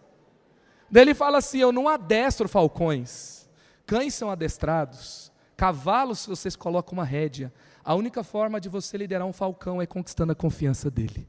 Daí 0.90 1.02
ele 1.02 1.14
fala 1.14 1.38
assim: 1.38 1.59
Eu 1.59 1.72
não 1.72 1.88
adestro 1.88 2.48
falcões. 2.48 3.48
Cães 3.84 4.14
são 4.14 4.30
adestrados. 4.30 5.32
Cavalos, 5.56 6.24
vocês 6.26 6.54
colocam 6.54 6.94
uma 6.94 7.04
rédea. 7.04 7.52
A 7.84 7.94
única 7.94 8.22
forma 8.22 8.61
de 8.61 8.68
você 8.68 8.96
liderar 8.96 9.26
um 9.26 9.32
falcão 9.32 9.82
é 9.82 9.86
conquistando 9.86 10.32
a 10.32 10.36
confiança 10.36 10.90
dele. 10.90 11.26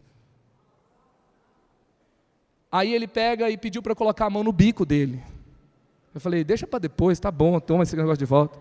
Aí 2.72 2.94
ele 2.94 3.08
pega 3.08 3.50
e 3.50 3.58
pediu 3.58 3.82
para 3.82 3.94
eu 3.94 3.96
colocar 3.96 4.28
a 4.28 4.30
mão 4.30 4.44
no 4.44 4.52
bico 4.52 4.86
dele. 4.86 5.24
Eu 6.14 6.22
falei, 6.22 6.44
deixa 6.44 6.68
para 6.68 6.80
depois, 6.80 7.20
tá 7.20 7.32
bom, 7.32 7.60
toma 7.60 7.84
esse 7.84 7.96
negócio 7.96 8.18
de 8.18 8.26
volta. 8.26 8.60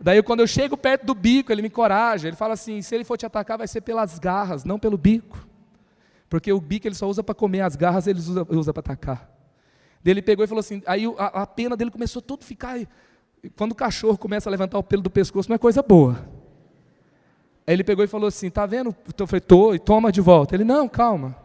Daí 0.00 0.22
quando 0.22 0.40
eu 0.40 0.46
chego 0.46 0.76
perto 0.76 1.04
do 1.04 1.14
bico, 1.14 1.52
ele 1.52 1.62
me 1.62 1.68
encoraja, 1.68 2.26
ele 2.26 2.36
fala 2.36 2.54
assim, 2.54 2.80
se 2.80 2.94
ele 2.94 3.04
for 3.04 3.18
te 3.18 3.26
atacar 3.26 3.58
vai 3.58 3.68
ser 3.68 3.82
pelas 3.82 4.18
garras, 4.18 4.64
não 4.64 4.78
pelo 4.78 4.96
bico. 4.96 5.46
Porque 6.28 6.52
o 6.52 6.60
bico 6.60 6.88
ele 6.88 6.94
só 6.94 7.06
usa 7.06 7.22
para 7.22 7.34
comer, 7.34 7.60
as 7.60 7.76
garras 7.76 8.06
ele 8.06 8.18
usa, 8.18 8.46
usa 8.48 8.72
para 8.72 8.80
atacar. 8.80 9.30
Daí 10.02 10.12
ele 10.12 10.22
pegou 10.22 10.44
e 10.44 10.48
falou 10.48 10.60
assim, 10.60 10.82
aí 10.86 11.04
a, 11.18 11.42
a 11.42 11.46
pena 11.46 11.76
dele 11.76 11.90
começou 11.90 12.22
todo 12.22 12.42
a 12.42 12.46
ficar 12.46 12.78
quando 13.56 13.72
o 13.72 13.74
cachorro 13.74 14.18
começa 14.18 14.48
a 14.48 14.50
levantar 14.50 14.78
o 14.78 14.82
pelo 14.82 15.02
do 15.02 15.10
pescoço, 15.10 15.48
não 15.48 15.56
é 15.56 15.58
coisa 15.58 15.82
boa. 15.82 16.28
Aí 17.66 17.74
ele 17.74 17.84
pegou 17.84 18.04
e 18.04 18.08
falou 18.08 18.28
assim: 18.28 18.50
Tá 18.50 18.66
vendo? 18.66 18.94
Eu 19.18 19.26
falei: 19.26 19.40
Tô, 19.40 19.74
e 19.74 19.78
toma 19.78 20.12
de 20.12 20.20
volta. 20.20 20.54
Ele: 20.54 20.64
Não, 20.64 20.88
calma. 20.88 21.36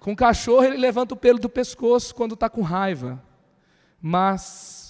Com 0.00 0.12
o 0.12 0.16
cachorro, 0.16 0.64
ele 0.64 0.76
levanta 0.76 1.14
o 1.14 1.16
pelo 1.16 1.38
do 1.38 1.48
pescoço 1.48 2.14
quando 2.14 2.34
está 2.34 2.48
com 2.48 2.62
raiva. 2.62 3.22
Mas 4.00 4.89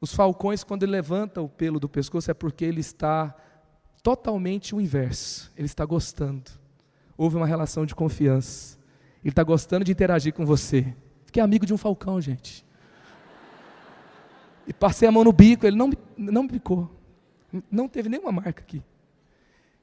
os 0.00 0.14
falcões, 0.14 0.62
quando 0.62 0.82
ele 0.82 0.92
levanta 0.92 1.40
o 1.40 1.48
pelo 1.48 1.80
do 1.80 1.88
pescoço, 1.88 2.30
é 2.30 2.34
porque 2.34 2.64
ele 2.64 2.80
está 2.80 3.34
totalmente 4.02 4.74
o 4.74 4.80
inverso. 4.80 5.50
Ele 5.56 5.66
está 5.66 5.84
gostando. 5.84 6.50
Houve 7.16 7.36
uma 7.36 7.46
relação 7.46 7.86
de 7.86 7.94
confiança. 7.94 8.78
Ele 9.22 9.30
está 9.30 9.42
gostando 9.42 9.84
de 9.84 9.92
interagir 9.92 10.32
com 10.32 10.44
você. 10.44 10.94
Fiquei 11.24 11.42
amigo 11.42 11.66
de 11.66 11.74
um 11.74 11.78
falcão, 11.78 12.20
gente. 12.20 12.64
E 14.66 14.72
passei 14.72 15.08
a 15.08 15.12
mão 15.12 15.24
no 15.24 15.32
bico, 15.32 15.66
ele 15.66 15.76
não, 15.76 15.90
não 16.16 16.42
me 16.42 16.48
picou. 16.50 16.90
Não 17.70 17.88
teve 17.88 18.08
nenhuma 18.08 18.32
marca 18.32 18.62
aqui. 18.62 18.82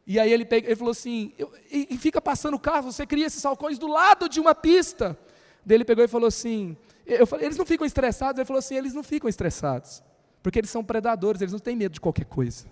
E 0.05 0.20
aí 0.20 0.32
ele, 0.32 0.45
pegou, 0.45 0.70
ele 0.70 0.76
falou 0.76 0.91
assim, 0.91 1.34
eu, 1.38 1.51
e, 1.72 1.88
e, 1.91 1.97
fica 1.97 2.22
passando 2.22 2.55
o 2.55 2.59
carro, 2.59 2.91
você 2.91 3.05
cria 3.05 3.26
esses 3.26 3.41
falcões 3.41 3.80
do 3.80 3.88
lado 3.88 4.28
de 4.28 4.39
uma 4.39 4.53
pista. 4.53 5.18
Daí 5.66 5.78
ele 5.78 5.86
pegou 5.86 6.03
e 6.03 6.09
falou 6.09 6.28
assim, 6.28 6.76
eu 7.06 7.28
falei, 7.28 7.45
eles 7.45 7.58
não 7.58 7.66
ficam 7.66 7.86
estressados? 7.86 8.39
Ele 8.39 8.45
falou 8.45 8.60
assim, 8.60 8.76
eles 8.76 8.93
não 8.93 9.04
ficam 9.04 9.30
estressados. 9.30 10.04
Porque 10.41 10.60
eles 10.60 10.70
são 10.70 10.84
predadores, 10.84 11.41
eles 11.41 11.51
não 11.51 11.60
têm 11.60 11.76
medo 11.76 11.93
de 11.93 12.01
qualquer 12.01 12.26
coisa. 12.26 12.66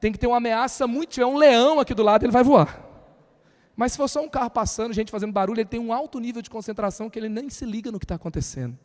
Tem 0.00 0.10
que 0.10 0.18
ter 0.18 0.26
uma 0.26 0.38
ameaça 0.38 0.86
muito, 0.86 1.10
tiver 1.10 1.26
um 1.26 1.36
leão 1.36 1.78
aqui 1.78 1.94
do 1.94 2.02
lado, 2.02 2.24
ele 2.24 2.32
vai 2.32 2.42
voar. 2.42 2.84
Mas 3.76 3.92
se 3.92 3.98
for 3.98 4.08
só 4.08 4.20
um 4.20 4.28
carro 4.28 4.50
passando, 4.50 4.92
gente 4.92 5.10
fazendo 5.10 5.32
barulho, 5.32 5.60
ele 5.60 5.68
tem 5.68 5.80
um 5.80 5.92
alto 5.92 6.18
nível 6.18 6.42
de 6.42 6.50
concentração 6.50 7.08
que 7.08 7.18
ele 7.18 7.28
nem 7.28 7.48
se 7.48 7.64
liga 7.64 7.90
no 7.90 7.98
que 7.98 8.04
está 8.04 8.16
acontecendo. 8.16 8.78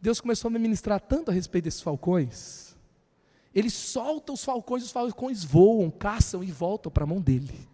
Deus 0.00 0.20
começou 0.20 0.48
a 0.48 0.52
me 0.52 0.58
ministrar 0.58 1.00
tanto 1.00 1.30
a 1.30 1.34
respeito 1.34 1.64
desses 1.64 1.80
falcões. 1.80 2.76
Ele 3.54 3.70
solta 3.70 4.32
os 4.32 4.44
falcões, 4.44 4.84
os 4.84 4.90
falcões 4.90 5.42
voam, 5.42 5.90
caçam 5.90 6.44
e 6.44 6.52
voltam 6.52 6.92
para 6.92 7.04
a 7.04 7.06
mão 7.06 7.20
dele. 7.20 7.66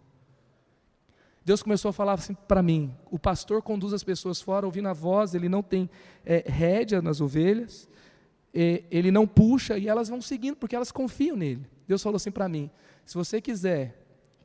Deus 1.45 1.61
começou 1.61 1.89
a 1.89 1.93
falar 1.93 2.13
assim 2.13 2.33
para 2.33 2.61
mim: 2.61 2.95
o 3.11 3.19
pastor 3.19 3.61
conduz 3.61 3.93
as 3.93 4.03
pessoas 4.03 4.41
fora, 4.41 4.65
ouvindo 4.65 4.87
a 4.87 4.93
voz, 4.93 5.35
ele 5.35 5.49
não 5.49 5.61
tem 5.61 5.89
é, 6.25 6.43
rédea 6.47 7.01
nas 7.01 7.19
ovelhas, 7.19 7.89
ele 8.53 9.09
não 9.09 9.27
puxa 9.27 9.77
e 9.77 9.87
elas 9.87 10.09
vão 10.09 10.21
seguindo 10.21 10.55
porque 10.55 10.75
elas 10.75 10.91
confiam 10.91 11.35
nele. 11.35 11.67
Deus 11.87 12.01
falou 12.01 12.17
assim 12.17 12.31
para 12.31 12.47
mim: 12.47 12.69
se 13.05 13.15
você 13.15 13.41
quiser 13.41 13.99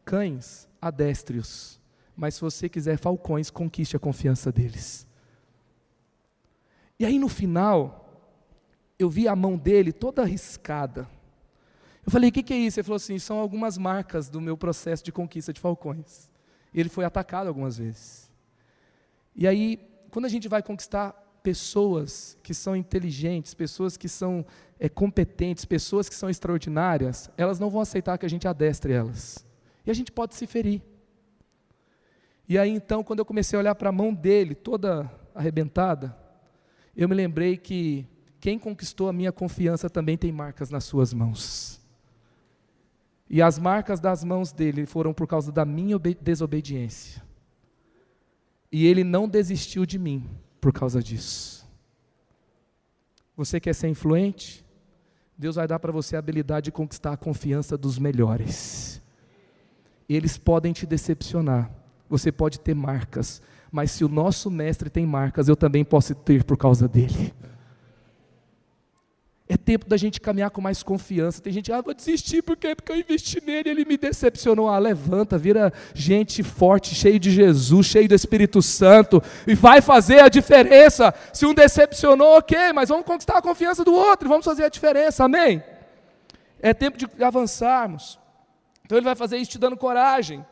cães, 0.05 0.69
adestre-os. 0.81 1.79
Mas 2.17 2.35
se 2.35 2.41
você 2.41 2.69
quiser 2.69 2.99
falcões, 2.99 3.49
conquiste 3.49 3.95
a 3.95 4.01
confiança 4.01 4.51
deles. 4.51 5.07
E 6.99 7.05
aí 7.05 7.17
no 7.17 7.29
final, 7.29 8.09
eu 8.99 9.09
vi 9.09 9.29
a 9.29 9.37
mão 9.37 9.57
dele 9.57 9.93
toda 9.93 10.23
arriscada. 10.23 11.09
Eu 12.05 12.11
falei, 12.11 12.31
o 12.31 12.33
que, 12.33 12.43
que, 12.43 12.55
é 12.55 12.57
isso? 12.57 12.81
Ele 12.81 12.85
falou 12.85 12.97
assim: 12.97 13.19
são 13.19 13.39
algumas 13.39 13.79
marcas 13.79 14.29
do 14.29 14.41
meu 14.41 14.57
processo 14.57 15.05
de 15.05 15.13
conquista 15.13 15.53
de 15.53 15.61
falcões. 15.61 16.28
Ele 16.75 16.89
foi 16.89 17.05
atacado 17.05 17.49
algumas 17.49 17.79
vezes. 17.79 18.31
E 19.35 19.47
aí, 19.47 19.81
quando 20.11 20.25
a 20.25 20.29
gente 20.29 20.49
vai 20.49 20.63
conquistar 20.63 21.13
pessoas 21.43 22.37
que 22.43 22.53
são 22.53 22.77
inteligentes, 22.77 23.55
pessoas 23.55 23.97
que 23.97 24.09
são 24.09 24.45
é, 24.79 24.89
competentes, 24.89 25.65
pessoas 25.65 26.09
que 26.09 26.15
são 26.15 26.29
extraordinárias, 26.29 27.31
elas 27.37 27.59
não 27.59 27.71
vão 27.71 27.81
aceitar 27.81 28.19
que 28.19 28.27
a 28.27 28.31
gente 28.31 28.47
adestre 28.47 28.93
elas. 28.93 29.47
E 29.87 29.91
a 29.91 29.95
gente 29.95 30.13
pode 30.13 30.35
se 30.35 30.47
ferir. 30.47 30.83
E 32.49 32.59
aí 32.59 32.71
então, 32.71 33.03
quando 33.05 33.21
eu 33.21 33.25
comecei 33.25 33.57
a 33.57 33.61
olhar 33.61 33.75
para 33.75 33.91
a 33.91 33.93
mão 33.93 34.13
dele, 34.13 34.55
toda 34.55 35.11
arrebentada, 35.35 36.17
eu 36.97 37.09
me 37.09 37.15
lembrei 37.15 37.57
que 37.57 38.07
quem 38.41 38.59
conquistou 38.59 39.09
a 39.09 39.13
minha 39.13 39.33
confiança 39.33 39.89
também 39.89 40.17
tem 40.17 40.33
marcas 40.33 40.71
nas 40.71 40.85
suas 40.85 41.13
mãos. 41.13 41.81
E 43.29 43.43
as 43.43 43.59
marcas 43.59 44.01
das 44.01 44.25
mãos 44.25 44.53
dele 44.53 44.87
foram 44.87 45.13
por 45.13 45.27
causa 45.27 45.53
da 45.53 45.65
minha 45.65 45.99
desobediência. 45.99 47.23
E 48.71 48.87
ele 48.87 49.05
não 49.05 49.29
desistiu 49.29 49.85
de 49.85 49.99
mim 49.99 50.29
por 50.61 50.73
causa 50.73 51.03
disso. 51.03 51.67
Você 53.37 53.61
quer 53.61 53.75
ser 53.75 53.89
influente? 53.89 54.65
Deus 55.37 55.57
vai 55.57 55.69
dar 55.69 55.79
para 55.79 55.93
você 55.93 56.17
a 56.17 56.19
habilidade 56.19 56.67
de 56.67 56.73
conquistar 56.73 57.13
a 57.13 57.17
confiança 57.17 57.77
dos 57.77 57.99
melhores 57.99 58.99
eles 60.09 60.39
podem 60.39 60.73
te 60.73 60.87
decepcionar. 60.87 61.71
Você 62.09 62.33
pode 62.33 62.59
ter 62.59 62.75
marcas, 62.75 63.43
mas 63.71 63.91
se 63.91 64.05
o 64.05 64.09
nosso 64.09 64.51
mestre 64.51 64.89
tem 64.89 65.07
marcas, 65.07 65.49
eu 65.49 65.57
também 65.57 65.85
posso 65.85 66.15
ter 66.15 66.43
por 66.43 66.57
causa 66.57 66.89
dele. 66.89 67.35
É 69.51 69.57
tempo 69.57 69.89
da 69.89 69.97
gente 69.97 70.21
caminhar 70.21 70.51
com 70.51 70.61
mais 70.61 70.83
confiança. 70.83 71.41
Tem 71.41 71.51
gente, 71.51 71.73
ah, 71.73 71.81
vou 71.81 71.95
desistir, 71.95 72.43
por 72.43 72.55
quê? 72.55 72.75
Porque 72.75 72.93
eu 72.93 72.97
investi 72.97 73.43
nele, 73.43 73.71
ele 73.71 73.85
me 73.87 73.97
decepcionou. 73.97 74.69
Ah, 74.69 74.79
levanta, 74.79 75.39
vira 75.39 75.73
gente 75.95 76.43
forte, 76.43 76.95
cheio 76.95 77.19
de 77.19 77.31
Jesus, 77.31 77.87
cheio 77.87 78.07
do 78.07 78.15
Espírito 78.15 78.61
Santo, 78.61 79.23
e 79.47 79.55
vai 79.55 79.81
fazer 79.81 80.21
a 80.21 80.29
diferença. 80.29 81.15
Se 81.33 81.47
um 81.47 81.55
decepcionou, 81.55 82.37
ok, 82.37 82.75
mas 82.75 82.91
vamos 82.91 83.07
conquistar 83.07 83.39
a 83.39 83.43
confiança 83.43 83.83
do 83.83 83.95
outro, 83.95 84.29
vamos 84.29 84.45
fazer 84.45 84.65
a 84.65 84.69
diferença, 84.69 85.25
amém? 85.25 85.63
É 86.61 86.75
tempo 86.75 86.99
de 86.99 87.07
avançarmos. 87.25 88.19
Então 88.85 88.99
ele 88.99 89.05
vai 89.07 89.17
fazer 89.17 89.39
isso 89.39 89.53
te 89.53 89.59
dando 89.59 89.79
coragem. 89.79 90.45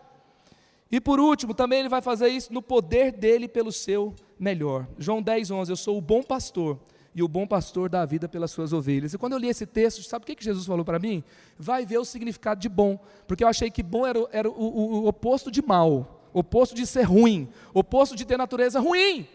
E 0.91 1.01
por 1.01 1.21
último, 1.21 1.53
também 1.53 1.81
ele 1.81 1.89
vai 1.91 2.01
fazer 2.01 2.29
isso 2.29 2.51
no 2.51 2.63
poder 2.63 3.13
dele 3.13 3.47
pelo 3.47 3.71
seu 3.71 4.15
melhor. 4.39 4.87
João 4.99 5.21
10, 5.21 5.51
11, 5.51 5.71
eu 5.73 5.77
sou 5.77 5.99
o 5.99 6.01
bom 6.01 6.23
pastor 6.23 6.79
e 7.17 7.23
o 7.23 7.29
bom 7.29 7.47
pastor 7.47 7.89
dá 7.89 8.03
a 8.03 8.05
vida 8.05 8.29
pelas 8.29 8.51
suas 8.51 8.75
ovelhas. 8.75 9.15
E 9.15 9.19
quando 9.19 9.33
eu 9.33 9.39
li 9.39 9.49
esse 9.49 9.65
texto, 9.65 10.03
sabe 10.03 10.25
o 10.25 10.27
que, 10.27 10.45
Jesus 10.45 10.67
falou 10.67 10.85
para 10.85 10.99
mim? 10.99 11.25
Vai 11.59 11.87
ver 11.87 11.97
o 11.97 12.05
significado 12.05 12.61
de 12.61 12.69
bom, 12.69 12.99
porque 13.27 13.43
eu 13.43 13.49
achei 13.49 13.71
que 13.71 13.83
bom 13.83 14.07
era, 14.07 14.19
era 14.31 14.51
o, 14.51 14.53
o, 14.53 14.93
o 14.97 15.09
oposto 15.09 15.51
de 15.51 15.63
mal, 15.63 16.29
oposto 16.35 16.75
de 16.75 16.87
ser 16.87 17.05
ruim, 17.05 17.49
oposto 17.73 18.15
de 18.15 18.27
ter 18.27 18.37
natureza 18.37 18.79
ruim. 18.81 19.27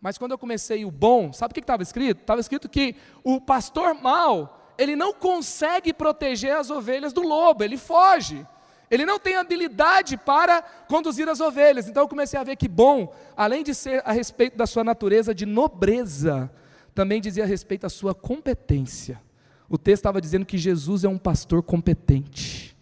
Mas 0.00 0.18
quando 0.18 0.32
eu 0.32 0.38
comecei 0.38 0.84
o 0.84 0.90
bom, 0.90 1.32
sabe 1.32 1.52
o 1.52 1.54
que 1.54 1.60
estava 1.60 1.80
escrito? 1.80 2.22
Estava 2.22 2.40
escrito 2.40 2.68
que 2.68 2.96
o 3.22 3.40
pastor 3.40 3.94
mal, 3.94 4.74
ele 4.76 4.96
não 4.96 5.14
consegue 5.14 5.92
proteger 5.92 6.56
as 6.56 6.70
ovelhas 6.70 7.12
do 7.12 7.22
lobo, 7.22 7.62
ele 7.62 7.78
foge. 7.78 8.44
Ele 8.90 9.06
não 9.06 9.20
tem 9.20 9.36
habilidade 9.36 10.16
para 10.16 10.60
conduzir 10.88 11.28
as 11.28 11.38
ovelhas. 11.38 11.88
Então 11.88 12.02
eu 12.02 12.08
comecei 12.08 12.38
a 12.38 12.42
ver 12.42 12.56
que 12.56 12.66
bom, 12.66 13.14
além 13.36 13.62
de 13.62 13.76
ser 13.76 14.02
a 14.04 14.10
respeito 14.10 14.56
da 14.56 14.66
sua 14.66 14.82
natureza 14.82 15.32
de 15.32 15.46
nobreza, 15.46 16.50
também 16.96 17.20
dizia 17.20 17.44
a 17.44 17.46
respeito 17.46 17.82
da 17.82 17.90
sua 17.90 18.14
competência. 18.14 19.20
O 19.68 19.76
texto 19.76 20.00
estava 20.00 20.18
dizendo 20.18 20.46
que 20.46 20.56
Jesus 20.56 21.04
é 21.04 21.08
um 21.08 21.18
pastor 21.18 21.62
competente. 21.62 22.74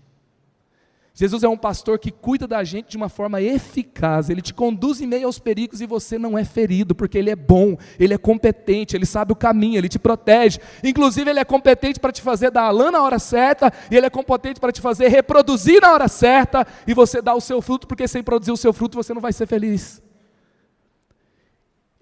Jesus 1.13 1.43
é 1.43 1.49
um 1.49 1.57
pastor 1.57 1.99
que 1.99 2.13
cuida 2.13 2.47
da 2.47 2.63
gente 2.63 2.91
de 2.91 2.97
uma 2.97 3.09
forma 3.09 3.43
eficaz, 3.43 4.31
ele 4.31 4.41
te 4.41 4.55
conduz 4.55 5.01
em 5.01 5.07
meio 5.07 5.27
aos 5.27 5.39
perigos 5.39 5.81
e 5.81 5.87
você 5.87 6.17
não 6.17 6.39
é 6.39 6.45
ferido, 6.45 6.95
porque 6.95 7.19
ele 7.19 7.31
é 7.31 7.37
bom, 7.37 7.77
ele 7.99 8.15
é 8.15 8.19
competente, 8.19 8.97
ele 8.97 9.07
sabe 9.07 9.33
o 9.33 9.37
caminho, 9.37 9.79
ele 9.79 9.89
te 9.89 9.99
protege. 9.99 10.61
Inclusive, 10.83 11.31
ele 11.31 11.41
é 11.41 11.45
competente 11.45 11.99
para 11.99 12.13
te 12.13 12.23
fazer 12.23 12.53
dar 12.53 12.65
a 12.65 12.71
lã 12.71 12.93
na 12.93 13.03
hora 13.03 13.19
certa, 13.19 13.73
e 13.91 13.97
ele 13.97 14.07
é 14.07 14.11
competente 14.11 14.61
para 14.61 14.73
te 14.73 14.81
fazer 14.81 15.09
reproduzir 15.09 15.81
na 15.81 15.93
hora 15.93 16.07
certa, 16.07 16.65
e 16.87 16.95
você 16.95 17.21
dar 17.21 17.35
o 17.35 17.41
seu 17.41 17.61
fruto, 17.61 17.87
porque 17.87 18.07
sem 18.07 18.23
produzir 18.23 18.53
o 18.53 18.57
seu 18.57 18.73
fruto 18.73 18.97
você 18.97 19.15
não 19.15 19.21
vai 19.21 19.33
ser 19.33 19.47
feliz. 19.47 20.04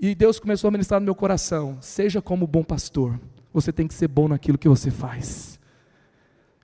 E 0.03 0.17
Deus 0.17 0.41
começou 0.41 0.67
a 0.67 0.71
ministrar 0.73 0.99
no 0.99 1.05
meu 1.05 1.15
coração: 1.15 1.79
seja 1.81 2.21
como 2.21 2.45
bom 2.45 2.65
pastor, 2.65 3.21
você 3.53 3.73
tem 3.73 3.87
que 3.87 3.95
ser 3.95 4.09
bom 4.09 4.27
naquilo 4.27 4.59
que 4.59 4.69
você 4.69 4.91
faz. 4.91 5.61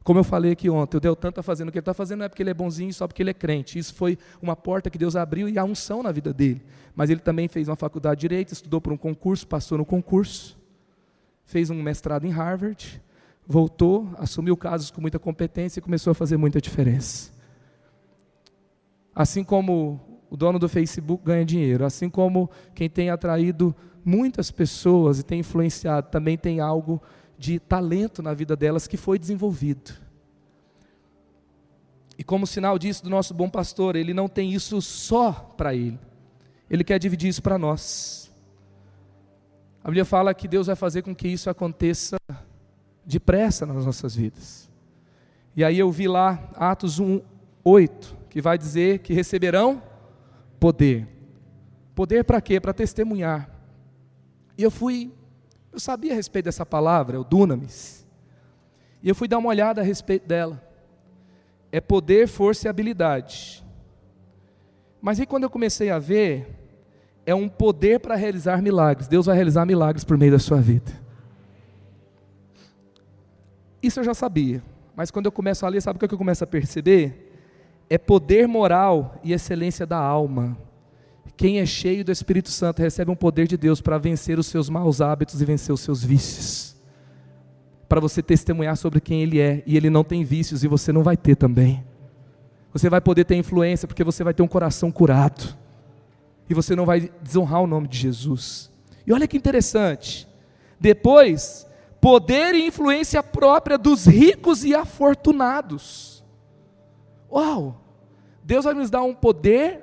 Como 0.02 0.18
eu 0.18 0.24
falei 0.24 0.52
aqui 0.52 0.68
ontem, 0.68 0.96
o 0.96 1.00
Deltan 1.00 1.28
está 1.28 1.42
fazendo 1.42 1.68
o 1.68 1.70
que 1.70 1.78
ele 1.78 1.82
está 1.82 1.94
fazendo, 1.94 2.20
não 2.20 2.24
é 2.26 2.28
porque 2.28 2.42
ele 2.42 2.50
é 2.50 2.54
bonzinho, 2.54 2.92
só 2.92 3.06
porque 3.06 3.22
ele 3.22 3.30
é 3.30 3.34
crente. 3.34 3.78
Isso 3.78 3.94
foi 3.94 4.18
uma 4.42 4.56
porta 4.56 4.90
que 4.90 4.98
Deus 4.98 5.14
abriu 5.14 5.48
e 5.48 5.56
a 5.56 5.64
unção 5.64 6.02
na 6.02 6.10
vida 6.10 6.32
dele. 6.32 6.62
Mas 6.96 7.10
ele 7.10 7.20
também 7.20 7.46
fez 7.46 7.68
uma 7.68 7.76
faculdade 7.76 8.18
de 8.18 8.22
Direito, 8.22 8.52
estudou 8.52 8.80
por 8.80 8.92
um 8.92 8.96
concurso, 8.96 9.46
passou 9.46 9.78
no 9.78 9.84
concurso, 9.84 10.58
fez 11.44 11.70
um 11.70 11.80
mestrado 11.80 12.26
em 12.26 12.30
Harvard, 12.30 13.00
voltou, 13.46 14.08
assumiu 14.16 14.56
casos 14.56 14.90
com 14.90 15.00
muita 15.00 15.18
competência 15.18 15.78
e 15.78 15.82
começou 15.82 16.10
a 16.10 16.14
fazer 16.14 16.38
muita 16.38 16.60
diferença. 16.60 17.30
Assim 19.14 19.44
como 19.44 20.07
o 20.30 20.36
dono 20.36 20.58
do 20.58 20.68
Facebook 20.68 21.24
ganha 21.24 21.44
dinheiro, 21.44 21.84
assim 21.84 22.08
como 22.08 22.50
quem 22.74 22.88
tem 22.88 23.10
atraído 23.10 23.74
muitas 24.04 24.50
pessoas 24.50 25.18
e 25.18 25.22
tem 25.22 25.40
influenciado, 25.40 26.08
também 26.10 26.36
tem 26.36 26.60
algo 26.60 27.00
de 27.38 27.58
talento 27.58 28.22
na 28.22 28.34
vida 28.34 28.56
delas 28.56 28.86
que 28.86 28.96
foi 28.96 29.18
desenvolvido. 29.18 29.92
E 32.18 32.24
como 32.24 32.46
sinal 32.46 32.78
disso 32.78 33.04
do 33.04 33.10
nosso 33.10 33.32
bom 33.32 33.48
pastor, 33.48 33.94
ele 33.94 34.12
não 34.12 34.28
tem 34.28 34.52
isso 34.52 34.82
só 34.82 35.32
para 35.56 35.74
ele. 35.74 35.98
Ele 36.68 36.82
quer 36.82 36.98
dividir 36.98 37.28
isso 37.28 37.42
para 37.42 37.56
nós. 37.56 38.30
A 39.84 39.88
Bíblia 39.88 40.04
fala 40.04 40.34
que 40.34 40.48
Deus 40.48 40.66
vai 40.66 40.74
fazer 40.74 41.02
com 41.02 41.14
que 41.14 41.28
isso 41.28 41.48
aconteça 41.48 42.16
depressa 43.06 43.64
nas 43.64 43.86
nossas 43.86 44.16
vidas. 44.16 44.68
E 45.56 45.64
aí 45.64 45.78
eu 45.78 45.90
vi 45.90 46.08
lá 46.08 46.50
Atos 46.56 46.98
1, 46.98 47.20
8, 47.64 48.16
que 48.28 48.42
vai 48.42 48.58
dizer 48.58 48.98
que 48.98 49.14
receberão 49.14 49.82
poder. 50.58 51.06
Poder 51.94 52.24
para 52.24 52.40
quê? 52.40 52.60
Para 52.60 52.72
testemunhar. 52.72 53.50
E 54.56 54.62
eu 54.62 54.70
fui, 54.70 55.12
eu 55.72 55.80
sabia 55.80 56.12
a 56.12 56.14
respeito 56.14 56.46
dessa 56.46 56.66
palavra, 56.66 57.20
o 57.20 57.24
dunamis. 57.24 58.06
E 59.02 59.08
eu 59.08 59.14
fui 59.14 59.28
dar 59.28 59.38
uma 59.38 59.48
olhada 59.48 59.80
a 59.80 59.84
respeito 59.84 60.26
dela. 60.26 60.62
É 61.70 61.80
poder, 61.80 62.26
força 62.26 62.66
e 62.66 62.68
habilidade. 62.68 63.64
Mas 65.00 65.20
aí 65.20 65.26
quando 65.26 65.44
eu 65.44 65.50
comecei 65.50 65.90
a 65.90 65.98
ver, 65.98 66.58
é 67.24 67.34
um 67.34 67.48
poder 67.48 68.00
para 68.00 68.16
realizar 68.16 68.60
milagres. 68.62 69.06
Deus 69.06 69.26
vai 69.26 69.36
realizar 69.36 69.64
milagres 69.64 70.04
por 70.04 70.16
meio 70.16 70.32
da 70.32 70.38
sua 70.38 70.60
vida. 70.60 70.90
Isso 73.82 74.00
eu 74.00 74.04
já 74.04 74.14
sabia. 74.14 74.62
Mas 74.96 75.10
quando 75.10 75.26
eu 75.26 75.32
começo 75.32 75.64
a 75.64 75.68
ler, 75.68 75.80
sabe 75.80 75.96
o 75.96 76.08
que 76.08 76.12
eu 76.12 76.18
começo 76.18 76.42
a 76.42 76.46
perceber? 76.46 77.27
É 77.90 77.96
poder 77.96 78.46
moral 78.46 79.18
e 79.22 79.32
excelência 79.32 79.86
da 79.86 79.96
alma. 79.96 80.56
Quem 81.36 81.60
é 81.60 81.66
cheio 81.66 82.04
do 82.04 82.10
Espírito 82.10 82.50
Santo 82.50 82.82
recebe 82.82 83.10
um 83.10 83.16
poder 83.16 83.46
de 83.46 83.56
Deus 83.56 83.80
para 83.80 83.96
vencer 83.96 84.38
os 84.38 84.46
seus 84.48 84.68
maus 84.68 85.00
hábitos 85.00 85.40
e 85.40 85.44
vencer 85.44 85.72
os 85.72 85.80
seus 85.80 86.02
vícios. 86.02 86.76
Para 87.88 88.00
você 88.00 88.22
testemunhar 88.22 88.76
sobre 88.76 89.00
quem 89.00 89.22
Ele 89.22 89.40
é, 89.40 89.62
e 89.64 89.76
Ele 89.76 89.88
não 89.88 90.02
tem 90.02 90.24
vícios 90.24 90.64
e 90.64 90.68
você 90.68 90.92
não 90.92 91.02
vai 91.02 91.16
ter 91.16 91.36
também. 91.36 91.84
Você 92.72 92.90
vai 92.90 93.00
poder 93.00 93.24
ter 93.24 93.36
influência 93.36 93.86
porque 93.86 94.02
você 94.02 94.24
vai 94.24 94.34
ter 94.34 94.42
um 94.42 94.48
coração 94.48 94.90
curado. 94.90 95.56
E 96.50 96.54
você 96.54 96.74
não 96.74 96.84
vai 96.84 97.10
desonrar 97.22 97.62
o 97.62 97.66
nome 97.66 97.86
de 97.86 97.98
Jesus. 97.98 98.70
E 99.06 99.12
olha 99.12 99.28
que 99.28 99.36
interessante. 99.36 100.28
Depois, 100.80 101.66
poder 102.00 102.54
e 102.54 102.66
influência 102.66 103.22
própria 103.22 103.78
dos 103.78 104.06
ricos 104.06 104.64
e 104.64 104.74
afortunados. 104.74 106.17
Uau! 107.30 107.80
Deus 108.42 108.64
vai 108.64 108.74
nos 108.74 108.90
dar 108.90 109.02
um 109.02 109.14
poder 109.14 109.80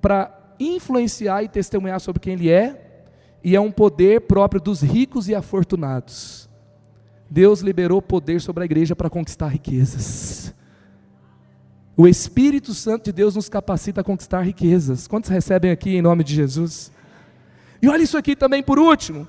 para 0.00 0.54
influenciar 0.58 1.42
e 1.42 1.48
testemunhar 1.48 2.00
sobre 2.00 2.20
quem 2.20 2.34
Ele 2.34 2.50
é, 2.50 3.04
e 3.42 3.56
é 3.56 3.60
um 3.60 3.72
poder 3.72 4.22
próprio 4.22 4.60
dos 4.60 4.82
ricos 4.82 5.28
e 5.28 5.34
afortunados. 5.34 6.48
Deus 7.30 7.60
liberou 7.60 8.02
poder 8.02 8.40
sobre 8.40 8.62
a 8.62 8.66
igreja 8.66 8.94
para 8.94 9.08
conquistar 9.08 9.48
riquezas. 9.48 10.54
O 11.96 12.08
Espírito 12.08 12.74
Santo 12.74 13.04
de 13.04 13.12
Deus 13.12 13.36
nos 13.36 13.48
capacita 13.48 14.00
a 14.00 14.04
conquistar 14.04 14.40
riquezas. 14.40 15.06
Quantos 15.06 15.30
recebem 15.30 15.70
aqui 15.70 15.96
em 15.96 16.02
nome 16.02 16.24
de 16.24 16.34
Jesus? 16.34 16.90
E 17.80 17.88
olha 17.88 18.02
isso 18.02 18.18
aqui 18.18 18.34
também 18.34 18.62
por 18.62 18.78
último: 18.78 19.28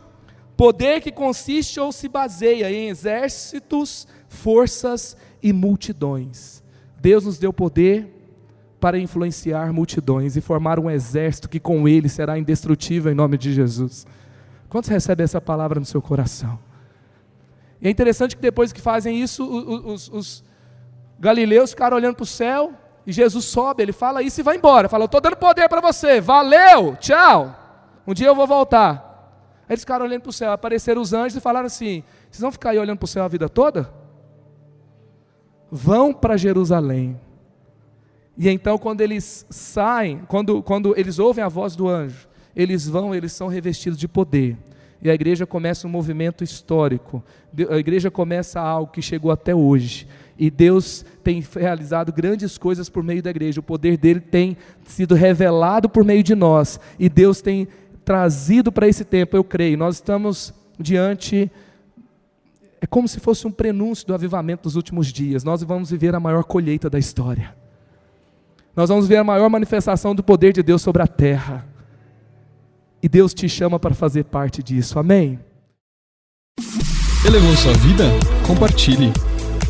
poder 0.57 1.01
que 1.01 1.11
consiste 1.11 1.79
ou 1.79 1.91
se 1.91 2.07
baseia 2.07 2.71
em 2.71 2.89
exércitos, 2.89 4.07
forças 4.27 5.15
e 5.43 5.53
multidões. 5.53 6.60
Deus 7.01 7.25
nos 7.25 7.39
deu 7.39 7.51
poder 7.51 8.07
para 8.79 8.97
influenciar 8.97 9.73
multidões 9.73 10.37
e 10.37 10.41
formar 10.41 10.79
um 10.79 10.89
exército 10.89 11.49
que 11.49 11.59
com 11.59 11.87
ele 11.87 12.07
será 12.07 12.37
indestrutível 12.37 13.11
em 13.11 13.15
nome 13.15 13.37
de 13.37 13.53
Jesus. 13.53 14.05
Quantos 14.69 14.89
recebem 14.89 15.23
essa 15.23 15.41
palavra 15.41 15.79
no 15.79 15.85
seu 15.85 16.01
coração? 16.01 16.59
E 17.81 17.87
é 17.87 17.91
interessante 17.91 18.35
que 18.35 18.41
depois 18.41 18.71
que 18.71 18.79
fazem 18.79 19.19
isso, 19.19 19.43
os, 19.43 19.85
os, 19.85 20.09
os 20.09 20.43
galileus 21.19 21.71
ficaram 21.71 21.97
olhando 21.97 22.15
para 22.15 22.23
o 22.23 22.27
céu 22.27 22.73
e 23.05 23.11
Jesus 23.11 23.45
sobe, 23.45 23.81
ele 23.81 23.91
fala 23.91 24.21
isso 24.21 24.39
e 24.39 24.43
vai 24.43 24.57
embora. 24.57 24.87
Fala, 24.87 25.03
eu 25.03 25.07
estou 25.07 25.19
dando 25.19 25.35
poder 25.35 25.67
para 25.67 25.81
você, 25.81 26.21
valeu, 26.21 26.95
tchau. 26.97 27.55
Um 28.05 28.13
dia 28.13 28.27
eu 28.27 28.35
vou 28.35 28.45
voltar. 28.45 29.09
Aí 29.67 29.73
eles 29.73 29.81
ficaram 29.81 30.05
olhando 30.05 30.21
para 30.21 30.29
o 30.29 30.33
céu, 30.33 30.51
apareceram 30.51 31.01
os 31.01 31.13
anjos 31.13 31.35
e 31.35 31.41
falaram 31.41 31.65
assim: 31.65 32.03
vocês 32.29 32.41
vão 32.41 32.51
ficar 32.51 32.71
aí 32.71 32.77
olhando 32.77 32.97
para 32.97 33.05
o 33.05 33.07
céu 33.07 33.23
a 33.23 33.27
vida 33.27 33.49
toda? 33.49 34.00
Vão 35.71 36.13
para 36.13 36.35
Jerusalém. 36.35 37.17
E 38.37 38.49
então, 38.49 38.77
quando 38.77 39.01
eles 39.01 39.45
saem, 39.49 40.21
quando, 40.27 40.61
quando 40.61 40.93
eles 40.97 41.19
ouvem 41.19 41.43
a 41.43 41.47
voz 41.47 41.75
do 41.75 41.87
anjo, 41.87 42.27
eles 42.55 42.87
vão, 42.87 43.15
eles 43.15 43.31
são 43.31 43.47
revestidos 43.47 43.97
de 43.97 44.07
poder. 44.07 44.57
E 45.01 45.09
a 45.09 45.13
igreja 45.13 45.47
começa 45.47 45.87
um 45.87 45.89
movimento 45.89 46.43
histórico. 46.43 47.23
A 47.69 47.77
igreja 47.77 48.11
começa 48.11 48.59
algo 48.59 48.91
que 48.91 49.01
chegou 49.01 49.31
até 49.31 49.55
hoje. 49.55 50.07
E 50.37 50.49
Deus 50.51 51.03
tem 51.23 51.43
realizado 51.55 52.11
grandes 52.11 52.57
coisas 52.57 52.87
por 52.87 53.03
meio 53.03 53.21
da 53.21 53.31
igreja. 53.31 53.59
O 53.59 53.63
poder 53.63 53.97
dele 53.97 54.19
tem 54.19 54.55
sido 54.85 55.15
revelado 55.15 55.89
por 55.89 56.03
meio 56.03 56.21
de 56.21 56.35
nós. 56.35 56.79
E 56.99 57.09
Deus 57.09 57.41
tem 57.41 57.67
trazido 58.05 58.71
para 58.71 58.87
esse 58.87 59.03
tempo, 59.03 59.35
eu 59.35 59.43
creio. 59.43 59.77
Nós 59.77 59.95
estamos 59.95 60.53
diante 60.79 61.51
é 62.81 62.87
como 62.87 63.07
se 63.07 63.19
fosse 63.19 63.45
um 63.45 63.51
prenúncio 63.51 64.07
do 64.07 64.15
avivamento 64.15 64.63
dos 64.63 64.75
últimos 64.75 65.05
dias. 65.07 65.43
Nós 65.43 65.61
vamos 65.61 65.91
viver 65.91 66.15
a 66.15 66.19
maior 66.19 66.43
colheita 66.43 66.89
da 66.89 66.97
história. 66.97 67.55
Nós 68.75 68.89
vamos 68.89 69.07
ver 69.07 69.17
a 69.17 69.23
maior 69.23 69.47
manifestação 69.49 70.15
do 70.15 70.23
poder 70.23 70.51
de 70.51 70.63
Deus 70.63 70.81
sobre 70.81 71.03
a 71.03 71.07
terra. 71.07 71.67
E 73.03 73.07
Deus 73.07 73.35
te 73.35 73.47
chama 73.47 73.79
para 73.79 73.93
fazer 73.93 74.23
parte 74.23 74.63
disso. 74.63 74.97
Amém. 74.97 75.39
Elevou 77.23 77.55
sua 77.55 77.73
vida? 77.73 78.05
Compartilhe. 78.47 79.13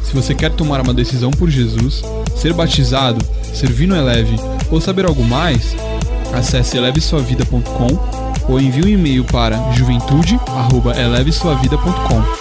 Se 0.03 0.15
você 0.15 0.33
quer 0.33 0.55
tomar 0.55 0.79
uma 0.79 0.93
decisão 0.93 1.31
por 1.31 1.49
Jesus, 1.49 2.01
ser 2.35 2.53
batizado, 2.53 3.21
servir 3.43 3.87
no 3.87 3.95
Eleve 3.95 4.35
é 4.35 4.73
ou 4.73 4.79
saber 4.79 5.05
algo 5.05 5.23
mais, 5.23 5.75
acesse 6.33 6.77
elevesuavida.com 6.77 7.89
ou 8.49 8.57
envie 8.59 8.85
um 8.85 8.87
e-mail 8.87 9.25
para 9.25 9.57
juventude@elevesuavida.com. 9.73 12.40